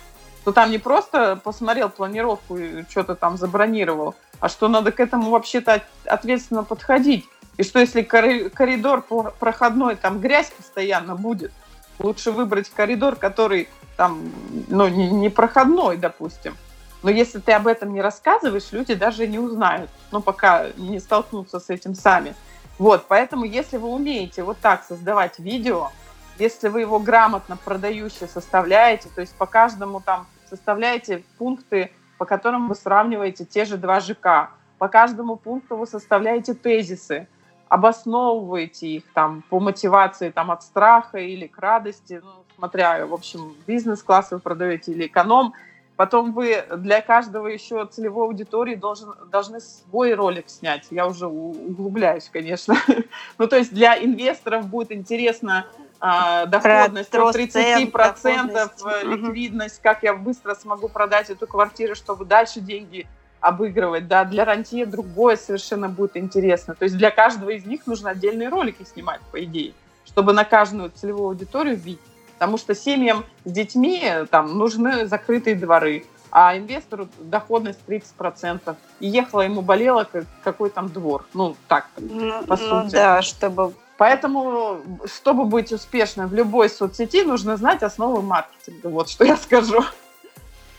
То 0.44 0.52
там 0.52 0.70
не 0.70 0.78
просто 0.78 1.40
посмотрел 1.42 1.90
планировку 1.90 2.56
и 2.56 2.84
что-то 2.88 3.14
там 3.14 3.36
забронировал, 3.36 4.14
а 4.40 4.48
что 4.48 4.68
надо 4.68 4.90
к 4.90 4.98
этому 4.98 5.30
вообще-то 5.30 5.82
ответственно 6.06 6.64
подходить. 6.64 7.26
И 7.58 7.62
что 7.62 7.78
если 7.78 8.00
коридор 8.00 9.04
проходной, 9.38 9.96
там 9.96 10.18
грязь 10.18 10.50
постоянно 10.50 11.14
будет, 11.14 11.52
лучше 11.98 12.32
выбрать 12.32 12.70
коридор, 12.70 13.16
который 13.16 13.68
там, 13.98 14.32
ну, 14.68 14.88
не, 14.88 15.10
не 15.10 15.28
проходной, 15.28 15.98
допустим. 15.98 16.56
Но 17.02 17.10
если 17.10 17.38
ты 17.38 17.52
об 17.52 17.66
этом 17.66 17.92
не 17.92 18.00
рассказываешь, 18.00 18.72
люди 18.72 18.94
даже 18.94 19.26
не 19.26 19.38
узнают, 19.38 19.90
ну, 20.10 20.22
пока 20.22 20.68
не 20.78 21.00
столкнутся 21.00 21.60
с 21.60 21.68
этим 21.68 21.94
сами. 21.94 22.34
Вот, 22.80 23.04
поэтому 23.08 23.44
если 23.44 23.76
вы 23.76 23.88
умеете 23.88 24.42
вот 24.42 24.56
так 24.56 24.84
создавать 24.84 25.38
видео, 25.38 25.90
если 26.38 26.68
вы 26.68 26.80
его 26.80 26.98
грамотно 26.98 27.58
продающее 27.58 28.26
составляете, 28.26 29.10
то 29.14 29.20
есть 29.20 29.34
по 29.34 29.44
каждому 29.44 30.00
там 30.00 30.26
составляете 30.48 31.22
пункты, 31.36 31.90
по 32.16 32.24
которым 32.24 32.68
вы 32.68 32.74
сравниваете 32.74 33.44
те 33.44 33.66
же 33.66 33.76
два 33.76 34.00
ЖК, 34.00 34.52
по 34.78 34.88
каждому 34.88 35.36
пункту 35.36 35.76
вы 35.76 35.86
составляете 35.86 36.54
тезисы, 36.54 37.28
обосновываете 37.68 38.86
их 38.86 39.12
там 39.12 39.44
по 39.50 39.60
мотивации 39.60 40.30
там 40.30 40.50
от 40.50 40.62
страха 40.62 41.18
или 41.18 41.48
к 41.48 41.58
радости, 41.58 42.22
ну, 42.24 42.30
смотря, 42.56 43.06
в 43.06 43.12
общем, 43.12 43.54
бизнес-класс 43.66 44.30
вы 44.30 44.38
продаете 44.38 44.92
или 44.92 45.06
эконом, 45.06 45.52
Потом 46.00 46.32
вы 46.32 46.64
для 46.78 47.02
каждого 47.02 47.46
еще 47.46 47.84
целевой 47.84 48.24
аудитории 48.24 48.74
должен, 48.74 49.12
должны 49.30 49.60
свой 49.60 50.14
ролик 50.14 50.48
снять. 50.48 50.86
Я 50.88 51.06
уже 51.06 51.26
углубляюсь, 51.26 52.30
конечно. 52.32 52.74
ну, 53.38 53.46
то 53.46 53.56
есть 53.56 53.70
для 53.74 54.02
инвесторов 54.02 54.66
будет 54.66 54.92
интересно 54.92 55.66
а, 56.00 56.46
доходность 56.46 57.14
от 57.14 57.36
30%, 57.36 57.92
доходность. 57.92 58.82
Э, 58.82 59.06
ликвидность, 59.08 59.82
как 59.82 60.02
я 60.02 60.14
быстро 60.14 60.54
смогу 60.54 60.88
продать 60.88 61.28
эту 61.28 61.46
квартиру, 61.46 61.94
чтобы 61.94 62.24
дальше 62.24 62.60
деньги 62.60 63.06
обыгрывать. 63.42 64.08
Да, 64.08 64.24
для 64.24 64.46
рантье 64.46 64.86
другое 64.86 65.36
совершенно 65.36 65.90
будет 65.90 66.16
интересно. 66.16 66.74
То 66.74 66.84
есть 66.84 66.96
для 66.96 67.10
каждого 67.10 67.50
из 67.50 67.66
них 67.66 67.86
нужно 67.86 68.08
отдельные 68.08 68.48
ролики 68.48 68.84
снимать, 68.84 69.20
по 69.30 69.44
идее, 69.44 69.74
чтобы 70.06 70.32
на 70.32 70.44
каждую 70.44 70.90
целевую 70.92 71.28
аудиторию 71.28 71.76
видеть. 71.76 72.00
Потому 72.40 72.56
что 72.56 72.74
семьям 72.74 73.26
с 73.44 73.52
детьми 73.52 74.02
там 74.30 74.56
нужны 74.56 75.06
закрытые 75.06 75.54
дворы, 75.54 76.06
а 76.30 76.56
инвестору 76.56 77.06
доходность 77.18 77.80
30%. 77.86 78.76
И 79.00 79.06
ехала 79.06 79.42
ему 79.42 79.60
болела, 79.60 80.08
какой 80.42 80.70
там 80.70 80.88
двор. 80.88 81.26
Ну, 81.34 81.54
так, 81.68 81.88
ну, 81.98 82.42
по 82.44 82.56
ну, 82.56 82.82
сути. 82.82 82.92
да, 82.92 83.20
чтобы... 83.20 83.74
Поэтому, 83.98 84.80
чтобы 85.04 85.44
быть 85.44 85.70
успешным 85.70 86.28
в 86.28 86.32
любой 86.32 86.70
соцсети, 86.70 87.24
нужно 87.24 87.58
знать 87.58 87.82
основы 87.82 88.22
маркетинга. 88.22 88.86
Вот 88.86 89.10
что 89.10 89.24
я 89.24 89.36
скажу. 89.36 89.84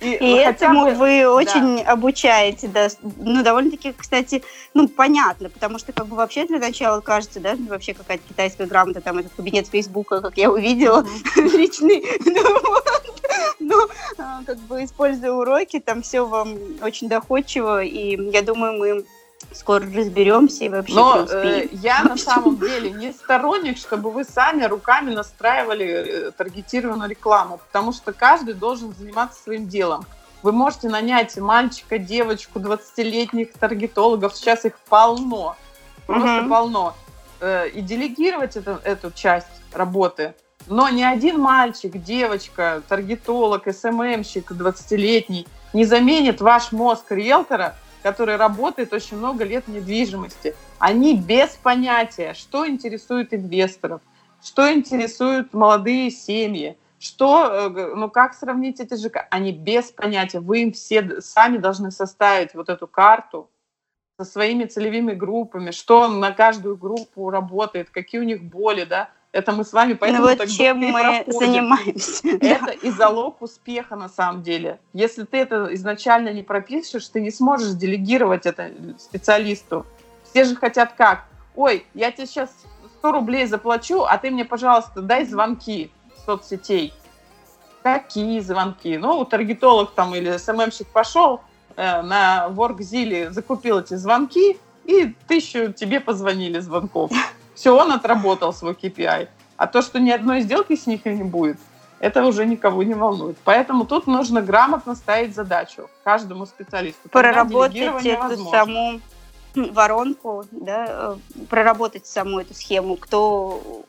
И, 0.02 0.14
и 0.14 0.34
этому 0.34 0.86
бы, 0.86 0.94
вы 0.96 1.28
очень 1.28 1.82
обучаете, 1.82 2.68
да, 2.68 2.88
ну, 3.18 3.44
довольно-таки, 3.44 3.94
кстати, 3.94 4.44
ну, 4.74 4.88
понятно, 4.88 5.50
потому 5.50 5.78
что, 5.78 5.94
как 5.94 6.08
бы, 6.08 6.16
вообще 6.16 6.48
для 6.48 6.58
начала 6.58 7.02
кажется, 7.02 7.40
да, 7.40 7.56
вообще 7.70 7.94
какая-то 7.94 8.24
китайская 8.28 8.66
грамота, 8.66 9.02
там, 9.02 9.20
этот 9.20 9.34
кабинет 9.34 9.68
Фейсбука, 9.68 10.22
как 10.22 10.38
я 10.38 10.50
увидела, 10.50 11.06
личный, 11.36 12.04
ну, 12.26 12.44
ну, 13.60 13.88
а, 14.18 14.42
как 14.44 14.58
бы, 14.62 14.84
используя 14.84 15.32
уроки, 15.32 15.80
там 15.80 16.02
все 16.02 16.26
вам 16.26 16.58
очень 16.82 17.08
доходчиво, 17.08 17.84
и 17.84 18.18
я 18.32 18.42
думаю, 18.42 18.74
мы 18.80 19.06
скоро 19.52 19.84
разберемся 19.84 20.66
и 20.66 20.70
вообще 20.70 20.94
Но 20.94 21.26
э, 21.30 21.68
я 21.72 22.04
на 22.04 22.18
самом 22.18 22.58
деле 22.58 22.92
не 22.92 23.12
сторонник, 23.12 23.78
чтобы 23.78 24.12
вы 24.12 24.24
сами 24.24 24.64
руками 24.64 25.14
настраивали 25.14 25.86
э, 25.86 26.32
таргетированную 26.32 27.10
рекламу, 27.10 27.58
потому 27.58 27.94
что 27.94 28.14
каждый 28.14 28.54
должен 28.54 28.94
заниматься 28.94 29.42
своим 29.42 29.68
делом. 29.68 30.06
Вы 30.44 30.52
можете 30.52 30.90
нанять 30.90 31.38
мальчика, 31.38 31.98
девочку, 31.98 32.60
20-летних 32.60 33.54
таргетологов, 33.54 34.36
сейчас 34.36 34.66
их 34.66 34.80
полно, 34.90 35.56
просто 36.08 36.42
угу. 36.42 36.50
полно, 36.50 36.96
э, 37.40 37.70
и 37.70 37.82
делегировать 37.82 38.56
это, 38.58 38.82
эту 38.84 39.12
часть 39.12 39.48
работы. 39.74 40.34
Но 40.68 40.90
ни 40.90 41.04
один 41.04 41.40
мальчик, 41.40 41.92
девочка, 42.02 42.82
таргетолог, 42.88 43.64
СММщик 43.72 44.52
20-летний 44.52 45.48
не 45.74 45.86
заменит 45.86 46.42
ваш 46.42 46.72
мозг 46.72 47.12
риэлтора– 47.12 47.76
который 48.04 48.36
работает 48.36 48.94
очень 48.94 49.18
много 49.18 49.44
лет 49.44 49.66
в 49.68 49.72
недвижимости. 49.72 50.56
Они 50.80 51.16
без 51.16 51.50
понятия, 51.52 52.34
что 52.34 52.68
интересует 52.68 53.34
инвесторов, 53.34 54.02
что 54.44 54.72
интересует 54.72 55.54
молодые 55.54 56.10
семьи, 56.12 56.78
что, 57.00 57.72
э, 57.76 57.96
ну 57.96 58.10
как 58.10 58.34
сравнить 58.34 58.80
эти 58.80 58.96
ЖК? 58.96 59.28
Они 59.32 59.52
без 59.52 59.92
понятия. 59.92 60.40
Вы 60.40 60.62
им 60.62 60.72
все 60.72 61.20
сами 61.22 61.58
должны 61.58 61.90
составить 61.90 62.54
вот 62.54 62.70
эту 62.70 62.88
карту 62.88 63.50
со 64.20 64.26
своими 64.26 64.66
целевыми 64.66 65.14
группами, 65.14 65.72
что 65.72 66.08
на 66.08 66.32
каждую 66.32 66.78
группу 66.78 67.32
работает, 67.32 67.90
какие 67.90 68.22
у 68.22 68.24
них 68.24 68.44
боли, 68.44 68.84
да, 68.84 69.10
это 69.32 69.54
мы 69.54 69.64
с 69.64 69.72
вами 69.72 69.94
поэтому 69.94 70.28
ну, 70.28 70.36
вот 70.36 70.50
чем 70.50 70.80
мы 70.80 71.24
занимаемся. 71.28 72.28
Это 72.28 72.72
и 72.72 72.92
залог 72.92 73.42
успеха 73.42 73.96
на 73.96 74.10
самом 74.10 74.44
деле. 74.44 74.80
Если 74.94 75.24
ты 75.24 75.38
это 75.38 75.70
изначально 75.72 76.34
не 76.34 76.44
пропишешь, 76.44 77.08
ты 77.08 77.22
не 77.22 77.32
сможешь 77.32 77.74
делегировать 77.74 78.46
это 78.46 78.72
специалисту. 78.98 79.86
Все 80.30 80.44
же 80.44 80.56
хотят 80.56 80.94
как? 80.94 81.26
Ой, 81.56 81.86
я 81.94 82.12
тебе 82.12 82.28
сейчас 82.28 82.50
100 83.00 83.12
рублей 83.12 83.46
заплачу, 83.46 84.04
а 84.04 84.18
ты 84.18 84.32
мне, 84.32 84.46
пожалуйста, 84.46 85.02
дай 85.02 85.26
звонки 85.26 85.92
соцсетей. 86.26 86.94
Какие 87.84 88.40
звонки? 88.42 88.98
Ну, 88.98 89.26
таргетолог 89.26 89.92
там 89.92 90.14
или 90.14 90.38
СММщик 90.38 90.88
пошел 90.88 91.42
э, 91.76 92.02
на 92.02 92.48
WorkZilla, 92.50 93.32
закупил 93.32 93.80
эти 93.80 93.96
звонки, 93.96 94.58
и 94.86 95.16
тысячу 95.28 95.74
тебе 95.74 96.00
позвонили 96.00 96.60
звонков. 96.60 97.12
Все, 97.56 97.76
он 97.76 97.92
отработал 97.92 98.54
свой 98.54 98.74
KPI. 98.74 99.28
А 99.58 99.68
то, 99.68 99.82
что 99.82 100.00
ни 100.00 100.10
одной 100.10 100.42
сделки 100.42 100.76
с 100.76 100.88
них 100.88 101.06
не 101.06 101.24
будет, 101.24 101.58
это 102.00 102.26
уже 102.26 102.46
никого 102.46 102.82
не 102.84 102.96
волнует. 102.96 103.38
Поэтому 103.44 103.86
тут 103.86 104.08
нужно 104.08 104.42
грамотно 104.42 104.96
ставить 104.96 105.36
задачу 105.36 105.88
каждому 106.04 106.46
специалисту. 106.46 107.10
Проработать 107.10 108.06
эту 108.06 108.46
саму 108.50 109.00
воронку, 109.56 110.46
да, 110.52 110.86
э, 110.88 111.16
проработать 111.50 112.08
саму 112.08 112.40
эту 112.40 112.54
схему, 112.54 112.96
кто 112.96 113.84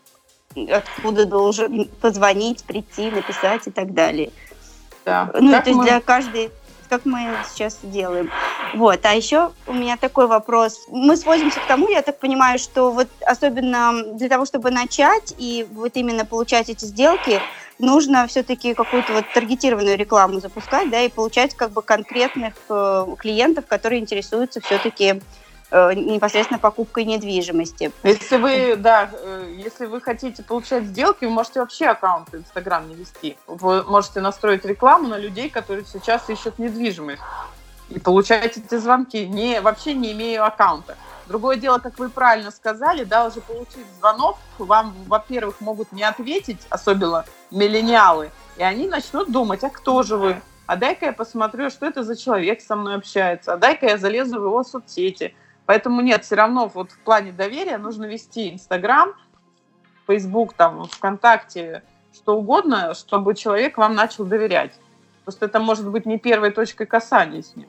откуда 0.71 1.25
должен 1.25 1.89
позвонить, 2.01 2.65
прийти, 2.65 3.11
написать 3.11 3.67
и 3.67 3.71
так 3.71 3.95
далее. 3.95 4.31
Да. 5.05 5.31
Ну, 5.41 5.51
как 5.51 5.65
то 5.65 5.71
есть 5.71 5.79
мы... 5.79 5.85
для 5.85 6.01
каждой 6.01 6.51
как 6.93 7.07
мы 7.07 7.34
сейчас 7.51 7.78
делаем. 7.82 8.30
Вот. 8.74 9.01
А 9.07 9.14
еще 9.14 9.53
у 9.66 9.72
меня 9.72 9.97
такой 9.97 10.26
вопрос. 10.26 10.84
Мы 10.88 11.16
сводимся 11.16 11.59
к 11.59 11.66
тому, 11.66 11.88
я 11.88 12.03
так 12.03 12.18
понимаю, 12.18 12.59
что 12.59 12.90
вот 12.90 13.09
особенно 13.26 14.03
для 14.12 14.28
того, 14.28 14.45
чтобы 14.45 14.70
начать 14.70 15.34
и 15.38 15.66
вот 15.72 15.93
именно 15.95 16.26
получать 16.26 16.68
эти 16.68 16.84
сделки, 16.84 17.40
нужно 17.78 18.26
все-таки 18.26 18.74
какую-то 18.74 19.14
вот 19.14 19.24
таргетированную 19.32 19.97
рекламу 19.97 20.38
запускать, 20.40 20.90
да, 20.90 21.01
и 21.01 21.09
получать 21.09 21.55
как 21.55 21.70
бы 21.70 21.80
конкретных 21.80 22.53
э, 22.68 23.07
клиентов, 23.18 23.64
которые 23.66 23.99
интересуются 23.99 24.61
все-таки 24.61 25.22
непосредственно 25.73 26.59
покупкой 26.59 27.05
недвижимости. 27.05 27.93
Если 28.03 28.37
вы, 28.37 28.77
да, 28.77 29.11
э, 29.11 29.55
если 29.57 29.87
вы 29.87 30.01
хотите 30.01 30.43
получать 30.43 30.85
сделки, 30.85 31.25
вы 31.25 31.31
можете 31.31 31.61
вообще 31.61 31.87
аккаунт 31.87 32.35
Инстаграм 32.35 32.87
не 32.89 32.95
вести. 32.95 33.39
Вы 33.47 33.83
можете 33.85 34.20
настроить 34.20 34.64
рекламу 34.64 35.09
на 35.09 35.18
людей, 35.18 35.49
которые 35.49 35.85
сейчас 35.85 36.29
ищут 36.29 36.59
недвижимость. 36.59 37.23
И 37.89 37.99
получать 37.99 38.57
эти 38.57 38.77
звонки, 38.77 39.27
не, 39.27 39.61
вообще 39.61 39.95
не 39.95 40.12
имея 40.12 40.45
аккаунта. 40.45 40.97
Другое 41.27 41.57
дело, 41.57 41.79
как 41.79 41.99
вы 41.99 42.11
правильно 42.11 42.51
сказали, 42.51 43.05
да, 43.05 43.27
уже 43.27 43.41
получить 43.41 43.87
звонок, 43.99 44.37
вам, 44.59 44.95
во-первых, 45.07 45.61
могут 45.61 45.93
не 45.93 46.03
ответить, 46.03 46.61
особенно 46.68 47.25
миллениалы, 47.51 48.31
и 48.57 48.62
они 48.62 48.89
начнут 48.89 49.31
думать, 49.31 49.62
а 49.64 49.70
кто 49.70 50.03
же 50.03 50.16
вы? 50.16 50.43
А 50.66 50.77
дай-ка 50.77 51.07
я 51.07 51.12
посмотрю, 51.12 51.70
что 51.70 51.87
это 51.87 52.03
за 52.03 52.16
человек 52.16 52.61
со 52.61 52.77
мной 52.77 52.97
общается, 52.97 53.55
а 53.55 53.57
дай-ка 53.57 53.87
я 53.87 53.99
залезу 53.99 54.41
в 54.41 54.45
его 54.45 54.62
соцсети, 54.64 55.35
Поэтому 55.67 56.01
нет, 56.01 56.25
все 56.25 56.35
равно 56.35 56.69
вот 56.69 56.91
в 56.93 56.99
плане 57.01 57.33
доверия 57.33 57.79
нужно 57.79 58.05
вести 58.05 58.53
Инстаграм, 58.53 59.15
Фейсбук, 60.07 60.55
там, 60.55 60.85
ВКонтакте, 60.85 61.83
что 62.13 62.37
угодно, 62.37 62.95
чтобы 62.95 63.35
человек 63.35 63.79
вам 63.79 63.95
начал 63.95 64.25
доверять. 64.25 64.73
Просто 65.25 65.47
это 65.47 65.61
может 65.61 65.89
быть 65.89 66.05
не 66.05 66.19
первой 66.19 66.51
точкой 66.51 66.87
касания 66.87 67.43
с 67.43 67.55
ним. 67.55 67.69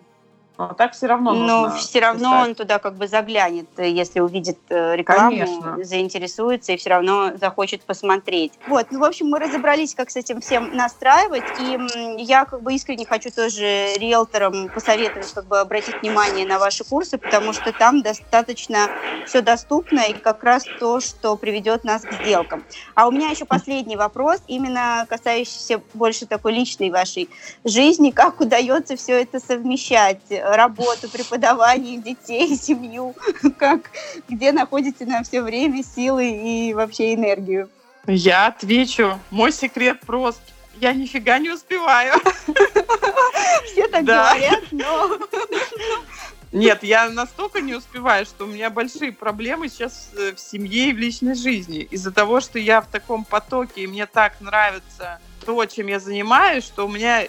Но 0.58 0.66
а 0.70 0.74
так 0.76 0.93
все 0.93 1.08
равно 1.08 1.34
Но 1.34 1.72
все 1.72 1.99
равно 1.99 2.32
писать. 2.32 2.47
он 2.47 2.56
туда 2.56 2.80
как 2.80 2.95
бы 2.95 3.08
заглянет, 3.08 3.68
если 3.78 4.20
увидит 4.20 4.60
э, 4.70 4.95
рекламу, 4.95 5.32
Конечно. 5.32 5.84
заинтересуется 5.84 6.74
и 6.74 6.78
все 6.78 6.91
равно 6.91 7.32
захочет 7.38 7.82
посмотреть. 7.84 8.54
Вот, 8.68 8.88
ну, 8.91 8.99
в 8.99 9.04
общем, 9.04 9.28
мы 9.28 9.39
разобрались, 9.39 9.95
как 9.95 10.12
с 10.12 10.16
этим 10.16 10.41
всем 10.41 10.76
настраивать, 10.76 11.43
и 11.60 12.22
я 12.22 12.45
как 12.45 12.62
бы 12.62 12.74
искренне 12.74 13.06
хочу 13.06 13.32
тоже 13.32 13.93
риэлторам 13.97 14.70
посоветовать 14.70 15.32
как 15.34 15.45
бы 15.45 15.60
обратить 15.60 16.01
внимание 16.01 16.45
на 16.45 16.60
ваши 16.60 16.84
курсы, 16.84 17.18
потому 17.18 17.54
что 17.54 17.72
там 17.72 18.04
достаточно 18.04 18.89
все 19.26 19.41
доступно 19.41 20.01
и 20.01 20.14
как 20.14 20.43
раз 20.43 20.66
то, 20.80 20.99
что 20.99 21.36
приведет 21.36 21.84
нас 21.84 22.04
к 22.04 22.14
сделкам. 22.14 22.64
А 22.93 23.08
у 23.08 23.12
меня 23.12 23.30
еще 23.30 23.45
последний 23.45 23.95
вопрос, 23.95 24.39
именно 24.47 25.08
касающийся 25.10 25.82
больше 25.95 26.28
такой 26.28 26.54
личной 26.54 26.91
вашей 26.91 27.28
жизни, 27.66 28.12
как 28.12 28.39
удается 28.39 28.95
все 28.95 29.22
это 29.22 29.39
совмещать? 29.39 30.22
Работу, 30.44 31.10
преподавание 31.10 31.98
детей, 31.98 32.56
семью, 32.62 33.16
как, 33.58 33.91
где 34.28 34.52
находите 34.52 35.06
на 35.06 35.24
все 35.24 35.41
время 35.41 35.84
силы 35.84 36.30
и 36.30 36.74
вообще 36.74 37.14
энергию? 37.14 37.70
Я 38.06 38.48
отвечу. 38.48 39.20
Мой 39.32 39.52
секрет 39.52 40.02
прост. 40.02 40.41
Я 40.82 40.94
нифига 40.94 41.39
не 41.39 41.50
успеваю. 41.52 42.14
Все 43.66 43.88
так 43.88 44.04
говорят, 44.04 44.64
но... 44.72 45.18
Нет, 46.52 46.84
я 46.84 47.10
настолько 47.10 47.62
не 47.62 47.74
успеваю, 47.74 48.26
что 48.26 48.44
у 48.44 48.48
меня 48.48 48.70
большие 48.70 49.12
проблемы 49.12 49.70
сейчас 49.70 50.10
в 50.14 50.38
семье 50.38 50.89
и 50.89 50.94
в 50.94 50.98
личной 50.98 51.34
жизни. 51.34 51.80
Из-за 51.89 52.12
того, 52.12 52.41
что 52.41 52.60
я 52.60 52.82
в 52.82 52.88
таком 52.88 53.26
потоке, 53.26 53.82
и 53.82 53.88
мне 53.88 54.06
так 54.06 54.39
нравится 54.39 55.20
то, 55.46 55.66
чем 55.66 55.88
я 55.88 56.00
занимаюсь, 56.00 56.64
что 56.64 56.86
у 56.86 56.89
меня 56.89 57.24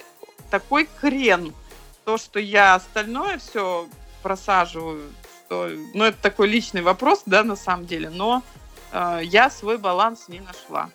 такой 0.51 0.87
крен. 1.01 1.53
То, 2.05 2.17
что 2.17 2.39
я 2.39 2.75
остальное 2.75 3.37
все 3.39 3.87
просаживаю, 4.23 5.11
что, 5.45 5.69
ну, 5.93 6.03
это 6.05 6.17
такой 6.21 6.47
личный 6.47 6.81
вопрос, 6.81 7.23
да, 7.25 7.43
на 7.43 7.55
самом 7.55 7.85
деле, 7.85 8.09
но 8.09 8.43
э, 8.91 9.21
я 9.23 9.49
свой 9.49 9.77
баланс 9.77 10.27
не 10.27 10.39
нашла. 10.39 10.89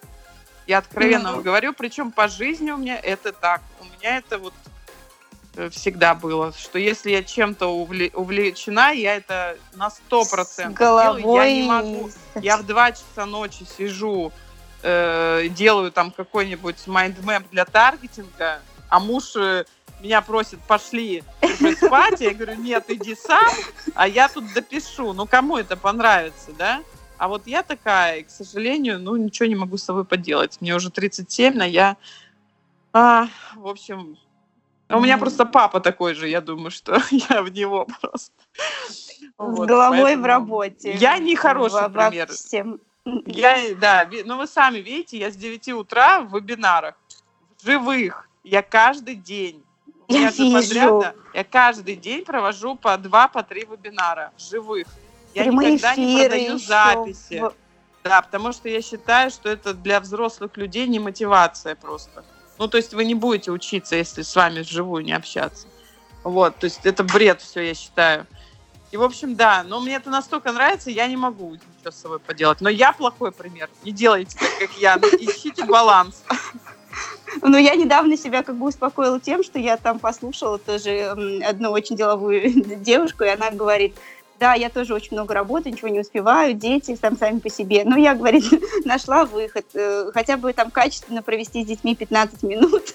Я 0.67 0.79
откровенно 0.79 1.29
mm-hmm. 1.29 1.43
говорю, 1.43 1.73
причем 1.73 2.13
по 2.13 2.29
жизни 2.29 2.71
у 2.71 2.77
меня 2.77 2.99
это 2.99 3.33
так. 3.33 3.61
У 3.81 3.85
меня 3.85 4.19
это 4.19 4.39
вот 4.39 4.55
Э, 5.57 5.69
всегда 5.69 6.15
было, 6.15 6.53
что 6.53 6.79
если 6.79 7.11
я 7.11 7.23
чем-то 7.23 7.67
увлечена, 7.67 8.93
я 8.93 9.17
это 9.17 9.57
на 9.75 9.91
сто 9.91 10.25
процентов 10.25 10.79
делаю. 10.79 11.35
Я 11.35 11.53
не 11.53 11.63
могу. 11.65 12.11
Я 12.41 12.57
в 12.57 12.67
два 12.67 12.93
часа 12.93 13.27
ночи 13.27 13.67
сижу, 13.77 14.33
э, 14.83 15.49
делаю 15.51 15.91
там 15.91 16.13
какой-нибудь 16.13 16.87
майндмэп 16.87 17.51
для 17.51 17.65
таргетинга, 17.65 18.61
а 18.89 19.01
муж 19.01 19.35
э, 19.37 19.65
меня 20.01 20.21
просит, 20.23 20.59
пошли 20.61 21.23
спать. 21.77 22.21
Я 22.21 22.35
говорю, 22.35 22.57
нет, 22.57 22.85
иди 22.89 23.15
сам, 23.15 23.53
а 23.95 24.09
я 24.09 24.29
тут 24.29 24.53
допишу. 24.55 25.13
Ну, 25.13 25.27
кому 25.27 25.57
это 25.57 25.77
понравится, 25.77 26.53
да? 26.59 26.83
А 27.19 27.29
вот 27.29 27.47
я 27.47 27.63
такая, 27.63 28.19
и, 28.19 28.23
к 28.23 28.31
сожалению, 28.31 28.99
ну, 28.99 29.17
ничего 29.17 29.47
не 29.47 29.55
могу 29.55 29.77
с 29.77 29.85
собой 29.85 30.05
поделать. 30.05 30.59
Мне 30.61 30.75
уже 30.75 30.91
37, 30.91 31.55
но 31.55 31.65
я, 31.65 31.97
а, 32.93 33.29
в 33.55 33.69
общем, 33.69 34.17
а 34.89 34.97
у 34.97 35.01
меня 35.01 35.19
просто 35.19 35.47
папа 35.47 35.81
такой 35.81 36.15
же, 36.15 36.29
я 36.29 36.41
думаю, 36.41 36.71
что 36.71 37.01
я 37.31 37.43
в 37.43 37.51
него 37.51 37.87
просто. 38.01 38.33
С 38.89 39.21
вот, 39.39 39.69
головой 39.69 40.17
в 40.17 40.25
работе. 40.25 40.93
Я 40.95 41.19
не 41.19 41.37
хороший 41.37 41.83
во, 41.83 41.89
пример. 41.89 42.29
Всем. 42.29 42.81
Я, 43.05 43.75
да, 43.77 44.09
ну 44.25 44.37
вы 44.37 44.47
сами 44.47 44.79
видите, 44.79 45.19
я 45.19 45.31
с 45.31 45.37
9 45.37 45.69
утра 45.69 46.21
в 46.21 46.35
вебинарах, 46.35 46.97
живых, 47.63 48.29
я 48.45 48.63
каждый 48.63 49.15
день. 49.15 49.63
Я 50.11 50.31
вижу. 50.31 50.53
Подряд, 50.53 51.17
я 51.35 51.45
каждый 51.45 51.97
день 51.97 52.25
провожу 52.25 52.75
по 52.75 52.97
два, 52.97 53.29
по 53.29 53.43
три 53.43 53.65
вебинара 53.65 54.33
живых. 54.39 54.87
Я 55.35 55.45
Прямые 55.45 55.73
никогда 55.73 55.95
не 55.97 56.21
продаю 56.21 56.55
еще. 56.57 56.67
записи. 56.67 57.43
Да, 58.03 58.23
потому 58.23 58.53
что 58.53 58.69
я 58.69 58.81
считаю, 58.83 59.31
что 59.31 59.49
это 59.49 59.75
для 59.75 60.01
взрослых 60.01 60.57
людей 60.57 60.87
не 60.89 60.99
мотивация 60.99 61.75
просто. 61.75 62.25
Ну, 62.59 62.67
то 62.67 62.77
есть 62.77 62.95
вы 62.95 63.05
не 63.05 63.15
будете 63.15 63.51
учиться, 63.51 63.97
если 63.97 64.23
с 64.23 64.35
вами 64.35 64.61
вживую 64.61 65.05
не 65.05 65.13
общаться. 65.13 65.67
Вот, 66.25 66.57
то 66.57 66.65
есть 66.65 66.81
это 66.85 67.05
бред 67.05 67.41
все, 67.41 67.61
я 67.61 67.75
считаю. 67.75 68.27
И, 68.91 68.97
в 68.97 69.03
общем, 69.03 69.37
да, 69.37 69.63
но 69.63 69.81
мне 69.81 69.95
это 69.95 70.11
настолько 70.11 70.51
нравится, 70.53 70.91
я 70.91 71.07
не 71.07 71.17
могу 71.17 71.53
ничего 71.53 71.91
с 71.91 71.97
собой 71.97 72.19
поделать. 72.19 72.61
Но 72.61 72.69
я 72.69 72.93
плохой 72.93 73.33
пример. 73.33 73.71
Не 73.85 73.93
делайте 73.93 74.37
так, 74.37 74.51
как 74.59 74.77
я. 74.79 74.97
Ищите 74.97 75.65
баланс. 75.65 76.25
Ну, 77.43 77.57
я 77.57 77.75
недавно 77.75 78.17
себя 78.17 78.43
как 78.43 78.57
бы 78.57 78.67
успокоила 78.69 79.21
тем, 79.21 79.43
что 79.43 79.59
я 79.59 79.77
там 79.77 79.99
послушала 79.99 80.59
тоже 80.59 81.15
одну 81.47 81.71
очень 81.71 81.97
деловую 81.97 82.43
девушку, 82.83 83.25
и 83.25 83.29
она 83.29 83.51
говорит, 83.51 83.95
да, 84.41 84.55
я 84.55 84.71
тоже 84.71 84.95
очень 84.95 85.13
много 85.13 85.35
работаю, 85.35 85.75
ничего 85.75 85.89
не 85.89 86.01
успеваю, 86.01 86.55
дети 86.55 86.97
там 86.97 87.17
сами 87.17 87.41
по 87.41 87.51
себе. 87.51 87.83
Но 87.85 87.97
я, 87.99 88.15
говорит, 88.15 88.45
нашла 88.87 89.27
выход. 89.27 89.67
Э, 89.75 90.11
хотя 90.15 90.39
бы 90.39 90.55
там 90.55 90.71
качественно 90.71 91.23
провести 91.23 91.63
с 91.63 91.67
детьми 91.67 91.95
15 91.95 92.43
минут. 92.43 92.91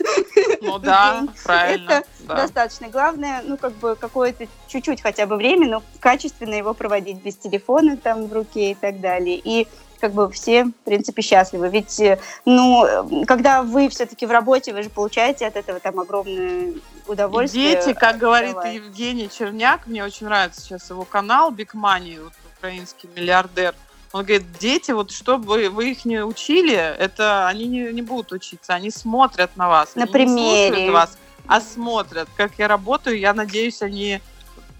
Ну 0.62 0.80
да, 0.80 1.28
правильно. 1.44 1.92
Это 1.92 2.08
да. 2.22 2.36
достаточно. 2.36 2.90
Главное, 2.90 3.44
ну, 3.46 3.58
как 3.58 3.74
бы 3.74 3.96
какое-то 3.96 4.48
чуть-чуть 4.68 5.04
хотя 5.04 5.28
бы 5.28 5.36
время, 5.36 5.70
но 5.70 5.84
качественно 6.00 6.56
его 6.56 6.74
проводить 6.74 7.22
без 7.22 7.36
телефона 7.36 7.96
там 7.96 8.26
в 8.26 8.34
руке 8.34 8.72
и 8.72 8.76
так 8.76 9.00
далее. 9.00 9.40
И 9.42 9.68
как 10.00 10.14
бы 10.14 10.30
все, 10.32 10.66
в 10.66 10.72
принципе, 10.86 11.22
счастливы. 11.22 11.70
Ведь, 11.70 12.00
э, 12.00 12.20
ну, 12.46 13.26
когда 13.28 13.64
вы 13.64 13.89
все-таки 13.89 14.26
в 14.26 14.32
работе, 14.32 14.74
вы 14.74 14.84
же 14.84 14.89
получаете 14.89 15.48
от 15.48 15.56
этого 15.56 15.80
там 15.80 16.00
огромное 16.00 16.74
удовольствие. 17.08 17.74
И 17.74 17.76
дети, 17.76 17.93
как 17.93 18.18
говорит 18.18 18.56
Евгений 18.72 19.30
Черняк, 19.30 19.88
мне 19.88 20.04
очень 20.04 20.26
нравится 20.26 20.62
сейчас 20.62 20.89
его 20.89 21.04
канал 21.06 21.52
Big 21.52 21.74
Money, 21.74 22.24
вот, 22.24 22.34
украинский 22.58 23.10
миллиардер. 23.16 23.76
Он 24.12 24.24
говорит, 24.24 24.46
дети, 24.60 24.91
вот 24.91 25.12
чтобы 25.12 25.70
вы 25.70 25.91
их 25.91 26.06
не 26.06 26.24
учили, 26.24 26.74
это 26.74 27.48
они 27.48 27.68
не, 27.68 27.91
не 27.91 28.02
будут 28.02 28.32
учиться, 28.32 28.74
они 28.74 28.89
смотрят 28.89 29.58
на 29.58 29.68
вас. 29.68 29.96
На 29.96 30.04
они 30.04 30.12
примере. 30.12 30.86
Не 30.86 30.89
вас, 30.89 31.18
а 31.48 31.60
смотрят, 31.60 32.30
как 32.38 32.54
я 32.58 32.68
работаю. 32.68 33.20
Я 33.20 33.34
надеюсь, 33.34 33.82
они 33.82 34.22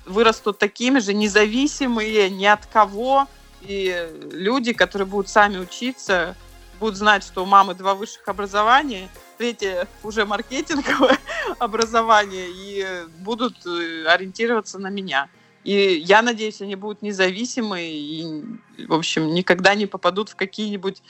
вырастут 0.06 0.58
такими 0.58 1.00
же 1.00 1.14
независимые 1.14 2.30
ни 2.30 2.46
от 2.46 2.66
кого, 2.66 3.28
и 3.68 4.10
люди, 4.32 4.74
которые 4.74 5.08
будут 5.08 5.30
сами 5.30 5.58
учиться, 5.58 6.36
будут 6.80 6.98
знать, 6.98 7.24
что 7.24 7.44
у 7.44 7.46
мамы 7.46 7.74
два 7.74 7.96
высших 7.96 8.28
образования, 8.28 9.10
третье 9.38 9.88
уже 10.04 10.26
маркетинговое 10.26 11.18
образование, 11.60 12.48
и 12.50 12.86
будут 13.20 13.66
э, 13.66 14.06
ориентироваться 14.08 14.80
на 14.80 14.90
меня. 14.90 15.30
И 15.64 16.04
я 16.06 16.22
надеюсь, 16.22 16.62
они 16.62 16.76
будут 16.76 17.02
независимы 17.02 17.82
и, 17.82 18.44
в 18.88 18.94
общем, 18.94 19.34
никогда 19.34 19.74
не 19.74 19.88
попадут 19.88 20.30
в 20.30 20.36
какие-нибудь 20.36 21.02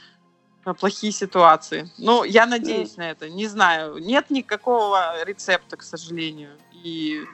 э, 0.66 0.74
плохие 0.74 1.12
ситуации. 1.12 1.90
Ну, 1.98 2.24
я 2.24 2.46
надеюсь 2.46 2.96
на 2.96 3.10
это. 3.12 3.30
Не 3.30 3.48
знаю. 3.48 3.98
Нет 3.98 4.30
никакого 4.30 5.24
рецепта, 5.26 5.76
к 5.76 5.84
сожалению. 5.84 6.52
И 6.84 7.26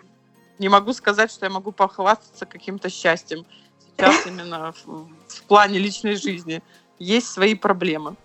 не 0.57 0.69
могу 0.69 0.93
сказать, 0.93 1.32
что 1.32 1.45
я 1.45 1.51
могу 1.51 1.72
похвастаться 1.72 2.45
каким-то 2.45 2.89
счастьем 2.89 3.45
сейчас 4.02 4.28
именно 4.28 4.74
в, 4.86 5.08
в 5.28 5.43
плане 5.43 5.80
личной 5.80 6.16
жизни. 6.16 6.62
Есть 6.99 7.28
свои 7.28 7.56
проблемы. 7.56 8.16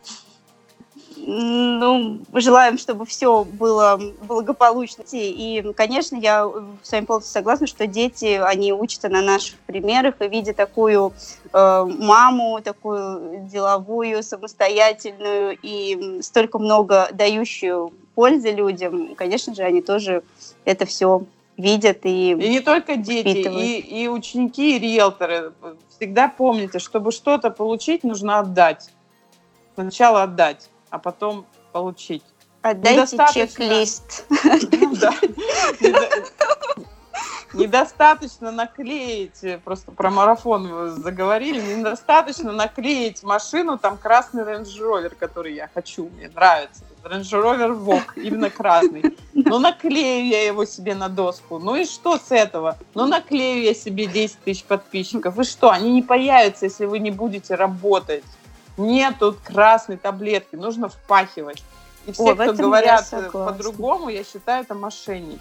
Ну, 1.18 2.20
желаем, 2.35 2.79
чтобы 2.79 3.05
все 3.05 3.43
было 3.43 4.01
благополучно. 4.29 5.03
И, 5.12 5.72
конечно, 5.77 6.14
я 6.14 6.49
с 6.83 6.93
вами 6.93 7.05
полностью 7.05 7.33
согласна, 7.33 7.66
что 7.66 7.87
дети, 7.87 8.41
они 8.41 8.72
учатся 8.72 9.09
на 9.09 9.22
наших 9.22 9.59
примерах, 9.61 10.20
и 10.20 10.29
видя 10.29 10.53
такую 10.53 11.14
э, 11.53 11.85
маму, 11.99 12.61
такую 12.62 13.41
деловую, 13.51 14.22
самостоятельную 14.22 15.59
и 15.61 16.20
столько 16.22 16.59
много 16.59 17.09
дающую 17.12 17.93
пользы 18.14 18.51
людям, 18.51 19.14
конечно 19.14 19.55
же, 19.55 19.62
они 19.62 19.83
тоже 19.83 20.22
это 20.64 20.87
все 20.87 21.24
видят 21.57 22.04
и 22.04 22.32
И 22.32 22.48
не 22.48 22.61
только 22.61 22.96
дети, 22.96 23.28
и, 23.28 24.02
и 24.02 24.09
ученики, 24.09 24.76
и 24.76 24.78
риэлторы. 24.78 25.52
Всегда 25.88 26.28
помните, 26.28 26.78
чтобы 26.78 27.12
что-то 27.12 27.50
получить, 27.50 28.04
нужно 28.04 28.38
отдать. 28.38 28.90
Сначала 29.74 30.24
отдать, 30.24 30.70
а 30.90 30.98
потом 30.98 31.46
получить. 31.72 32.24
Отдайте 32.62 33.18
чек-лист. 33.32 34.26
Недостаточно 37.53 38.51
наклеить, 38.51 39.62
просто 39.64 39.92
про 39.92 40.11
марафон 40.11 40.66
вы 40.68 40.90
заговорили, 40.90 41.61
недостаточно 41.74 42.53
наклеить 42.53 43.22
машину, 43.22 43.78
там 43.78 43.97
красный 43.97 44.42
Range 44.42 44.64
Rover, 44.64 45.14
который 45.18 45.55
я 45.55 45.68
хочу, 45.72 46.09
мне 46.16 46.28
нравится. 46.28 46.82
Range 47.05 47.20
Rover 47.20 47.78
Vogue, 47.78 48.11
именно 48.16 48.51
красный. 48.51 49.16
Ну, 49.32 49.59
наклею 49.59 50.26
я 50.26 50.44
его 50.44 50.64
себе 50.64 50.94
на 50.94 51.09
доску. 51.09 51.59
Ну 51.59 51.76
и 51.76 51.84
что 51.84 52.18
с 52.18 52.32
этого? 52.32 52.76
Ну, 52.94 53.07
наклею 53.07 53.62
я 53.62 53.74
себе 53.74 54.07
10 54.07 54.38
тысяч 54.40 54.64
подписчиков. 54.64 55.38
И 55.38 55.44
что? 55.44 55.70
Они 55.70 55.92
не 55.92 56.03
появятся, 56.03 56.64
если 56.66 56.84
вы 56.84 56.99
не 56.99 57.12
будете 57.12 57.55
работать. 57.55 58.24
Нет 58.76 59.16
тут 59.20 59.38
красной 59.38 59.97
таблетки, 59.97 60.57
нужно 60.57 60.88
впахивать. 60.88 61.62
И 62.07 62.12
все, 62.12 62.32
О, 62.32 62.34
кто 62.34 62.53
говорят 62.53 63.09
по-другому, 63.32 64.09
я 64.09 64.24
считаю, 64.24 64.64
это 64.64 64.74
мошенники. 64.74 65.40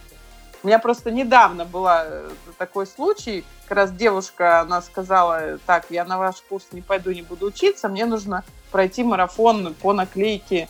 У 0.66 0.68
меня 0.68 0.80
просто 0.80 1.12
недавно 1.12 1.64
был 1.64 1.86
э, 1.88 2.28
такой 2.58 2.88
случай, 2.88 3.46
как 3.68 3.78
раз 3.78 3.92
девушка, 3.92 4.62
она 4.62 4.82
сказала, 4.82 5.60
так, 5.68 5.86
я 5.92 6.06
на 6.06 6.18
ваш 6.18 6.38
курс 6.42 6.66
не 6.72 6.82
пойду, 6.82 7.12
не 7.12 7.22
буду 7.22 7.46
учиться, 7.46 7.88
мне 7.88 8.08
нужно 8.08 8.44
пройти 8.72 9.04
марафон 9.04 9.76
по 9.76 9.94
наклейке 9.94 10.68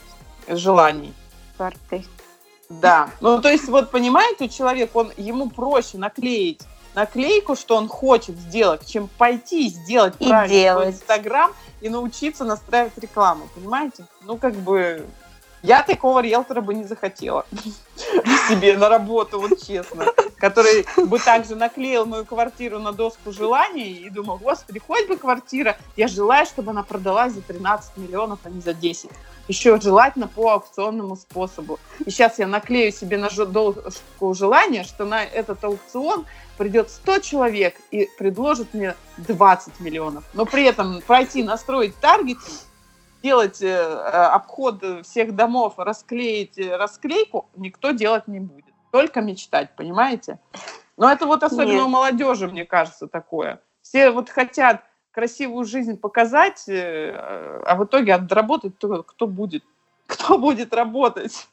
желаний. 0.50 1.14
Карты. 1.58 2.04
Да. 2.68 3.10
Ну, 3.22 3.42
то 3.42 3.50
есть, 3.50 3.70
вот 3.70 3.90
понимаете, 3.90 4.50
человек, 4.50 4.94
он, 4.98 5.14
ему 5.16 5.50
проще 5.50 5.98
наклеить 5.98 6.64
наклейку, 6.94 7.56
что 7.56 7.78
он 7.78 7.88
хочет 7.88 8.36
сделать, 8.36 8.86
чем 8.86 9.08
пойти 9.18 9.68
и 9.68 9.70
сделать 9.70 10.16
и 10.20 10.28
правильно 10.28 10.54
делать. 10.54 10.96
Инстаграм 10.96 11.54
и 11.80 11.88
научиться 11.88 12.44
настраивать 12.44 12.98
рекламу, 12.98 13.48
понимаете? 13.56 14.06
Ну, 14.24 14.36
как 14.36 14.56
бы, 14.56 15.06
я 15.66 15.84
такого 15.84 16.20
риэлтора 16.20 16.62
бы 16.62 16.74
не 16.74 16.84
захотела 16.84 17.46
себе 18.50 18.78
на 18.78 18.90
работу, 18.90 19.40
вот 19.40 19.62
честно. 19.62 20.06
который 20.38 20.86
бы 21.08 21.18
также 21.20 21.56
наклеил 21.56 22.06
мою 22.06 22.26
квартиру 22.26 22.80
на 22.80 22.92
доску 22.92 23.32
желаний 23.32 23.94
и 23.94 24.10
думал, 24.10 24.38
господи, 24.38 24.80
хоть 24.80 25.08
бы 25.08 25.18
квартира. 25.18 25.78
Я 25.96 26.08
желаю, 26.08 26.46
чтобы 26.46 26.72
она 26.72 26.84
продалась 26.84 27.34
за 27.34 27.42
13 27.42 27.98
миллионов, 27.98 28.40
а 28.44 28.50
не 28.50 28.62
за 28.62 28.74
10. 28.74 29.10
Еще 29.48 29.80
желательно 29.80 30.28
по 30.28 30.52
аукционному 30.54 31.16
способу. 31.16 31.80
И 32.06 32.10
сейчас 32.10 32.40
я 32.40 32.48
наклею 32.48 32.92
себе 32.92 33.18
на 33.18 33.30
доску 33.30 34.34
желания, 34.34 34.84
что 34.84 35.06
на 35.06 35.24
этот 35.24 35.64
аукцион 35.64 36.26
придет 36.58 36.90
100 36.90 37.20
человек 37.20 37.76
и 37.92 38.10
предложит 38.18 38.74
мне 38.74 38.96
20 39.18 39.80
миллионов. 39.80 40.24
Но 40.34 40.46
при 40.46 40.64
этом 40.64 41.02
пройти, 41.02 41.44
настроить 41.44 41.96
таргетинг, 41.98 42.44
делать 43.26 43.60
э, 43.64 43.76
обход 43.76 44.84
всех 45.04 45.36
домов, 45.36 45.74
расклеить 45.78 46.60
э, 46.60 46.78
расклейку, 46.78 47.50
никто 47.56 47.90
делать 47.90 48.28
не 48.28 48.40
будет. 48.40 48.66
Только 48.92 49.22
мечтать, 49.22 49.76
понимаете? 49.76 50.38
Но 50.96 51.12
это 51.12 51.26
вот 51.26 51.42
особенно 51.42 51.74
Нет. 51.74 51.86
у 51.86 51.88
молодежи, 51.88 52.48
мне 52.48 52.66
кажется, 52.66 53.08
такое. 53.08 53.62
Все 53.82 54.12
вот 54.12 54.30
хотят 54.30 54.84
красивую 55.12 55.66
жизнь 55.66 55.98
показать, 55.98 56.70
э, 56.70 57.16
а 57.66 57.76
в 57.76 57.86
итоге 57.86 58.14
отработать 58.14 58.74
кто 58.78 59.28
будет. 59.28 59.64
Кто 60.06 60.38
будет 60.38 60.72
работать? 60.72 61.48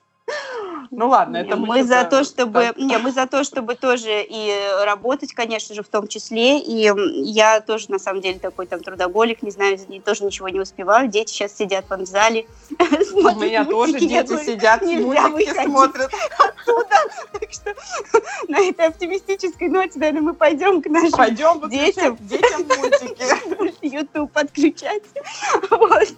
Ну 0.95 1.09
ладно, 1.09 1.39
это 1.39 1.57
мы, 1.57 1.69
мы 1.69 1.85
за 1.85 2.05
то, 2.05 2.23
чтобы, 2.23 2.75
не, 2.77 2.99
мы 2.99 3.13
за 3.13 3.27
то, 3.27 3.45
чтобы 3.45 3.77
тоже 3.77 4.23
и 4.29 4.55
работать, 4.85 5.33
конечно 5.33 5.75
же, 5.75 5.83
в 5.83 5.89
том 5.89 6.07
числе. 6.07 6.59
И 6.59 6.93
я 7.25 7.63
тоже 7.63 7.91
на 7.91 7.99
самом 7.99 8.21
деле 8.21 8.39
такой 8.39 8.67
там 8.67 8.81
трудоголик, 8.83 9.43
не 9.43 9.51
знаю, 9.51 9.79
тоже 10.05 10.25
ничего 10.25 10.51
не 10.51 10.61
успеваю. 10.61 11.09
Дети 11.09 11.31
сейчас 11.31 11.57
сидят 11.57 11.87
вон 11.89 12.05
в 12.05 12.09
зале. 12.09 12.47
У 12.79 13.41
меня 13.41 13.65
тоже 13.65 13.99
дети 14.01 14.45
сидят, 14.45 14.83
мультики 14.83 15.65
смотрят 15.65 16.13
оттуда. 16.39 16.97
Так 17.33 17.51
что 17.51 17.75
на 18.49 18.61
этой 18.61 18.89
оптимистической 18.89 19.69
ноте, 19.71 19.99
наверное, 19.99 20.21
мы 20.21 20.35
пойдем 20.35 20.83
к 20.83 20.87
нашим 20.89 21.35
детям. 21.71 22.17
Детям 22.21 22.67
мультики. 22.69 23.73
YouTube 23.83 24.33
подключать. 24.33 25.03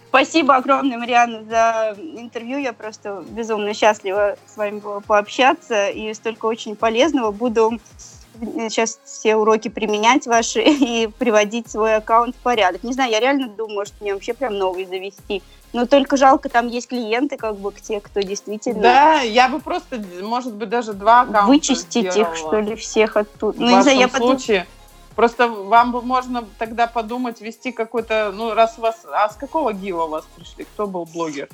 Спасибо 0.08 0.56
огромное, 0.56 0.98
Марианна, 0.98 1.44
за 1.44 1.96
интервью. 1.98 2.58
Я 2.58 2.72
просто 2.72 3.24
безумно 3.28 3.74
счастлива 3.74 4.36
с 4.46 4.56
вами 4.56 4.63
было 4.72 5.00
пообщаться, 5.00 5.88
и 5.88 6.12
столько 6.14 6.46
очень 6.46 6.76
полезного. 6.76 7.30
Буду 7.30 7.78
сейчас 8.40 8.98
все 9.04 9.36
уроки 9.36 9.68
применять 9.68 10.26
ваши 10.26 10.62
и 10.62 11.08
приводить 11.18 11.70
свой 11.70 11.96
аккаунт 11.96 12.34
в 12.34 12.38
порядок. 12.40 12.82
Не 12.82 12.92
знаю, 12.92 13.10
я 13.10 13.20
реально 13.20 13.48
думаю, 13.48 13.76
может, 13.76 13.94
мне 14.00 14.14
вообще 14.14 14.34
прям 14.34 14.58
новый 14.58 14.84
завести. 14.84 15.42
Но 15.72 15.86
только 15.86 16.16
жалко, 16.16 16.48
там 16.48 16.68
есть 16.68 16.88
клиенты, 16.88 17.36
как 17.36 17.56
бы, 17.56 17.72
те, 17.72 18.00
кто 18.00 18.20
действительно... 18.20 18.80
Да, 18.80 19.20
я 19.20 19.48
бы 19.48 19.58
просто, 19.58 20.00
может 20.22 20.54
быть, 20.54 20.68
даже 20.68 20.92
два 20.92 21.22
аккаунта 21.22 21.48
Вычистить 21.48 22.12
сделала. 22.12 22.30
их, 22.30 22.36
что 22.36 22.60
ли, 22.60 22.76
всех 22.76 23.16
оттуда. 23.16 23.58
В 23.58 23.60
ну, 23.60 23.76
не 23.76 23.82
знаю, 23.82 23.98
я 23.98 24.08
случае. 24.08 24.60
Потом... 24.60 24.74
Просто 25.16 25.48
вам 25.48 25.92
бы 25.92 26.02
можно 26.02 26.44
тогда 26.58 26.86
подумать, 26.86 27.40
вести 27.40 27.72
какой-то, 27.72 28.32
ну, 28.32 28.54
раз 28.54 28.78
вас... 28.78 29.04
А 29.12 29.28
с 29.28 29.34
какого 29.34 29.72
ГИВа 29.72 30.06
вас 30.06 30.24
пришли? 30.36 30.64
Кто 30.64 30.86
был 30.86 31.06
блогер? 31.06 31.48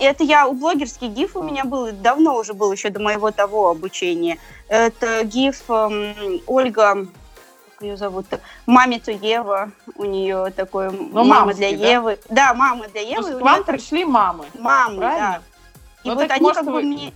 Это 0.00 0.24
я 0.24 0.46
у 0.46 0.52
блогерский 0.52 1.08
гиф 1.08 1.36
у 1.36 1.42
меня 1.42 1.64
был, 1.64 1.92
давно 1.92 2.36
уже 2.36 2.54
был, 2.54 2.72
еще 2.72 2.90
до 2.90 3.00
моего 3.00 3.30
того 3.30 3.70
обучения. 3.70 4.38
Это 4.68 5.24
гиф 5.24 5.62
эм, 5.68 6.40
Ольга, 6.46 7.06
как 7.76 7.82
ее 7.82 7.96
зовут, 7.96 8.26
маме 8.66 8.98
то 8.98 9.12
Ева, 9.12 9.70
у 9.96 10.04
нее 10.04 10.50
такой 10.56 10.90
ну, 10.90 11.24
мама 11.24 11.54
для 11.54 11.70
да? 11.76 11.88
Евы. 11.88 12.18
Да, 12.28 12.54
мама 12.54 12.88
для 12.88 13.02
Евы. 13.02 13.30
Ну, 13.30 13.38
к 13.38 13.42
вам 13.42 13.64
пришли 13.64 14.04
мамы. 14.04 14.46
Мамы, 14.58 14.96
правильно? 14.96 15.42
да. 15.42 15.42
И 16.02 16.08
ну, 16.08 16.14
вот 16.14 16.30
они 16.30 16.40
может, 16.40 16.56
как 16.56 16.66
бы 16.66 16.82
мне... 16.82 17.12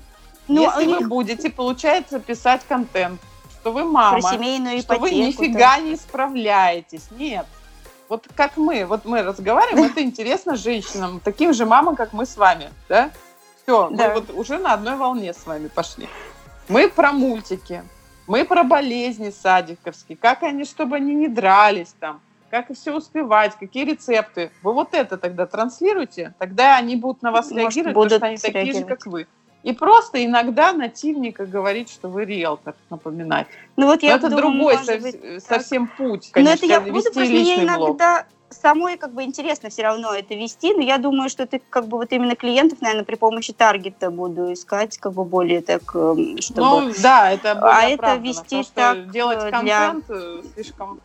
Ну, 0.49 0.63
если 0.63 0.87
них... 0.87 1.01
вы 1.01 1.07
будете, 1.07 1.51
получается, 1.51 2.19
писать 2.19 2.63
контент, 2.69 3.21
что 3.61 3.73
вы 3.73 3.85
мама, 3.85 4.21
Про 4.21 4.31
семейную 4.33 4.81
ипотеку, 4.81 5.07
что 5.07 5.17
вы 5.17 5.27
нифига 5.27 5.79
не 5.79 5.97
справляетесь. 5.97 7.09
Нет, 7.13 7.47
вот 8.11 8.27
как 8.35 8.57
мы, 8.57 8.85
вот 8.85 9.05
мы 9.05 9.23
разговариваем, 9.23 9.85
это 9.85 10.03
интересно 10.03 10.57
женщинам, 10.57 11.21
таким 11.25 11.55
же 11.55 11.65
мамам, 11.65 11.95
как 11.95 12.13
мы 12.13 12.27
с 12.27 12.37
вами, 12.37 12.71
да? 12.89 13.11
Все, 13.63 13.89
да. 13.91 14.09
мы 14.09 14.15
вот 14.15 14.31
уже 14.31 14.59
на 14.59 14.75
одной 14.75 14.97
волне 14.97 15.33
с 15.33 15.47
вами 15.47 15.69
пошли. 15.69 16.09
Мы 16.69 16.89
про 16.89 17.13
мультики, 17.13 17.85
мы 18.27 18.45
про 18.45 18.65
болезни 18.65 19.31
садиковские, 19.31 20.19
как 20.19 20.43
они, 20.43 20.65
чтобы 20.65 20.97
они 20.97 21.15
не 21.15 21.29
дрались 21.29 21.95
там, 22.01 22.21
как 22.51 22.73
все 22.75 22.93
успевать, 22.93 23.57
какие 23.57 23.85
рецепты. 23.85 24.51
Вы 24.63 24.73
вот 24.73 24.93
это 24.93 25.17
тогда 25.17 25.47
транслируете, 25.47 26.35
тогда 26.39 26.77
они 26.77 26.97
будут 26.97 27.23
на 27.23 27.31
вас 27.31 27.53
Может, 27.53 27.77
реагировать, 27.77 27.95
потому 27.95 28.11
что 28.11 28.27
они 28.27 28.37
такие 28.39 28.75
же, 28.75 28.85
как 28.85 29.07
вы. 29.07 29.29
И 29.63 29.73
просто 29.73 30.25
иногда 30.25 30.73
нативника 30.73 31.45
говорить, 31.45 31.91
что 31.91 32.09
вы 32.09 32.25
риэлтор, 32.25 32.75
напоминать. 32.89 33.47
Ну 33.77 33.87
вот 33.87 34.03
я 34.03 34.11
Но 34.11 34.17
это 34.17 34.31
думаю, 34.31 34.57
другой 34.57 34.85
со- 34.85 34.99
быть, 34.99 35.45
совсем 35.45 35.87
так. 35.87 35.97
путь, 35.97 36.31
конечно, 36.33 36.67
Но 36.67 36.75
это 36.75 36.87
я 36.87 36.93
буду, 36.93 37.11
личный 37.15 37.65
мне 37.65 37.77
блог. 37.77 37.89
иногда 37.91 38.27
самой 38.49 38.97
как 38.97 39.13
бы 39.13 39.23
интересно 39.23 39.69
все 39.69 39.83
равно 39.83 40.13
это 40.15 40.35
вести, 40.35 40.73
но 40.75 40.83
я 40.83 40.99
думаю, 40.99 41.29
что 41.29 41.47
ты 41.47 41.61
как 41.71 41.87
бы 41.87 41.99
вот 41.99 42.11
именно 42.13 42.35
клиентов, 42.37 42.81
наверное, 42.81 43.05
при 43.05 43.15
помощи 43.17 43.53
таргета 43.53 44.11
буду 44.11 44.53
искать 44.53 44.99
как 44.99 45.13
бы 45.13 45.25
более 45.25 45.61
так, 45.61 45.83
эм, 45.95 46.39
чтобы... 46.41 46.61
Ну 46.61 46.93
да, 47.03 47.31
это 47.31 47.55
более 47.55 47.77
А 47.77 47.83
это 47.89 48.17
вести 48.17 48.63
так 48.75 49.11
делать 49.11 49.39
э, 49.45 49.51
контент 49.51 50.07
для... 50.07 50.17
Э, 50.17 50.43
слишком 50.55 51.01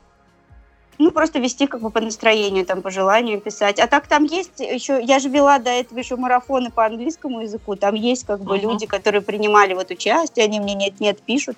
ну, 0.97 1.11
просто 1.11 1.39
вести 1.39 1.67
как 1.67 1.81
бы 1.81 1.89
по 1.89 1.99
настроению, 2.01 2.65
там, 2.65 2.81
по 2.81 2.91
желанию 2.91 3.41
писать. 3.41 3.79
А 3.79 3.87
так 3.87 4.07
там 4.07 4.23
есть 4.23 4.59
еще, 4.59 5.01
я 5.01 5.19
же 5.19 5.29
вела 5.29 5.59
до 5.59 5.69
этого 5.69 5.99
еще 5.99 6.15
марафоны 6.15 6.71
по 6.71 6.85
английскому 6.85 7.41
языку, 7.41 7.75
там 7.75 7.95
есть 7.95 8.25
как 8.25 8.41
бы 8.41 8.57
uh-huh. 8.57 8.61
люди, 8.61 8.85
которые 8.85 9.21
принимали 9.21 9.73
вот 9.73 9.91
участие, 9.91 10.45
они 10.45 10.59
мне 10.59 10.75
нет-нет 10.75 11.21
пишут 11.21 11.57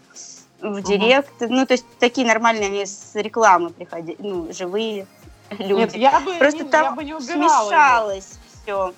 в 0.61 0.81
директ. 0.81 1.41
Uh-huh. 1.41 1.47
Ну, 1.49 1.65
то 1.65 1.73
есть 1.73 1.85
такие 1.99 2.25
нормальные, 2.25 2.67
они 2.67 2.85
с 2.85 3.11
рекламы 3.15 3.69
приходили, 3.69 4.17
ну, 4.19 4.51
живые 4.51 5.07
люди. 5.51 5.73
Нет, 5.73 5.95
я 5.95 6.19
бы, 6.19 6.33
Просто 6.35 6.63
не, 6.63 6.69
там 6.69 6.83
я 6.85 6.91
бы 6.91 7.03
не 7.03 7.19
смешалось 7.19 8.39
все. 8.63 8.93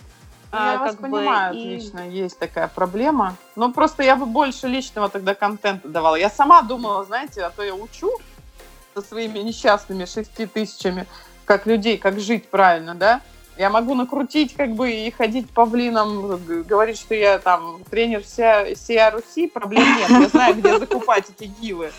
Ну, 0.52 0.58
я 0.58 0.74
а, 0.74 0.78
вас 0.80 0.96
понимаю, 0.96 1.54
бы, 1.54 1.60
отлично, 1.60 2.10
и... 2.10 2.12
есть 2.12 2.40
такая 2.40 2.68
проблема. 2.68 3.36
Но 3.56 3.72
просто 3.72 4.02
я 4.02 4.16
бы 4.16 4.26
больше 4.26 4.68
личного 4.68 5.08
тогда 5.08 5.36
контента 5.36 5.88
давала. 5.88 6.16
Я 6.16 6.30
сама 6.30 6.64
думала, 6.64 7.06
знаете, 7.06 7.44
а 7.44 7.52
то 7.52 7.62
я 7.62 7.76
учу, 7.76 8.12
со 8.94 9.02
своими 9.02 9.40
несчастными 9.40 10.06
шести 10.06 10.46
тысячами, 10.46 11.06
как 11.46 11.66
людей, 11.66 11.98
как 11.98 12.20
жить 12.20 12.50
правильно, 12.50 12.96
да, 12.96 13.22
я 13.60 13.70
могу 13.70 13.94
накрутить 13.94 14.56
как 14.56 14.72
бы 14.72 14.90
и 14.90 15.12
ходить 15.12 15.50
павлином, 15.50 16.40
говорить, 16.64 16.98
что 16.98 17.14
я 17.14 17.40
там 17.40 17.84
тренер 17.90 18.24
вся, 18.24 18.74
всей 18.74 19.10
Руси, 19.10 19.48
проблем 19.48 19.84
нет. 19.98 20.10
Я 20.10 20.30
знаю, 20.30 20.56
где 20.56 20.80
закупать 20.80 21.26
эти 21.30 21.52
гивы. 21.60 21.92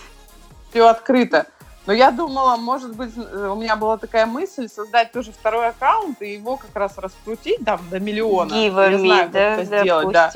Все 0.70 0.86
открыто. 0.86 1.46
Но 1.84 1.92
я 1.92 2.12
думала, 2.12 2.56
может 2.56 2.96
быть, 2.96 3.14
у 3.16 3.56
меня 3.56 3.76
была 3.76 3.98
такая 3.98 4.24
мысль 4.24 4.68
создать 4.68 5.12
тоже 5.12 5.32
второй 5.32 5.68
аккаунт 5.68 6.22
и 6.22 6.32
его 6.32 6.56
как 6.56 6.74
раз 6.74 6.96
раскрутить 6.96 7.62
там 7.62 7.80
до 7.90 8.00
миллиона. 8.00 8.54
Гивами, 8.54 8.96
знаю, 8.96 9.30
да, 9.30 9.56
как 9.56 9.64
это 9.64 9.82
сделать, 9.82 10.12
да. 10.12 10.32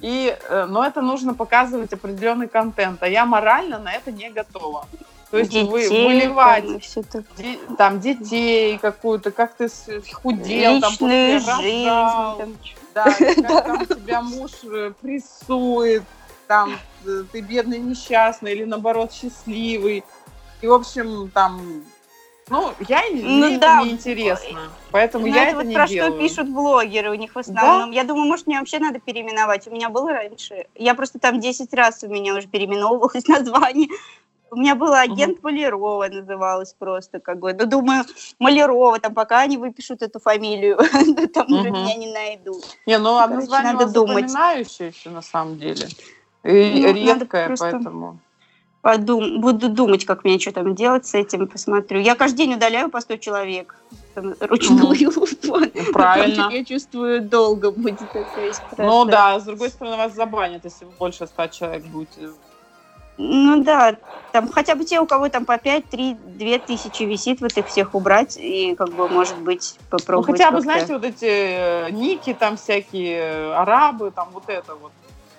И, 0.00 0.36
э, 0.48 0.66
но 0.66 0.84
это 0.86 1.02
нужно 1.02 1.34
показывать 1.34 1.92
определенный 1.92 2.48
контент, 2.48 3.02
а 3.02 3.08
я 3.08 3.26
морально 3.26 3.78
на 3.78 3.92
это 3.92 4.12
не 4.12 4.30
готова. 4.30 4.86
То 5.30 5.38
есть 5.38 5.50
детей, 5.50 5.68
вы 5.68 5.88
выливать 5.88 6.94
там, 7.12 7.24
де, 7.36 7.58
там 7.78 8.00
детей 8.00 8.78
какую-то, 8.78 9.30
как 9.30 9.54
ты 9.54 9.68
худел, 10.12 10.80
там 10.80 10.96
после 10.96 11.38
жизнь, 11.38 11.86
там, 11.86 12.56
да, 12.94 13.04
как 13.18 13.64
там 13.64 13.86
тебя 13.86 14.22
муж 14.22 14.50
э, 14.64 14.92
прессует, 15.00 16.02
там 16.48 16.76
э, 17.06 17.22
ты 17.30 17.40
бедный 17.40 17.78
несчастный 17.78 18.52
или 18.52 18.64
наоборот 18.64 19.12
счастливый. 19.12 20.02
И, 20.62 20.66
в 20.66 20.72
общем, 20.72 21.30
там 21.32 21.84
ну, 22.50 22.72
я 22.88 23.02
ну, 23.12 23.46
мне 23.46 23.58
да. 23.58 23.78
это 23.78 23.86
неинтересно, 23.86 24.72
поэтому 24.90 25.24
Но 25.24 25.30
ну, 25.30 25.36
я 25.36 25.42
это, 25.42 25.50
это 25.50 25.56
вот 25.58 25.66
не 25.66 25.74
про 25.74 25.86
делаю. 25.86 26.12
что 26.12 26.20
пишут 26.20 26.48
блогеры 26.48 27.10
у 27.12 27.14
них 27.14 27.32
в 27.32 27.38
основном. 27.38 27.92
Да? 27.92 27.96
Я 27.96 28.02
думаю, 28.02 28.26
может, 28.26 28.48
мне 28.48 28.58
вообще 28.58 28.80
надо 28.80 28.98
переименовать. 28.98 29.68
У 29.68 29.70
меня 29.70 29.88
было 29.88 30.12
раньше. 30.12 30.66
Я 30.74 30.96
просто 30.96 31.20
там 31.20 31.38
10 31.38 31.72
раз 31.74 32.02
у 32.02 32.08
меня 32.08 32.34
уже 32.34 32.48
переименовывалось 32.48 33.24
название. 33.28 33.88
У 34.50 34.56
меня 34.56 34.74
была 34.74 35.02
агент 35.02 35.38
угу. 35.38 35.48
Малярова, 35.48 36.08
называлась 36.08 36.74
просто 36.78 37.20
как 37.20 37.38
бы. 37.38 37.52
Ну, 37.52 37.66
думаю, 37.66 38.04
Малярова, 38.38 38.98
там, 38.98 39.14
пока 39.14 39.40
они 39.40 39.56
выпишут 39.56 40.02
эту 40.02 40.18
фамилию, 40.18 40.76
там 41.34 41.46
угу. 41.46 41.60
уже 41.60 41.70
меня 41.70 41.94
не 41.94 42.12
найдут. 42.12 42.64
Не, 42.86 42.98
ну, 42.98 43.16
а 43.16 43.26
название 43.28 43.72
надо 43.72 43.92
думать. 43.92 44.28
запоминающееся, 44.28 45.10
на 45.10 45.22
самом 45.22 45.58
деле. 45.58 45.86
И 46.42 46.82
ну, 46.82 46.92
редкое, 46.92 47.54
поэтому... 47.58 48.18
Подум... 48.82 49.42
Буду 49.42 49.68
думать, 49.68 50.06
как 50.06 50.24
мне 50.24 50.38
что 50.38 50.52
там 50.52 50.74
делать 50.74 51.06
с 51.06 51.14
этим, 51.14 51.46
посмотрю. 51.46 52.00
Я 52.00 52.14
каждый 52.14 52.38
день 52.38 52.54
удаляю 52.54 52.88
по 52.88 53.00
100 53.00 53.18
человек 53.18 53.76
там, 54.14 54.34
ручную. 54.40 55.10
Mm. 55.10 55.92
Правильно. 55.92 56.48
Я 56.50 56.64
чувствую, 56.64 57.20
долго 57.20 57.70
будет 57.72 57.98
такая 57.98 58.26
Ну 58.78 59.04
да, 59.04 59.38
с 59.38 59.44
другой 59.44 59.68
стороны, 59.68 59.98
вас 59.98 60.14
забанят, 60.14 60.64
если 60.64 60.86
вы 60.86 60.92
больше 60.98 61.26
100 61.26 61.46
человек 61.48 61.84
будете 61.84 62.30
ну 63.18 63.62
да, 63.62 63.96
там 64.32 64.48
хотя 64.48 64.74
бы 64.74 64.84
те, 64.84 65.00
у 65.00 65.06
кого 65.06 65.28
там 65.28 65.44
по 65.44 65.58
5, 65.58 65.88
3, 65.90 66.14
2 66.14 66.58
тысячи 66.58 67.02
висит, 67.02 67.40
вот 67.40 67.56
их 67.56 67.66
всех 67.66 67.94
убрать 67.94 68.36
и 68.36 68.74
как 68.76 68.90
бы, 68.90 69.08
может 69.08 69.38
быть, 69.38 69.78
попробовать. 69.90 70.28
Ну 70.28 70.32
хотя 70.34 70.50
бы, 70.50 70.60
знаете, 70.60 70.92
вот 70.92 71.04
эти 71.04 71.24
э, 71.24 71.90
ники 71.90 72.32
там 72.34 72.56
всякие, 72.56 73.18
э, 73.18 73.52
арабы, 73.54 74.10
там 74.10 74.30
вот 74.32 74.44
это 74.48 74.74
вот. 74.76 74.92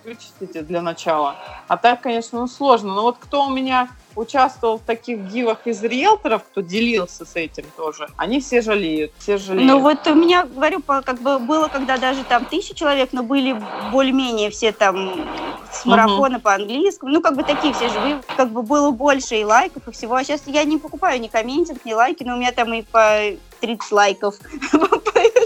Вычистите 0.04 0.62
для 0.62 0.82
начала. 0.82 1.36
А 1.68 1.78
так, 1.78 2.02
конечно, 2.02 2.40
ну, 2.40 2.48
сложно. 2.48 2.94
Но 2.94 3.04
вот 3.04 3.18
кто 3.20 3.46
у 3.46 3.50
меня 3.50 3.90
участвовал 4.16 4.78
в 4.78 4.82
таких 4.82 5.20
гивах 5.20 5.66
из 5.66 5.82
риэлторов, 5.84 6.44
кто 6.44 6.62
делился 6.62 7.26
с 7.26 7.36
этим 7.36 7.64
тоже, 7.78 8.10
они 8.18 8.42
все 8.42 8.62
жалеют, 8.62 9.14
все 9.18 9.38
жалеют. 9.38 9.72
Ну 9.72 9.80
вот 9.80 10.06
у 10.08 10.16
меня, 10.16 10.46
говорю, 10.46 10.82
как 10.82 11.22
бы 11.22 11.40
было, 11.40 11.68
когда 11.68 11.98
даже 11.98 12.24
там 12.24 12.46
тысяча 12.46 12.76
человек, 12.76 13.10
но 13.14 13.24
были 13.24 13.62
более-менее 13.92 14.50
все 14.50 14.72
там 14.72 15.26
с 15.72 15.86
марафона 15.86 16.38
угу. 16.38 16.44
по-английскому, 16.44 17.12
ну 17.12 17.22
как 17.22 17.36
бы 17.36 17.44
такие 17.44 17.74
все 17.74 17.88
живые, 17.90 18.22
как 18.36 18.52
бы 18.52 18.62
было 18.64 18.92
больше 18.92 19.36
и 19.36 19.46
лайков, 19.46 19.88
и 19.88 19.92
всего. 19.92 20.16
А 20.16 20.24
сейчас 20.24 20.44
я 20.46 20.64
не 20.66 20.78
покупаю 20.78 21.22
ни 21.22 21.28
комментинг, 21.28 21.86
ни 21.86 21.94
лайки, 21.94 22.24
но 22.24 22.36
у 22.36 22.38
меня 22.38 22.52
там 22.52 22.74
и 22.74 22.82
по 22.82 23.20
30 23.62 23.92
лайков. 23.92 24.36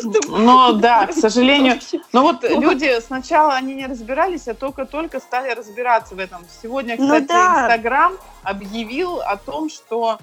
Ну 0.03 0.73
да, 0.73 1.07
к 1.07 1.13
сожалению. 1.13 1.79
Но 2.13 2.21
вот 2.21 2.43
люди 2.43 2.99
сначала 3.01 3.53
они 3.53 3.75
не 3.75 3.87
разбирались, 3.87 4.47
а 4.47 4.53
только-только 4.53 5.19
стали 5.19 5.51
разбираться 5.51 6.15
в 6.15 6.19
этом. 6.19 6.45
Сегодня, 6.61 6.95
ну 6.97 7.05
кстати, 7.05 7.31
Инстаграм 7.31 8.13
объявил 8.43 9.21
о 9.21 9.37
том, 9.37 9.69
что 9.69 10.19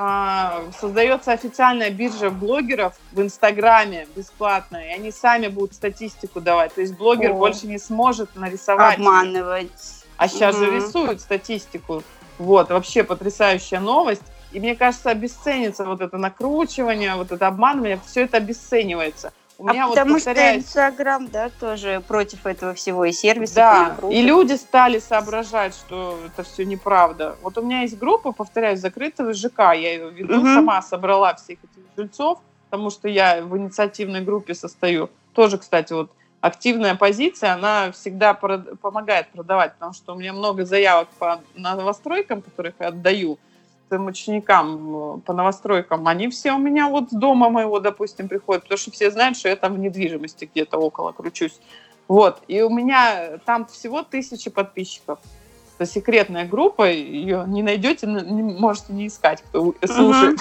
а, 0.00 0.62
создается 0.80 1.32
официальная 1.32 1.90
биржа 1.90 2.30
блогеров 2.30 2.94
в 3.10 3.20
Инстаграме 3.20 4.06
бесплатная, 4.14 4.90
и 4.90 4.92
они 4.94 5.10
сами 5.10 5.48
будут 5.48 5.74
статистику 5.74 6.40
давать. 6.40 6.74
То 6.74 6.82
есть 6.82 6.96
блогер 6.96 7.32
О. 7.32 7.34
больше 7.34 7.66
не 7.66 7.78
сможет 7.78 8.36
нарисовать. 8.36 8.98
Обманывать. 8.98 10.04
А 10.16 10.28
сейчас 10.28 10.54
угу. 10.54 10.66
же 10.66 10.76
рисуют 10.76 11.20
статистику. 11.20 12.04
Вот, 12.38 12.70
вообще 12.70 13.02
потрясающая 13.02 13.80
новость. 13.80 14.22
И 14.52 14.60
мне 14.60 14.74
кажется, 14.74 15.10
обесценится 15.10 15.84
вот 15.84 16.00
это 16.00 16.16
накручивание, 16.16 17.14
вот 17.16 17.32
это 17.32 17.46
обманывание, 17.46 18.00
все 18.06 18.22
это 18.22 18.38
обесценивается. 18.38 19.32
У 19.58 19.66
а 19.66 19.72
меня 19.72 19.88
потому 19.88 20.12
вот 20.12 20.24
повторяюсь... 20.24 20.70
что 20.70 20.86
Инстаграм, 20.86 21.26
да, 21.26 21.50
тоже 21.58 22.00
против 22.06 22.46
этого 22.46 22.74
всего 22.74 23.04
и 23.04 23.12
сервиса. 23.12 23.54
Да, 23.54 23.96
и 24.08 24.22
люди 24.22 24.52
стали 24.52 25.00
соображать, 25.00 25.74
что 25.74 26.16
это 26.26 26.44
все 26.44 26.64
неправда. 26.64 27.36
Вот 27.42 27.58
у 27.58 27.62
меня 27.62 27.80
есть 27.80 27.98
группа, 27.98 28.30
повторяюсь, 28.30 28.78
закрытого 28.78 29.34
ЖК, 29.34 29.58
я 29.58 29.74
ее 29.74 30.10
веду, 30.10 30.38
угу. 30.38 30.46
сама 30.46 30.80
собрала 30.80 31.34
всех 31.34 31.58
этих 31.58 31.82
жильцов, 31.96 32.38
потому 32.70 32.90
что 32.90 33.08
я 33.08 33.42
в 33.42 33.58
инициативной 33.58 34.20
группе 34.20 34.54
состою. 34.54 35.10
Тоже, 35.34 35.58
кстати, 35.58 35.92
вот 35.92 36.12
активная 36.40 36.94
позиция, 36.94 37.54
она 37.54 37.90
всегда 37.90 38.34
прод... 38.34 38.80
помогает 38.80 39.28
продавать, 39.30 39.74
потому 39.74 39.92
что 39.92 40.14
у 40.14 40.16
меня 40.16 40.32
много 40.32 40.64
заявок 40.64 41.08
по 41.18 41.40
новостройкам, 41.56 42.42
которых 42.42 42.74
я 42.78 42.88
отдаю 42.88 43.40
своим 43.88 44.06
ученикам 44.06 45.16
э, 45.16 45.20
по 45.20 45.32
новостройкам, 45.32 46.06
они 46.06 46.28
все 46.28 46.52
у 46.52 46.58
меня 46.58 46.88
вот 46.88 47.10
с 47.10 47.14
дома 47.14 47.48
моего, 47.48 47.80
допустим, 47.80 48.28
приходят, 48.28 48.62
потому 48.62 48.78
что 48.78 48.90
все 48.90 49.10
знают, 49.10 49.36
что 49.36 49.48
я 49.48 49.56
там 49.56 49.74
в 49.74 49.78
недвижимости 49.78 50.48
где-то 50.52 50.78
около 50.78 51.12
кручусь. 51.12 51.58
Вот, 52.06 52.42
и 52.48 52.62
у 52.62 52.70
меня 52.70 53.38
там 53.44 53.66
всего 53.66 54.02
тысячи 54.02 54.50
подписчиков. 54.50 55.18
Это 55.78 55.88
секретная 55.88 56.44
группа, 56.44 56.90
ее 56.90 57.44
не 57.46 57.62
найдете, 57.62 58.06
не, 58.06 58.42
можете 58.42 58.92
не 58.92 59.06
искать, 59.06 59.42
кто 59.42 59.74
слушает. 59.86 60.38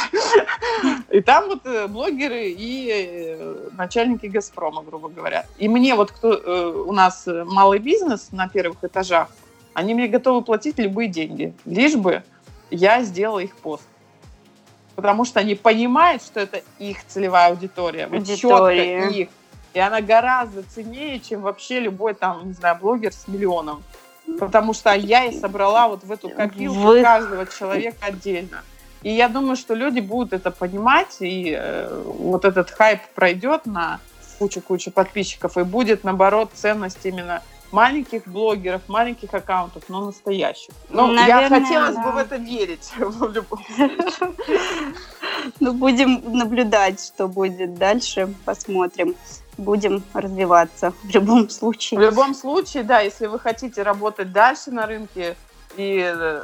И 1.12 1.22
там 1.22 1.48
вот 1.48 1.66
э, 1.66 1.88
блогеры 1.88 2.50
и 2.50 2.90
э, 2.92 3.70
начальники 3.78 4.26
«Газпрома», 4.26 4.82
грубо 4.82 5.10
говоря. 5.10 5.46
И 5.58 5.68
мне 5.68 5.96
вот 5.96 6.12
кто 6.12 6.84
у 6.88 6.92
нас 6.92 7.28
малый 7.28 7.80
бизнес 7.80 8.30
на 8.32 8.48
первых 8.48 8.84
этажах, 8.84 9.30
они 9.74 9.94
мне 9.94 10.08
готовы 10.08 10.42
платить 10.42 10.80
любые 10.80 11.08
деньги, 11.08 11.54
лишь 11.66 11.96
бы 11.96 12.24
я 12.70 13.04
сделала 13.04 13.40
их 13.40 13.56
пост. 13.56 13.84
Потому 14.96 15.26
что 15.26 15.40
они 15.40 15.56
понимают, 15.56 16.24
что 16.24 16.40
это 16.40 16.62
их 16.80 17.06
целевая 17.06 17.50
аудитория. 17.50 18.08
Вот 18.08 18.18
аудитория. 18.18 19.02
четко 19.02 19.16
их. 19.20 19.30
И 19.74 19.80
она 19.80 20.02
гораздо 20.02 20.64
ценнее, 20.64 21.20
чем 21.20 21.42
вообще 21.42 21.80
любой 21.80 22.16
там, 22.16 22.48
не 22.48 22.54
знаю, 22.54 22.78
блогер 22.82 23.14
с 23.14 23.28
миллионом. 23.28 23.84
Потому 24.40 24.74
что 24.74 24.92
я 24.94 25.26
и 25.26 25.40
собрала 25.40 25.88
вот 25.88 26.04
в 26.04 26.12
эту 26.12 26.30
копилку 26.30 26.80
Вы... 26.80 27.02
каждого 27.02 27.46
человека 27.46 27.98
отдельно. 28.02 28.64
И 29.04 29.12
я 29.12 29.30
думаю, 29.30 29.56
что 29.56 29.76
люди 29.76 30.00
будут 30.00 30.34
это 30.34 30.50
понимать, 30.50 31.18
и 31.20 31.56
э, 31.58 32.04
вот 32.06 32.46
этот 32.46 32.72
хайп 32.72 33.02
пройдет 33.14 33.66
на 33.66 34.00
кучу-кучу 34.40 34.92
подписчиков, 34.92 35.58
и 35.58 35.64
будет, 35.64 36.04
наоборот, 36.04 36.50
ценность 36.54 37.06
именно 37.06 37.44
маленьких 37.72 38.28
блогеров, 38.28 38.82
маленьких 38.88 39.34
аккаунтов, 39.34 39.84
но 39.90 40.06
настоящих. 40.06 40.74
Ну, 40.90 41.08
Наверное, 41.08 41.50
я 41.50 41.62
хотелось 41.62 41.96
да. 41.96 42.04
бы 42.04 42.12
в 42.12 42.18
это 42.18 42.36
верить 42.38 42.92
в 42.98 43.32
любом 43.32 43.64
Ну, 45.60 45.74
будем 45.74 46.22
наблюдать, 46.38 47.02
что 47.02 47.28
будет 47.28 47.76
дальше, 47.76 48.34
посмотрим. 48.46 49.16
Будем 49.58 50.04
развиваться 50.14 50.94
в 51.04 51.10
любом 51.10 51.50
случае. 51.50 52.00
В 52.00 52.04
любом 52.04 52.36
случае, 52.36 52.84
да, 52.84 53.00
если 53.00 53.26
вы 53.26 53.40
хотите 53.40 53.82
работать 53.82 54.32
дальше 54.32 54.70
на 54.70 54.86
рынке 54.86 55.36
и 55.76 56.14
э, 56.16 56.44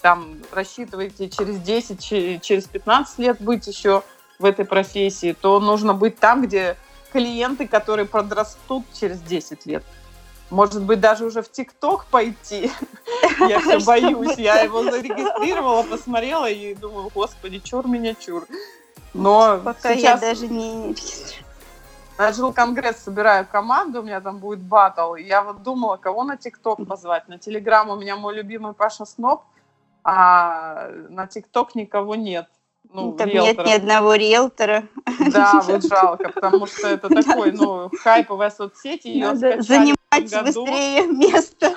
там 0.00 0.36
рассчитываете 0.52 1.28
через 1.28 1.58
10, 1.58 2.42
через 2.42 2.64
15 2.64 3.18
лет 3.18 3.40
быть 3.40 3.66
еще 3.66 4.04
в 4.38 4.44
этой 4.44 4.64
профессии, 4.64 5.32
то 5.32 5.58
нужно 5.58 5.94
быть 5.94 6.18
там, 6.20 6.42
где 6.42 6.76
клиенты, 7.12 7.66
которые 7.66 8.06
подрастут 8.06 8.84
через 8.92 9.20
10 9.20 9.66
лет. 9.66 9.84
Может 10.54 10.84
быть, 10.84 11.00
даже 11.00 11.24
уже 11.24 11.42
в 11.42 11.50
ТикТок 11.50 12.06
пойти. 12.06 12.70
Я 13.40 13.58
все 13.58 13.80
боюсь. 13.80 14.38
Я 14.38 14.60
его 14.60 14.84
зарегистрировала, 14.84 15.82
посмотрела 15.82 16.48
и 16.48 16.76
думаю, 16.76 17.10
господи, 17.12 17.58
чур 17.58 17.88
меня 17.88 18.14
чур. 18.14 18.46
Но 19.14 19.60
Пока 19.64 19.96
сейчас... 19.96 20.22
я 20.22 20.28
даже 20.28 20.48
не 20.48 20.94
на 22.18 22.32
жил 22.32 22.52
конгресс 22.52 22.98
собираю 22.98 23.46
команду, 23.46 24.00
у 24.00 24.02
меня 24.04 24.20
там 24.20 24.38
будет 24.38 24.60
батл. 24.60 25.16
Я 25.16 25.42
вот 25.42 25.62
думала, 25.64 25.96
кого 25.96 26.22
на 26.22 26.36
ТикТок 26.36 26.86
позвать. 26.86 27.28
На 27.28 27.38
Телеграм 27.38 27.90
у 27.90 27.96
меня 27.96 28.14
мой 28.14 28.34
любимый 28.34 28.74
Паша 28.74 29.04
Сноб, 29.04 29.42
а 30.04 30.88
на 31.08 31.26
ТикТок 31.26 31.74
никого 31.74 32.14
нет. 32.14 32.46
Ну, 32.94 33.12
Там 33.14 33.28
риэлторов. 33.28 33.56
нет 33.58 33.66
ни 33.66 33.72
одного 33.72 34.14
риэлтора. 34.14 34.84
Да, 35.32 35.60
вот 35.66 35.84
жалко, 35.84 36.28
потому 36.28 36.64
что 36.66 36.86
это 36.86 37.08
такой, 37.08 37.50
ну, 37.50 37.90
хайповая 38.02 38.50
соцсеть. 38.50 39.04
Ее 39.04 39.32
Надо 39.32 39.60
занимать 39.60 39.96
быстрее 40.20 41.06
место. 41.08 41.74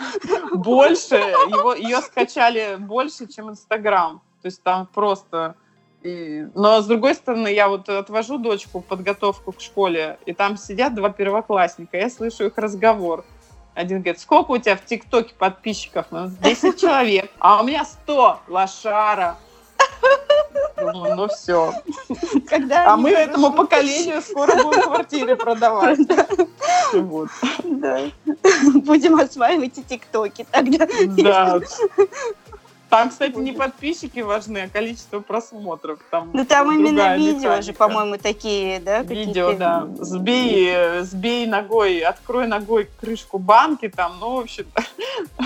Больше, 0.54 1.16
его, 1.16 1.74
ее 1.74 2.02
скачали 2.02 2.76
больше, 2.78 3.26
чем 3.26 3.50
Инстаграм. 3.50 4.22
То 4.44 4.46
есть 4.46 4.62
там 4.62 4.88
просто... 4.94 5.56
И... 6.04 6.46
Но, 6.54 6.82
с 6.82 6.86
другой 6.86 7.16
стороны, 7.16 7.48
я 7.48 7.68
вот 7.68 7.90
отвожу 7.90 8.38
дочку 8.38 8.82
в 8.82 8.86
подготовку 8.86 9.54
к 9.54 9.60
школе, 9.60 10.20
и 10.28 10.34
там 10.34 10.56
сидят 10.56 10.94
два 10.94 11.10
первоклассника, 11.10 11.98
я 11.98 12.12
слышу 12.12 12.46
их 12.46 12.58
разговор. 12.60 13.26
Один 13.74 14.02
говорит, 14.02 14.20
сколько 14.20 14.52
у 14.52 14.58
тебя 14.60 14.76
в 14.76 14.86
ТикТоке 14.86 15.34
подписчиков? 15.34 16.06
Ну, 16.12 16.30
10 16.44 16.80
человек. 16.80 17.32
А 17.40 17.62
у 17.62 17.66
меня 17.66 17.86
100, 17.86 18.42
лошара. 18.48 19.38
Думаю, 20.80 21.16
ну 21.16 21.28
все. 21.28 21.74
Когда 22.48 22.94
а 22.94 22.98
мы 22.98 23.10
этому 23.12 23.52
поколению 23.52 24.22
скоро 24.22 24.56
будем 24.64 24.82
квартиры 24.84 25.36
продавать. 25.36 26.00
Вот. 26.94 27.30
Да. 27.64 28.02
Будем 28.74 29.20
осваивать 29.20 29.78
и 29.78 29.84
тиктоки 29.84 30.46
тогда. 30.50 30.88
Да. 31.18 31.60
Там, 32.90 33.10
кстати, 33.10 33.36
не 33.36 33.52
подписчики 33.52 34.22
важны, 34.22 34.60
а 34.60 34.70
количество 34.70 35.20
просмотров. 35.20 36.00
Там 36.10 36.30
ну, 36.34 36.46
там 36.46 36.72
именно 36.72 37.18
видео 37.18 37.50
механика. 37.50 37.62
же, 37.62 37.74
по-моему, 37.74 38.18
такие, 38.18 38.80
да? 38.80 39.02
Видео, 39.02 39.54
да. 39.54 39.88
Сбей, 40.00 41.04
сбей 41.04 41.48
ногой, 41.48 42.00
открой 42.00 42.48
ногой 42.48 42.90
крышку 43.00 43.40
банки, 43.40 43.90
там, 43.90 44.14
ну, 44.22 44.36
в 44.36 44.40
общем-то, 44.40 44.84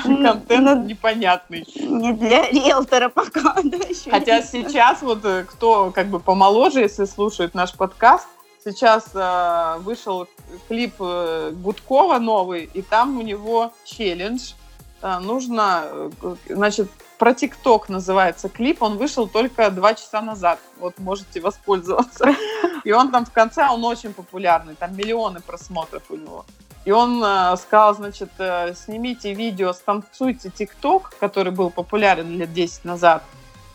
ну, 0.06 0.24
контент 0.24 0.66
ну, 0.66 0.84
непонятный. 0.84 1.66
Не 1.76 2.14
для 2.14 2.48
риэлтора 2.50 3.10
пока, 3.10 3.56
да, 3.64 3.78
еще 3.78 4.12
Хотя 4.12 4.44
сейчас 4.44 5.02
вот 5.02 5.26
э, 5.26 5.44
кто 5.46 5.92
как 5.92 6.08
бы 6.08 6.20
помоложе, 6.20 6.82
если 6.82 7.06
слушает 7.06 7.56
наш 7.56 7.74
подкаст, 7.74 8.28
сейчас 8.64 9.10
э, 9.16 9.80
вышел 9.80 10.28
клип 10.68 10.94
э, 11.00 11.52
Гудкова 11.56 12.20
новый, 12.20 12.70
и 12.72 12.84
там 12.84 13.18
у 13.18 13.22
него 13.24 13.74
челлендж. 13.86 14.54
Э, 15.02 15.20
нужно, 15.20 15.86
э, 16.22 16.36
значит, 16.50 16.88
про 17.22 17.36
ТикТок 17.36 17.88
называется 17.88 18.50
клип, 18.50 18.82
он 18.82 18.98
вышел 18.98 19.28
только 19.28 19.70
два 19.70 19.94
часа 19.94 20.24
назад, 20.24 20.58
вот 20.80 20.98
можете 20.98 21.40
воспользоваться. 21.40 22.36
И 22.84 22.92
он 22.92 23.12
там 23.12 23.28
в 23.28 23.32
конце, 23.32 23.68
он 23.70 23.86
очень 23.86 24.12
популярный, 24.12 24.74
там 24.74 24.98
миллионы 24.98 25.40
просмотров 25.40 26.02
у 26.10 26.16
него. 26.16 26.46
И 26.84 26.90
он 26.90 27.24
э, 27.24 27.56
сказал, 27.58 27.94
значит, 27.94 28.32
э, 28.40 28.74
снимите 28.74 29.36
видео, 29.36 29.72
станцуйте 29.72 30.50
ТикТок, 30.50 31.14
который 31.20 31.52
был 31.52 31.70
популярен 31.70 32.28
лет 32.40 32.52
10 32.54 32.86
назад, 32.86 33.22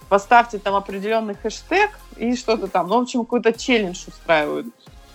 поставьте 0.09 0.59
там 0.59 0.75
определенный 0.75 1.37
хэштег 1.37 1.97
и 2.17 2.35
что-то 2.35 2.67
там. 2.67 2.89
Ну, 2.89 2.99
в 2.99 3.03
общем, 3.03 3.21
какой-то 3.21 3.53
челлендж 3.53 4.09
устраивают. 4.09 4.67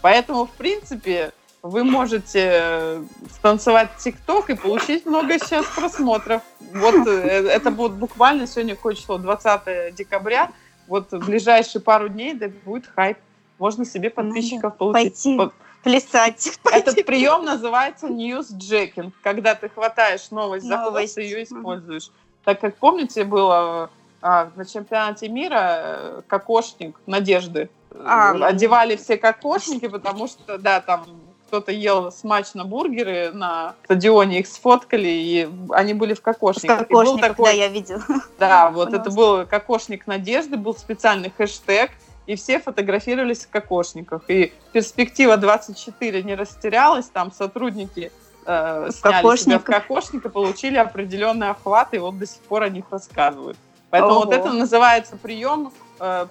Поэтому, 0.01 0.45
в 0.45 0.51
принципе, 0.51 1.33
вы 1.63 1.83
можете 1.83 2.49
э, 2.53 3.03
станцевать 3.31 3.89
ТикТок 3.97 4.49
и 4.49 4.55
получить 4.55 5.05
много 5.05 5.37
сейчас 5.39 5.65
просмотров. 5.75 6.41
Вот 6.73 7.07
э, 7.07 7.47
это 7.47 7.71
будет 7.71 7.93
буквально 7.93 8.47
сегодня 8.47 8.75
какое 8.75 8.95
число? 8.95 9.17
20 9.17 9.95
декабря. 9.95 10.51
Вот 10.87 11.11
в 11.11 11.25
ближайшие 11.25 11.81
пару 11.81 12.09
дней 12.09 12.33
да, 12.33 12.49
будет 12.65 12.87
хайп. 12.87 13.17
можно 13.59 13.85
себе 13.85 14.09
подписчиков 14.09 14.75
получить. 14.75 15.23
Пойти 15.23 15.51
плясать. 15.83 16.59
Этот 16.71 17.05
прием 17.05 17.45
называется 17.45 18.07
newsjacking, 18.07 19.11
когда 19.21 19.55
ты 19.55 19.69
хватаешь 19.69 20.31
новость, 20.31 20.65
за 20.65 20.77
хвост 20.77 21.17
и 21.17 21.23
ее 21.23 21.43
используешь. 21.43 22.11
Так 22.43 22.59
как, 22.59 22.75
помните, 22.77 23.23
было 23.23 23.89
а, 24.21 24.49
на 24.55 24.65
чемпионате 24.65 25.29
мира 25.29 25.59
э, 25.59 26.21
кокошник 26.27 26.99
Надежды. 27.05 27.69
А, 28.03 28.31
Одевали 28.47 28.95
все 28.95 29.17
кокошники, 29.17 29.87
потому 29.89 30.27
что, 30.27 30.57
да, 30.57 30.81
там 30.81 31.05
кто-то 31.51 31.73
ел 31.73 32.13
смачно 32.13 32.63
бургеры 32.63 33.31
на 33.33 33.75
стадионе, 33.83 34.39
их 34.39 34.47
сфоткали, 34.47 35.09
и 35.09 35.49
они 35.71 35.93
были 35.93 36.13
в 36.13 36.21
кокошниках. 36.21 36.87
Кокошник, 36.87 37.19
такой, 37.19 37.45
да, 37.47 37.51
я 37.51 37.67
видел. 37.67 37.99
Да, 38.39 38.71
вот 38.71 38.93
это 38.93 39.11
был 39.11 39.45
кокошник 39.45 40.07
Надежды, 40.07 40.55
был 40.55 40.73
специальный 40.73 41.29
хэштег, 41.29 41.91
и 42.25 42.37
все 42.37 42.59
фотографировались 42.59 43.45
в 43.45 43.49
кокошниках. 43.49 44.21
И 44.29 44.53
перспектива 44.71 45.35
24 45.35 46.23
не 46.23 46.35
растерялась, 46.35 47.07
там 47.07 47.33
сотрудники 47.33 48.13
э, 48.45 48.89
сняли 48.93 49.35
себя 49.35 49.59
в 49.59 49.65
кокошник 49.65 50.25
и 50.25 50.29
получили 50.29 50.77
определенный 50.77 51.49
охват, 51.49 51.93
и 51.93 51.97
вот 51.97 52.17
до 52.17 52.25
сих 52.25 52.39
пор 52.43 52.63
о 52.63 52.69
них 52.69 52.85
рассказывают. 52.89 53.57
Поэтому 53.89 54.13
Ого. 54.13 54.21
вот 54.21 54.33
это 54.33 54.53
называется 54.53 55.17
прием 55.17 55.73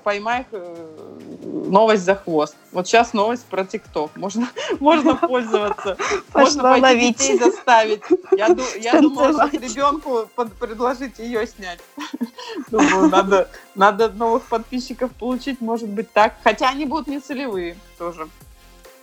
«поймай 0.03 0.47
э, 0.51 0.87
новость 1.43 2.05
за 2.05 2.15
хвост». 2.17 2.57
Вот 2.73 2.87
сейчас 2.87 3.13
новость 3.13 3.45
про 3.47 3.65
ТикТок. 3.65 4.11
Можно, 4.17 4.49
можно 4.81 5.15
пользоваться. 5.15 5.97
Можно 6.35 6.63
пойти 6.81 7.13
детей 7.13 7.39
заставить. 7.39 8.03
Я, 8.33 8.49
я 8.81 9.01
думала, 9.01 9.49
что 9.49 9.57
ребенку 9.57 10.29
предложить 10.59 11.19
ее 11.19 11.47
снять. 11.47 11.81
Думаю, 12.71 13.09
надо, 13.09 13.49
надо 13.75 14.09
новых 14.09 14.43
подписчиков 14.45 15.13
получить, 15.13 15.61
может 15.61 15.89
быть, 15.89 16.13
так. 16.13 16.35
Хотя 16.43 16.71
они 16.71 16.85
будут 16.87 17.07
не 17.07 17.21
целевые 17.21 17.77
тоже. 17.99 18.29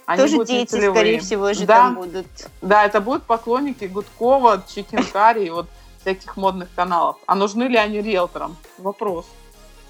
Они 0.05 0.21
Тоже 0.21 0.45
дети, 0.45 0.89
скорее 0.89 1.19
всего, 1.19 1.53
же 1.53 1.65
да, 1.65 1.77
там 1.77 1.95
будут. 1.95 2.27
Да, 2.61 2.85
это 2.85 3.01
будут 3.01 3.23
поклонники 3.23 3.85
Гудкова, 3.85 4.63
Чикенкари, 4.67 5.49
вот 5.49 5.67
всяких 5.99 6.37
модных 6.37 6.69
каналов. 6.75 7.17
А 7.25 7.35
нужны 7.35 7.63
ли 7.63 7.75
они 7.75 8.01
риэлторам? 8.01 8.55
Вопрос. 8.77 9.25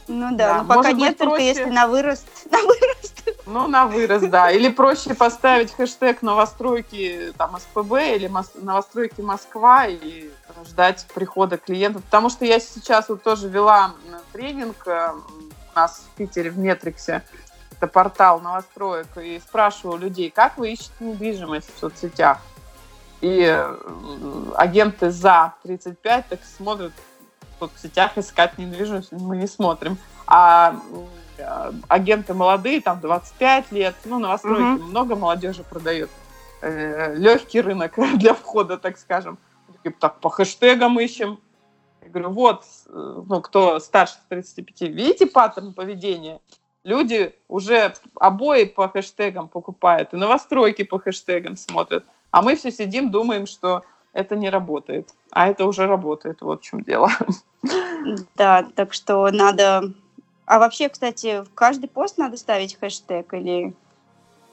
Ну 0.08 0.36
да, 0.36 0.48
да. 0.48 0.64
но 0.64 0.68
пока 0.68 0.90
Может 0.90 0.98
нет, 0.98 1.18
только 1.18 1.36
проще... 1.36 1.48
если 1.48 1.66
на 1.66 1.88
вырост. 1.88 2.28
На 2.52 2.60
вырост. 2.60 3.18
Ну, 3.46 3.68
на 3.68 3.86
вырост, 3.88 4.30
да. 4.30 4.52
Или 4.52 4.70
проще 4.70 5.14
поставить 5.14 5.74
хэштег 5.74 6.22
новостройки 6.22 7.34
там 7.38 7.58
СПБ 7.58 8.16
или 8.16 8.32
новостройки 8.56 9.22
Москва 9.22 9.88
и 9.88 10.30
ждать 10.66 11.06
прихода 11.14 11.58
клиентов. 11.58 12.04
Потому 12.04 12.30
что 12.30 12.46
я 12.46 12.60
сейчас 12.60 13.10
вот 13.10 13.24
тоже 13.24 13.50
вела 13.50 13.92
тренинг 14.34 14.76
э, 14.86 15.12
у 15.14 15.80
нас 15.80 16.04
в 16.06 16.18
Питере 16.18 16.50
в 16.50 16.58
Метриксе. 16.58 17.24
Это 17.72 17.88
портал 17.88 18.40
новостроек. 18.40 19.08
И 19.18 19.40
спрашиваю 19.40 19.98
людей, 19.98 20.30
как 20.30 20.58
вы 20.58 20.72
ищете 20.74 20.92
недвижимость 21.00 21.74
в 21.74 21.80
соцсетях? 21.80 22.40
И 23.22 23.42
э, 23.42 23.76
агенты 24.56 25.10
за 25.10 25.54
35 25.64 26.28
так 26.28 26.40
смотрят 26.58 26.94
соцсетях 27.60 28.18
искать 28.18 28.58
недвижимость, 28.58 29.12
мы 29.12 29.38
не 29.38 29.48
смотрим. 29.48 29.98
А 30.26 30.76
э, 31.38 31.72
агенты 31.88 32.34
молодые, 32.34 32.82
там 32.82 33.00
25 33.00 33.72
лет, 33.72 33.96
ну, 34.06 34.20
новостройки, 34.20 34.82
угу. 34.82 34.84
много 34.84 35.16
молодежи 35.16 35.64
продают. 35.64 36.10
Э, 36.62 37.14
легкий 37.16 37.62
рынок 37.62 37.94
для 38.16 38.34
входа, 38.34 38.78
так 38.78 38.98
скажем. 38.98 39.38
Так, 40.00 40.20
по 40.20 40.30
хэштегам 40.30 41.00
ищем. 41.00 41.40
Я 42.02 42.10
говорю, 42.10 42.30
вот, 42.32 42.64
ну, 42.88 43.42
кто 43.42 43.80
старше 43.80 44.16
35, 44.30 44.82
видите 44.82 45.28
паттерн 45.28 45.74
поведения? 45.74 46.40
Люди 46.84 47.36
уже 47.50 47.94
обои 48.16 48.64
по 48.64 48.88
хэштегам 48.88 49.50
покупают, 49.50 50.14
и 50.14 50.18
новостройки 50.18 50.84
по 50.84 51.00
хэштегам 51.00 51.58
смотрят. 51.58 52.06
А 52.32 52.42
мы 52.42 52.56
все 52.56 52.72
сидим, 52.72 53.12
думаем, 53.12 53.46
что 53.46 53.84
это 54.18 54.36
не 54.36 54.50
работает. 54.50 55.14
А 55.32 55.48
это 55.48 55.66
уже 55.66 55.86
работает, 55.86 56.42
вот 56.42 56.62
в 56.62 56.64
чем 56.64 56.82
дело. 56.82 57.10
Да, 58.36 58.66
так 58.76 58.94
что 58.94 59.30
надо... 59.32 59.92
А 60.46 60.60
вообще, 60.60 60.88
кстати, 60.88 61.44
в 61.44 61.54
каждый 61.54 61.90
пост 61.90 62.18
надо 62.18 62.38
ставить 62.38 62.80
хэштег 62.80 63.34
или... 63.34 63.74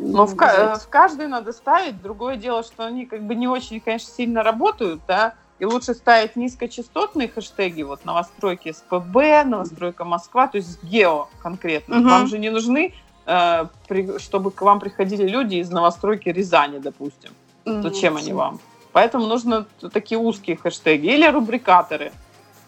Ну, 0.00 0.24
в, 0.24 0.34
в 0.34 0.88
каждый 0.88 1.28
надо 1.28 1.52
ставить. 1.52 2.02
Другое 2.02 2.36
дело, 2.36 2.64
что 2.64 2.84
они 2.84 3.06
как 3.06 3.22
бы 3.22 3.36
не 3.36 3.46
очень, 3.46 3.78
конечно, 3.80 4.12
сильно 4.12 4.42
работают, 4.42 5.02
да, 5.06 5.34
и 5.60 5.64
лучше 5.66 5.94
ставить 5.94 6.34
низкочастотные 6.34 7.28
хэштеги, 7.28 7.82
вот 7.82 8.04
новостройки 8.04 8.72
СПБ, 8.72 9.44
новостройка 9.44 10.04
Москва, 10.04 10.48
то 10.48 10.56
есть 10.56 10.82
гео 10.82 11.28
конкретно. 11.40 12.00
Угу. 12.00 12.08
Вам 12.08 12.26
же 12.26 12.38
не 12.38 12.50
нужны, 12.50 12.92
э, 13.26 13.66
при, 13.86 14.18
чтобы 14.18 14.50
к 14.50 14.62
вам 14.62 14.80
приходили 14.80 15.28
люди 15.28 15.56
из 15.56 15.70
новостройки 15.70 16.28
Рязани, 16.28 16.78
допустим. 16.78 17.30
Зачем 17.64 18.16
они 18.16 18.32
вам? 18.32 18.58
Поэтому 18.94 19.26
нужно 19.26 19.66
такие 19.92 20.18
узкие 20.18 20.56
хэштеги 20.56 21.08
или 21.08 21.26
рубрикаторы 21.26 22.12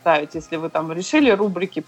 ставить. 0.00 0.34
Если 0.34 0.56
вы 0.56 0.70
там 0.70 0.92
решили 0.92 1.30
рубрики 1.30 1.84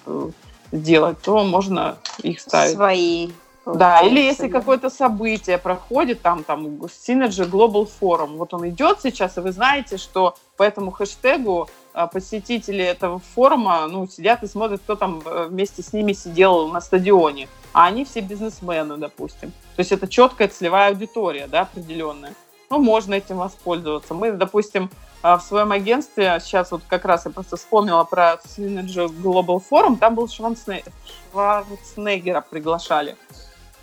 сделать, 0.71 1.21
то 1.23 1.43
можно 1.43 1.97
их 2.23 2.39
ставить. 2.39 2.75
Свои. 2.75 3.31
Да, 3.67 4.01
или 4.01 4.21
если 4.21 4.49
какое-то 4.49 4.91
событие 4.91 5.59
проходит, 5.59 6.23
там, 6.23 6.45
там, 6.45 6.67
Synergy 6.85 7.51
Global 7.51 7.91
Forum, 8.01 8.37
вот 8.37 8.55
он 8.55 8.69
идет 8.69 9.01
сейчас, 9.03 9.37
и 9.37 9.41
вы 9.41 9.51
знаете, 9.51 9.97
что 9.99 10.37
по 10.57 10.63
этому 10.63 10.93
хэштегу 10.93 11.69
а, 11.93 12.07
посетители 12.07 12.83
этого 12.83 13.19
форума, 13.35 13.87
ну, 13.89 14.07
сидят 14.07 14.43
и 14.45 14.47
смотрят, 14.47 14.81
кто 14.81 14.95
там 14.95 15.21
э, 15.25 15.49
вместе 15.51 15.83
с 15.83 15.93
ними 15.93 16.13
сидел 16.15 16.69
на 16.69 16.81
стадионе, 16.81 17.49
а 17.73 17.87
они 17.87 18.05
все 18.05 18.21
бизнесмены, 18.21 18.97
допустим. 18.97 19.51
То 19.77 19.81
есть 19.81 19.93
это 19.93 20.09
четкая 20.09 20.49
целевая 20.49 20.91
аудитория, 20.91 21.47
да, 21.47 21.63
определенная 21.63 22.33
ну, 22.71 22.79
можно 22.79 23.15
этим 23.15 23.39
воспользоваться. 23.39 24.15
Мы, 24.15 24.33
допустим, 24.33 24.91
а, 25.23 25.39
в 25.39 25.43
своем 25.43 25.73
агентстве, 25.73 26.39
сейчас 26.41 26.71
вот 26.71 26.83
как 26.89 27.05
раз 27.05 27.25
я 27.25 27.33
просто 27.33 27.57
вспомнила 27.57 28.05
про 28.05 28.39
Synergy 28.45 29.09
Global 29.09 29.63
Forum, 29.71 29.99
там 29.99 30.15
был 30.15 30.29
Шварценеггер, 30.29 30.93
Шварценеггера 31.33 32.45
приглашали. 32.49 33.17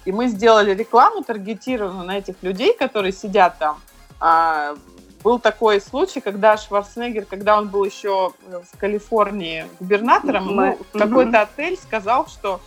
И 0.06 0.12
мы 0.12 0.28
сделали 0.28 0.74
рекламу 0.74 1.24
таргетированную 1.24 2.06
на 2.06 2.18
этих 2.18 2.36
людей, 2.42 2.74
которые 2.74 3.12
сидят 3.12 3.58
там. 3.58 3.80
А, 4.20 4.76
был 5.24 5.40
такой 5.40 5.82
случай, 5.82 6.22
когда 6.22 6.56
Шварценеггер, 6.56 7.26
когда 7.26 7.58
он 7.58 7.70
был 7.70 7.84
еще 7.84 8.34
в 8.48 8.78
Калифорнии 8.78 9.66
губернатором, 9.80 10.56
мы, 10.56 10.78
ну, 10.94 11.00
какой-то 11.00 11.42
отель 11.42 11.78
сказал, 11.78 12.28
что 12.28 12.62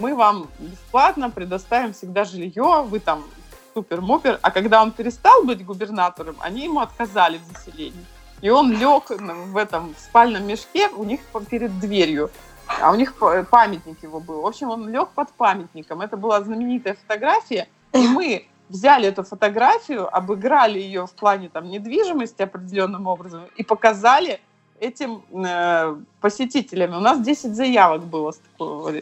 мы 0.00 0.16
вам 0.16 0.48
бесплатно 0.58 1.30
предоставим 1.30 1.92
всегда 1.92 2.24
жилье, 2.24 2.84
вы 2.84 2.98
там 2.98 3.24
супер-мупер. 3.74 4.38
А 4.42 4.50
когда 4.50 4.82
он 4.82 4.92
перестал 4.92 5.44
быть 5.44 5.64
губернатором, 5.64 6.36
они 6.40 6.64
ему 6.64 6.80
отказали 6.80 7.38
в 7.38 7.56
заселении. 7.56 8.04
И 8.40 8.50
он 8.50 8.72
лег 8.72 9.10
в 9.10 9.56
этом 9.56 9.94
спальном 9.98 10.46
мешке 10.46 10.88
у 10.88 11.04
них 11.04 11.20
перед 11.50 11.78
дверью. 11.78 12.30
А 12.80 12.90
у 12.90 12.94
них 12.94 13.14
памятник 13.50 14.02
его 14.02 14.20
был. 14.20 14.42
В 14.42 14.46
общем, 14.46 14.70
он 14.70 14.88
лег 14.88 15.08
под 15.10 15.30
памятником. 15.32 16.00
Это 16.00 16.16
была 16.16 16.40
знаменитая 16.40 16.94
фотография. 16.94 17.68
И 17.92 18.06
мы 18.06 18.46
взяли 18.68 19.08
эту 19.08 19.24
фотографию, 19.24 20.14
обыграли 20.14 20.78
ее 20.78 21.06
в 21.06 21.12
плане 21.12 21.48
там, 21.48 21.68
недвижимости 21.68 22.42
определенным 22.42 23.06
образом 23.06 23.42
и 23.56 23.64
показали 23.64 24.40
этим 24.78 25.22
э, 25.44 25.96
посетителям. 26.20 26.96
У 26.96 27.00
нас 27.00 27.20
10 27.20 27.54
заявок 27.54 28.04
было 28.04 28.32
с 28.32 28.38
такого 28.38 28.92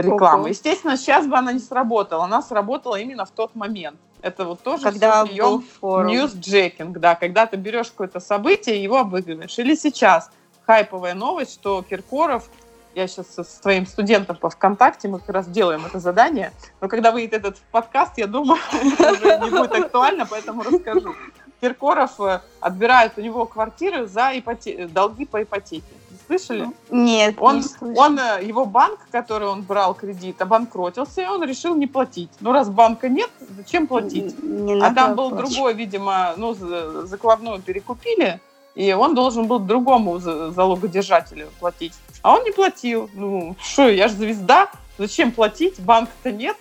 рекламы. 0.00 0.40
Ого. 0.40 0.48
Естественно, 0.48 0.96
сейчас 0.96 1.26
бы 1.26 1.36
она 1.36 1.52
не 1.52 1.58
сработала. 1.58 2.24
Она 2.24 2.42
сработала 2.42 2.96
именно 2.96 3.24
в 3.24 3.30
тот 3.30 3.54
момент. 3.54 3.98
Это 4.20 4.44
вот 4.44 4.60
тоже 4.62 4.82
когда 4.82 5.24
прием 5.24 5.64
ньюсджекинг, 5.82 6.98
да, 6.98 7.14
когда 7.14 7.46
ты 7.46 7.56
берешь 7.56 7.90
какое-то 7.90 8.20
событие 8.20 8.78
и 8.78 8.82
его 8.82 8.98
обыгрываешь. 8.98 9.58
Или 9.58 9.74
сейчас 9.74 10.30
хайповая 10.66 11.14
новость, 11.14 11.54
что 11.54 11.82
Киркоров, 11.88 12.48
я 12.94 13.06
сейчас 13.06 13.28
со 13.28 13.44
своим 13.44 13.86
студентом 13.86 14.36
по 14.36 14.50
ВКонтакте, 14.50 15.08
мы 15.08 15.20
как 15.20 15.28
раз 15.30 15.46
делаем 15.46 15.86
это 15.86 16.00
задание, 16.00 16.52
но 16.80 16.88
когда 16.88 17.12
выйдет 17.12 17.34
этот 17.34 17.58
подкаст, 17.70 18.18
я 18.18 18.26
думаю, 18.26 18.60
это 18.72 19.12
уже 19.12 19.38
не 19.38 19.50
будет 19.50 19.72
актуально, 19.72 20.26
поэтому 20.26 20.62
расскажу. 20.62 21.14
Киркоров 21.60 22.20
э, 22.20 22.40
отбирает 22.60 23.12
у 23.16 23.20
него 23.20 23.44
квартиры 23.46 24.06
за 24.06 24.30
ипоте... 24.38 24.86
долги 24.86 25.24
по 25.24 25.42
ипотеке 25.42 25.84
слышали? 26.28 26.70
Нет, 26.90 27.36
он, 27.38 27.62
не 27.80 27.98
он, 27.98 28.18
э, 28.18 28.44
его 28.44 28.64
банк, 28.66 29.00
который 29.10 29.48
он 29.48 29.62
брал 29.62 29.94
кредит, 29.94 30.40
обанкротился, 30.40 31.22
и 31.22 31.26
он 31.26 31.42
решил 31.42 31.74
не 31.74 31.86
платить. 31.86 32.30
Ну, 32.40 32.52
раз 32.52 32.68
банка 32.68 33.08
нет, 33.08 33.30
зачем 33.56 33.86
платить? 33.86 34.40
Не 34.42 34.80
а 34.80 34.92
там 34.94 35.16
был 35.16 35.30
плачь. 35.30 35.46
другой, 35.46 35.74
видимо, 35.74 36.34
ну, 36.36 36.54
закладную 36.54 37.60
перекупили, 37.60 38.40
и 38.74 38.92
он 38.92 39.14
должен 39.14 39.46
был 39.46 39.58
другому 39.58 40.18
залогодержателю 40.18 41.48
платить. 41.58 41.94
А 42.22 42.34
он 42.34 42.44
не 42.44 42.52
платил. 42.52 43.10
Ну, 43.14 43.56
что, 43.60 43.88
я 43.88 44.08
же 44.08 44.14
звезда, 44.14 44.70
зачем 44.98 45.32
платить? 45.32 45.80
Банка-то 45.80 46.30
нет. 46.30 46.56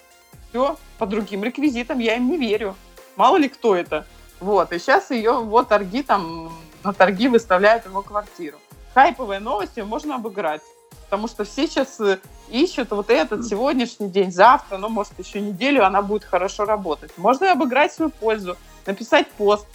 Все, 0.49 0.77
по 0.97 1.05
другим 1.05 1.43
реквизитам 1.43 1.99
я 1.99 2.15
им 2.15 2.29
не 2.29 2.37
верю. 2.37 2.75
Мало 3.15 3.37
ли 3.37 3.49
кто 3.49 3.75
это. 3.75 4.05
Вот, 4.39 4.71
и 4.71 4.79
сейчас 4.79 5.11
ее, 5.11 5.33
вот, 5.33 5.67
торги 5.67 6.03
там, 6.03 6.51
на 6.83 6.93
торги 6.93 7.27
выставляют 7.27 7.85
его 7.85 8.03
квартиру 8.03 8.57
хайповые 8.97 9.39
новости 9.39 9.81
можно 9.81 10.15
обыграть. 10.15 10.61
потому 11.05 11.27
что 11.27 11.43
все 11.43 11.67
сейчас 11.67 11.99
э, 11.99 12.17
ищут 12.49 12.89
вот 12.89 13.11
этот 13.11 13.45
сегодняшний 13.45 14.09
день, 14.09 14.31
завтра, 14.31 14.79
ну, 14.79 14.89
может, 14.89 15.13
еще 15.19 15.39
неделю 15.39 15.85
она 15.85 16.01
будет 16.01 16.23
хорошо 16.23 16.65
работать. 16.65 17.11
Можно 17.15 17.45
и 17.45 17.49
обыграть 17.49 17.93
свою 17.93 18.09
пользу, 18.09 18.57
написать 18.87 19.27
пост. 19.37 19.67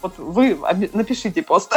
Вот 0.00 0.16
вы 0.18 0.56
напишите 0.92 1.42
пост 1.42 1.74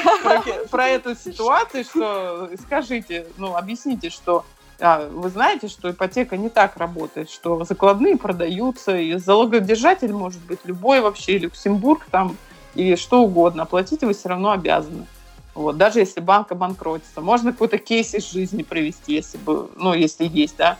про 0.70 0.88
эту 0.88 1.16
ситуацию, 1.16 1.84
что 1.84 2.50
скажите, 2.60 3.26
ну, 3.38 3.56
объясните, 3.56 4.10
что 4.10 4.44
а, 4.78 5.08
вы 5.08 5.30
знаете, 5.30 5.68
что 5.68 5.90
ипотека 5.90 6.36
не 6.36 6.50
так 6.50 6.76
работает, 6.76 7.30
что 7.30 7.64
закладные 7.64 8.18
продаются, 8.18 8.98
и 8.98 9.14
залогодержатель 9.14 10.12
может 10.12 10.42
быть 10.42 10.60
любой 10.64 11.00
вообще, 11.00 11.38
Люксембург 11.38 12.04
там, 12.10 12.36
и 12.74 12.94
что 12.96 13.22
угодно. 13.22 13.62
Оплатить 13.62 14.02
вы 14.02 14.12
все 14.12 14.28
равно 14.28 14.50
обязаны. 14.50 15.06
Вот, 15.54 15.76
даже 15.76 16.00
если 16.00 16.20
банк 16.20 16.50
обанкротится. 16.50 17.20
Можно 17.20 17.52
какой-то 17.52 17.78
кейс 17.78 18.14
из 18.14 18.30
жизни 18.30 18.62
привести, 18.62 19.14
если 19.14 19.38
бы, 19.38 19.70
ну, 19.76 19.92
если 19.92 20.26
есть, 20.26 20.56
да. 20.56 20.78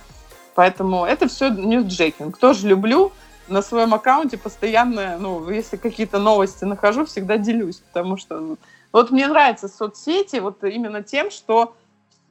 Поэтому 0.54 1.04
это 1.04 1.28
все 1.28 1.48
ньюсджекинг. 1.50 2.38
Тоже 2.38 2.68
люблю. 2.68 3.12
На 3.48 3.60
своем 3.60 3.92
аккаунте 3.92 4.38
постоянно, 4.38 5.18
ну, 5.18 5.50
если 5.50 5.76
какие-то 5.76 6.18
новости 6.18 6.64
нахожу, 6.64 7.04
всегда 7.04 7.36
делюсь, 7.36 7.82
потому 7.92 8.16
что 8.16 8.38
ну, 8.38 8.56
вот 8.92 9.10
мне 9.10 9.26
нравятся 9.26 9.68
соцсети 9.68 10.36
вот 10.36 10.62
именно 10.62 11.02
тем, 11.02 11.30
что 11.30 11.74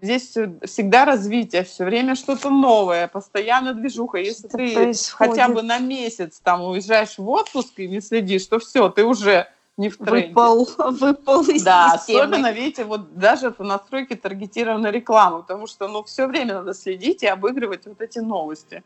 здесь 0.01 0.29
всегда 0.63 1.05
развитие, 1.05 1.63
все 1.63 1.85
время 1.85 2.15
что-то 2.15 2.49
новое, 2.49 3.07
постоянно 3.07 3.73
движуха. 3.73 4.17
Если 4.17 4.47
что 4.47 4.57
ты 4.57 4.73
происходит? 4.73 5.33
хотя 5.33 5.49
бы 5.49 5.61
на 5.61 5.79
месяц 5.79 6.39
там 6.41 6.63
уезжаешь 6.63 7.17
в 7.17 7.27
отпуск 7.27 7.73
и 7.77 7.87
не 7.87 8.01
следишь, 8.01 8.45
то 8.45 8.59
все, 8.59 8.89
ты 8.89 9.03
уже 9.03 9.47
не 9.77 9.89
в 9.89 9.97
тренде. 9.97 10.27
Выпал, 10.27 10.69
выпал 10.77 11.41
из 11.43 11.63
Да, 11.63 11.97
системы. 11.97 12.21
особенно, 12.21 12.51
видите, 12.51 12.83
вот 12.83 13.17
даже 13.17 13.51
в 13.51 13.59
настройке 13.59 14.15
таргетированной 14.15 14.91
рекламы, 14.91 15.41
потому 15.41 15.67
что, 15.67 15.87
ну, 15.87 16.03
все 16.03 16.27
время 16.27 16.55
надо 16.55 16.73
следить 16.73 17.23
и 17.23 17.27
обыгрывать 17.27 17.85
вот 17.85 18.01
эти 18.01 18.19
новости. 18.19 18.83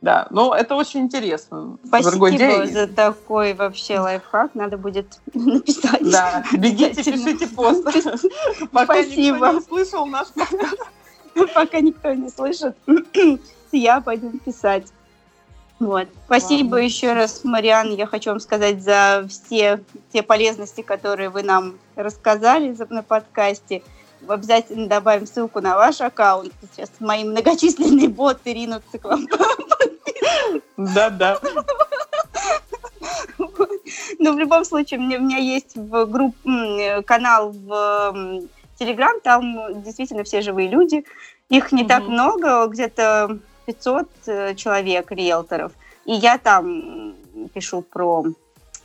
Да, 0.00 0.28
ну 0.30 0.54
это 0.54 0.76
очень 0.76 1.00
интересно. 1.00 1.76
Спасибо 1.84 2.30
день. 2.30 2.72
за 2.72 2.86
такой 2.88 3.52
вообще 3.52 3.98
лайфхак. 3.98 4.54
Надо 4.54 4.78
будет 4.78 5.20
написать. 5.34 6.10
Да, 6.10 6.42
бегите, 6.54 7.04
пишите 7.12 7.46
пост. 7.48 7.84
Пока 8.72 9.02
Спасибо. 9.02 9.48
никто 9.48 9.52
не 9.52 9.60
слышал 9.60 10.06
наш 10.06 10.28
Пока 11.54 11.80
никто 11.80 12.14
не 12.14 12.30
слышит, 12.30 12.76
я 13.72 14.00
пойду 14.00 14.32
писать. 14.44 14.86
Вот. 15.80 16.08
Спасибо 16.26 16.74
Ладно. 16.74 16.84
еще 16.84 17.14
раз, 17.14 17.42
Мариан, 17.42 17.94
я 17.94 18.06
хочу 18.06 18.30
вам 18.30 18.38
сказать 18.38 18.82
за 18.82 19.26
все 19.30 19.82
те 20.12 20.22
полезности, 20.22 20.82
которые 20.82 21.30
вы 21.30 21.42
нам 21.42 21.78
рассказали 21.96 22.76
на 22.90 23.02
подкасте. 23.02 23.82
Обязательно 24.28 24.86
добавим 24.88 25.26
ссылку 25.26 25.62
на 25.62 25.76
ваш 25.76 26.02
аккаунт. 26.02 26.52
Сейчас 26.70 26.90
мои 27.00 27.24
многочисленные 27.24 28.08
боты 28.08 28.52
ринутся 28.52 28.98
к 28.98 29.04
вам. 29.04 29.26
Да, 30.76 31.08
да. 31.08 31.40
Но 34.18 34.32
в 34.32 34.38
любом 34.38 34.66
случае, 34.66 35.00
у 35.00 35.02
меня 35.02 35.38
есть 35.38 35.76
в 35.76 36.04
групп, 36.04 36.36
канал 37.06 37.52
в 37.52 38.42
Телеграм, 38.78 39.18
там 39.22 39.82
действительно 39.82 40.24
все 40.24 40.42
живые 40.42 40.68
люди. 40.68 41.04
Их 41.48 41.72
не 41.72 41.84
так 41.84 42.02
много, 42.02 42.66
где-то 42.66 43.38
500 43.72 44.08
э, 44.26 44.54
человек, 44.54 45.10
риэлторов. 45.10 45.72
И 46.04 46.12
я 46.12 46.38
там 46.38 47.14
пишу 47.54 47.82
про 47.82 48.24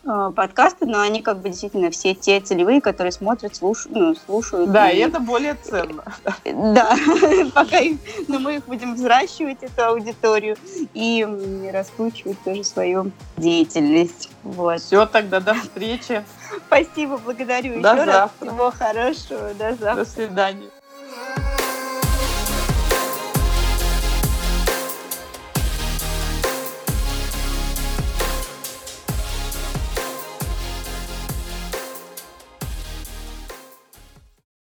э, 0.04 0.32
подкасты, 0.36 0.86
но 0.86 1.02
они 1.02 1.22
как 1.22 1.40
бы 1.40 1.50
действительно 1.50 1.90
все 1.90 2.14
те 2.14 2.40
целевые, 2.40 2.82
которые 2.82 3.12
смотрят, 3.12 3.56
слушают, 3.56 3.98
ну, 3.98 4.16
слушают. 4.16 4.72
Да, 4.72 4.92
и, 4.92 4.98
и 4.98 5.00
это 5.00 5.20
более 5.20 5.56
ценно. 5.56 6.04
Да, 6.44 6.96
пока 7.56 7.80
их, 7.80 7.98
но 8.28 8.40
мы 8.40 8.58
их 8.58 8.66
будем 8.66 8.94
взращивать, 8.94 9.64
эту 9.64 9.86
аудиторию, 9.86 10.56
и 10.94 11.26
раскручивать 11.74 12.38
тоже 12.44 12.64
свою 12.64 13.12
деятельность. 13.38 14.30
Вот. 14.44 14.82
Все, 14.82 15.06
тогда 15.08 15.40
до 15.40 15.56
встречи. 15.56 16.24
Спасибо, 16.68 17.18
благодарю 17.18 17.82
до 17.82 17.96
еще 17.96 18.06
завтра. 18.06 18.06
раз. 18.06 18.32
Всего 18.40 18.72
хорошего, 18.72 19.54
до 19.56 19.76
завтра. 19.76 19.96
До 19.96 20.06
свидания. 20.06 20.75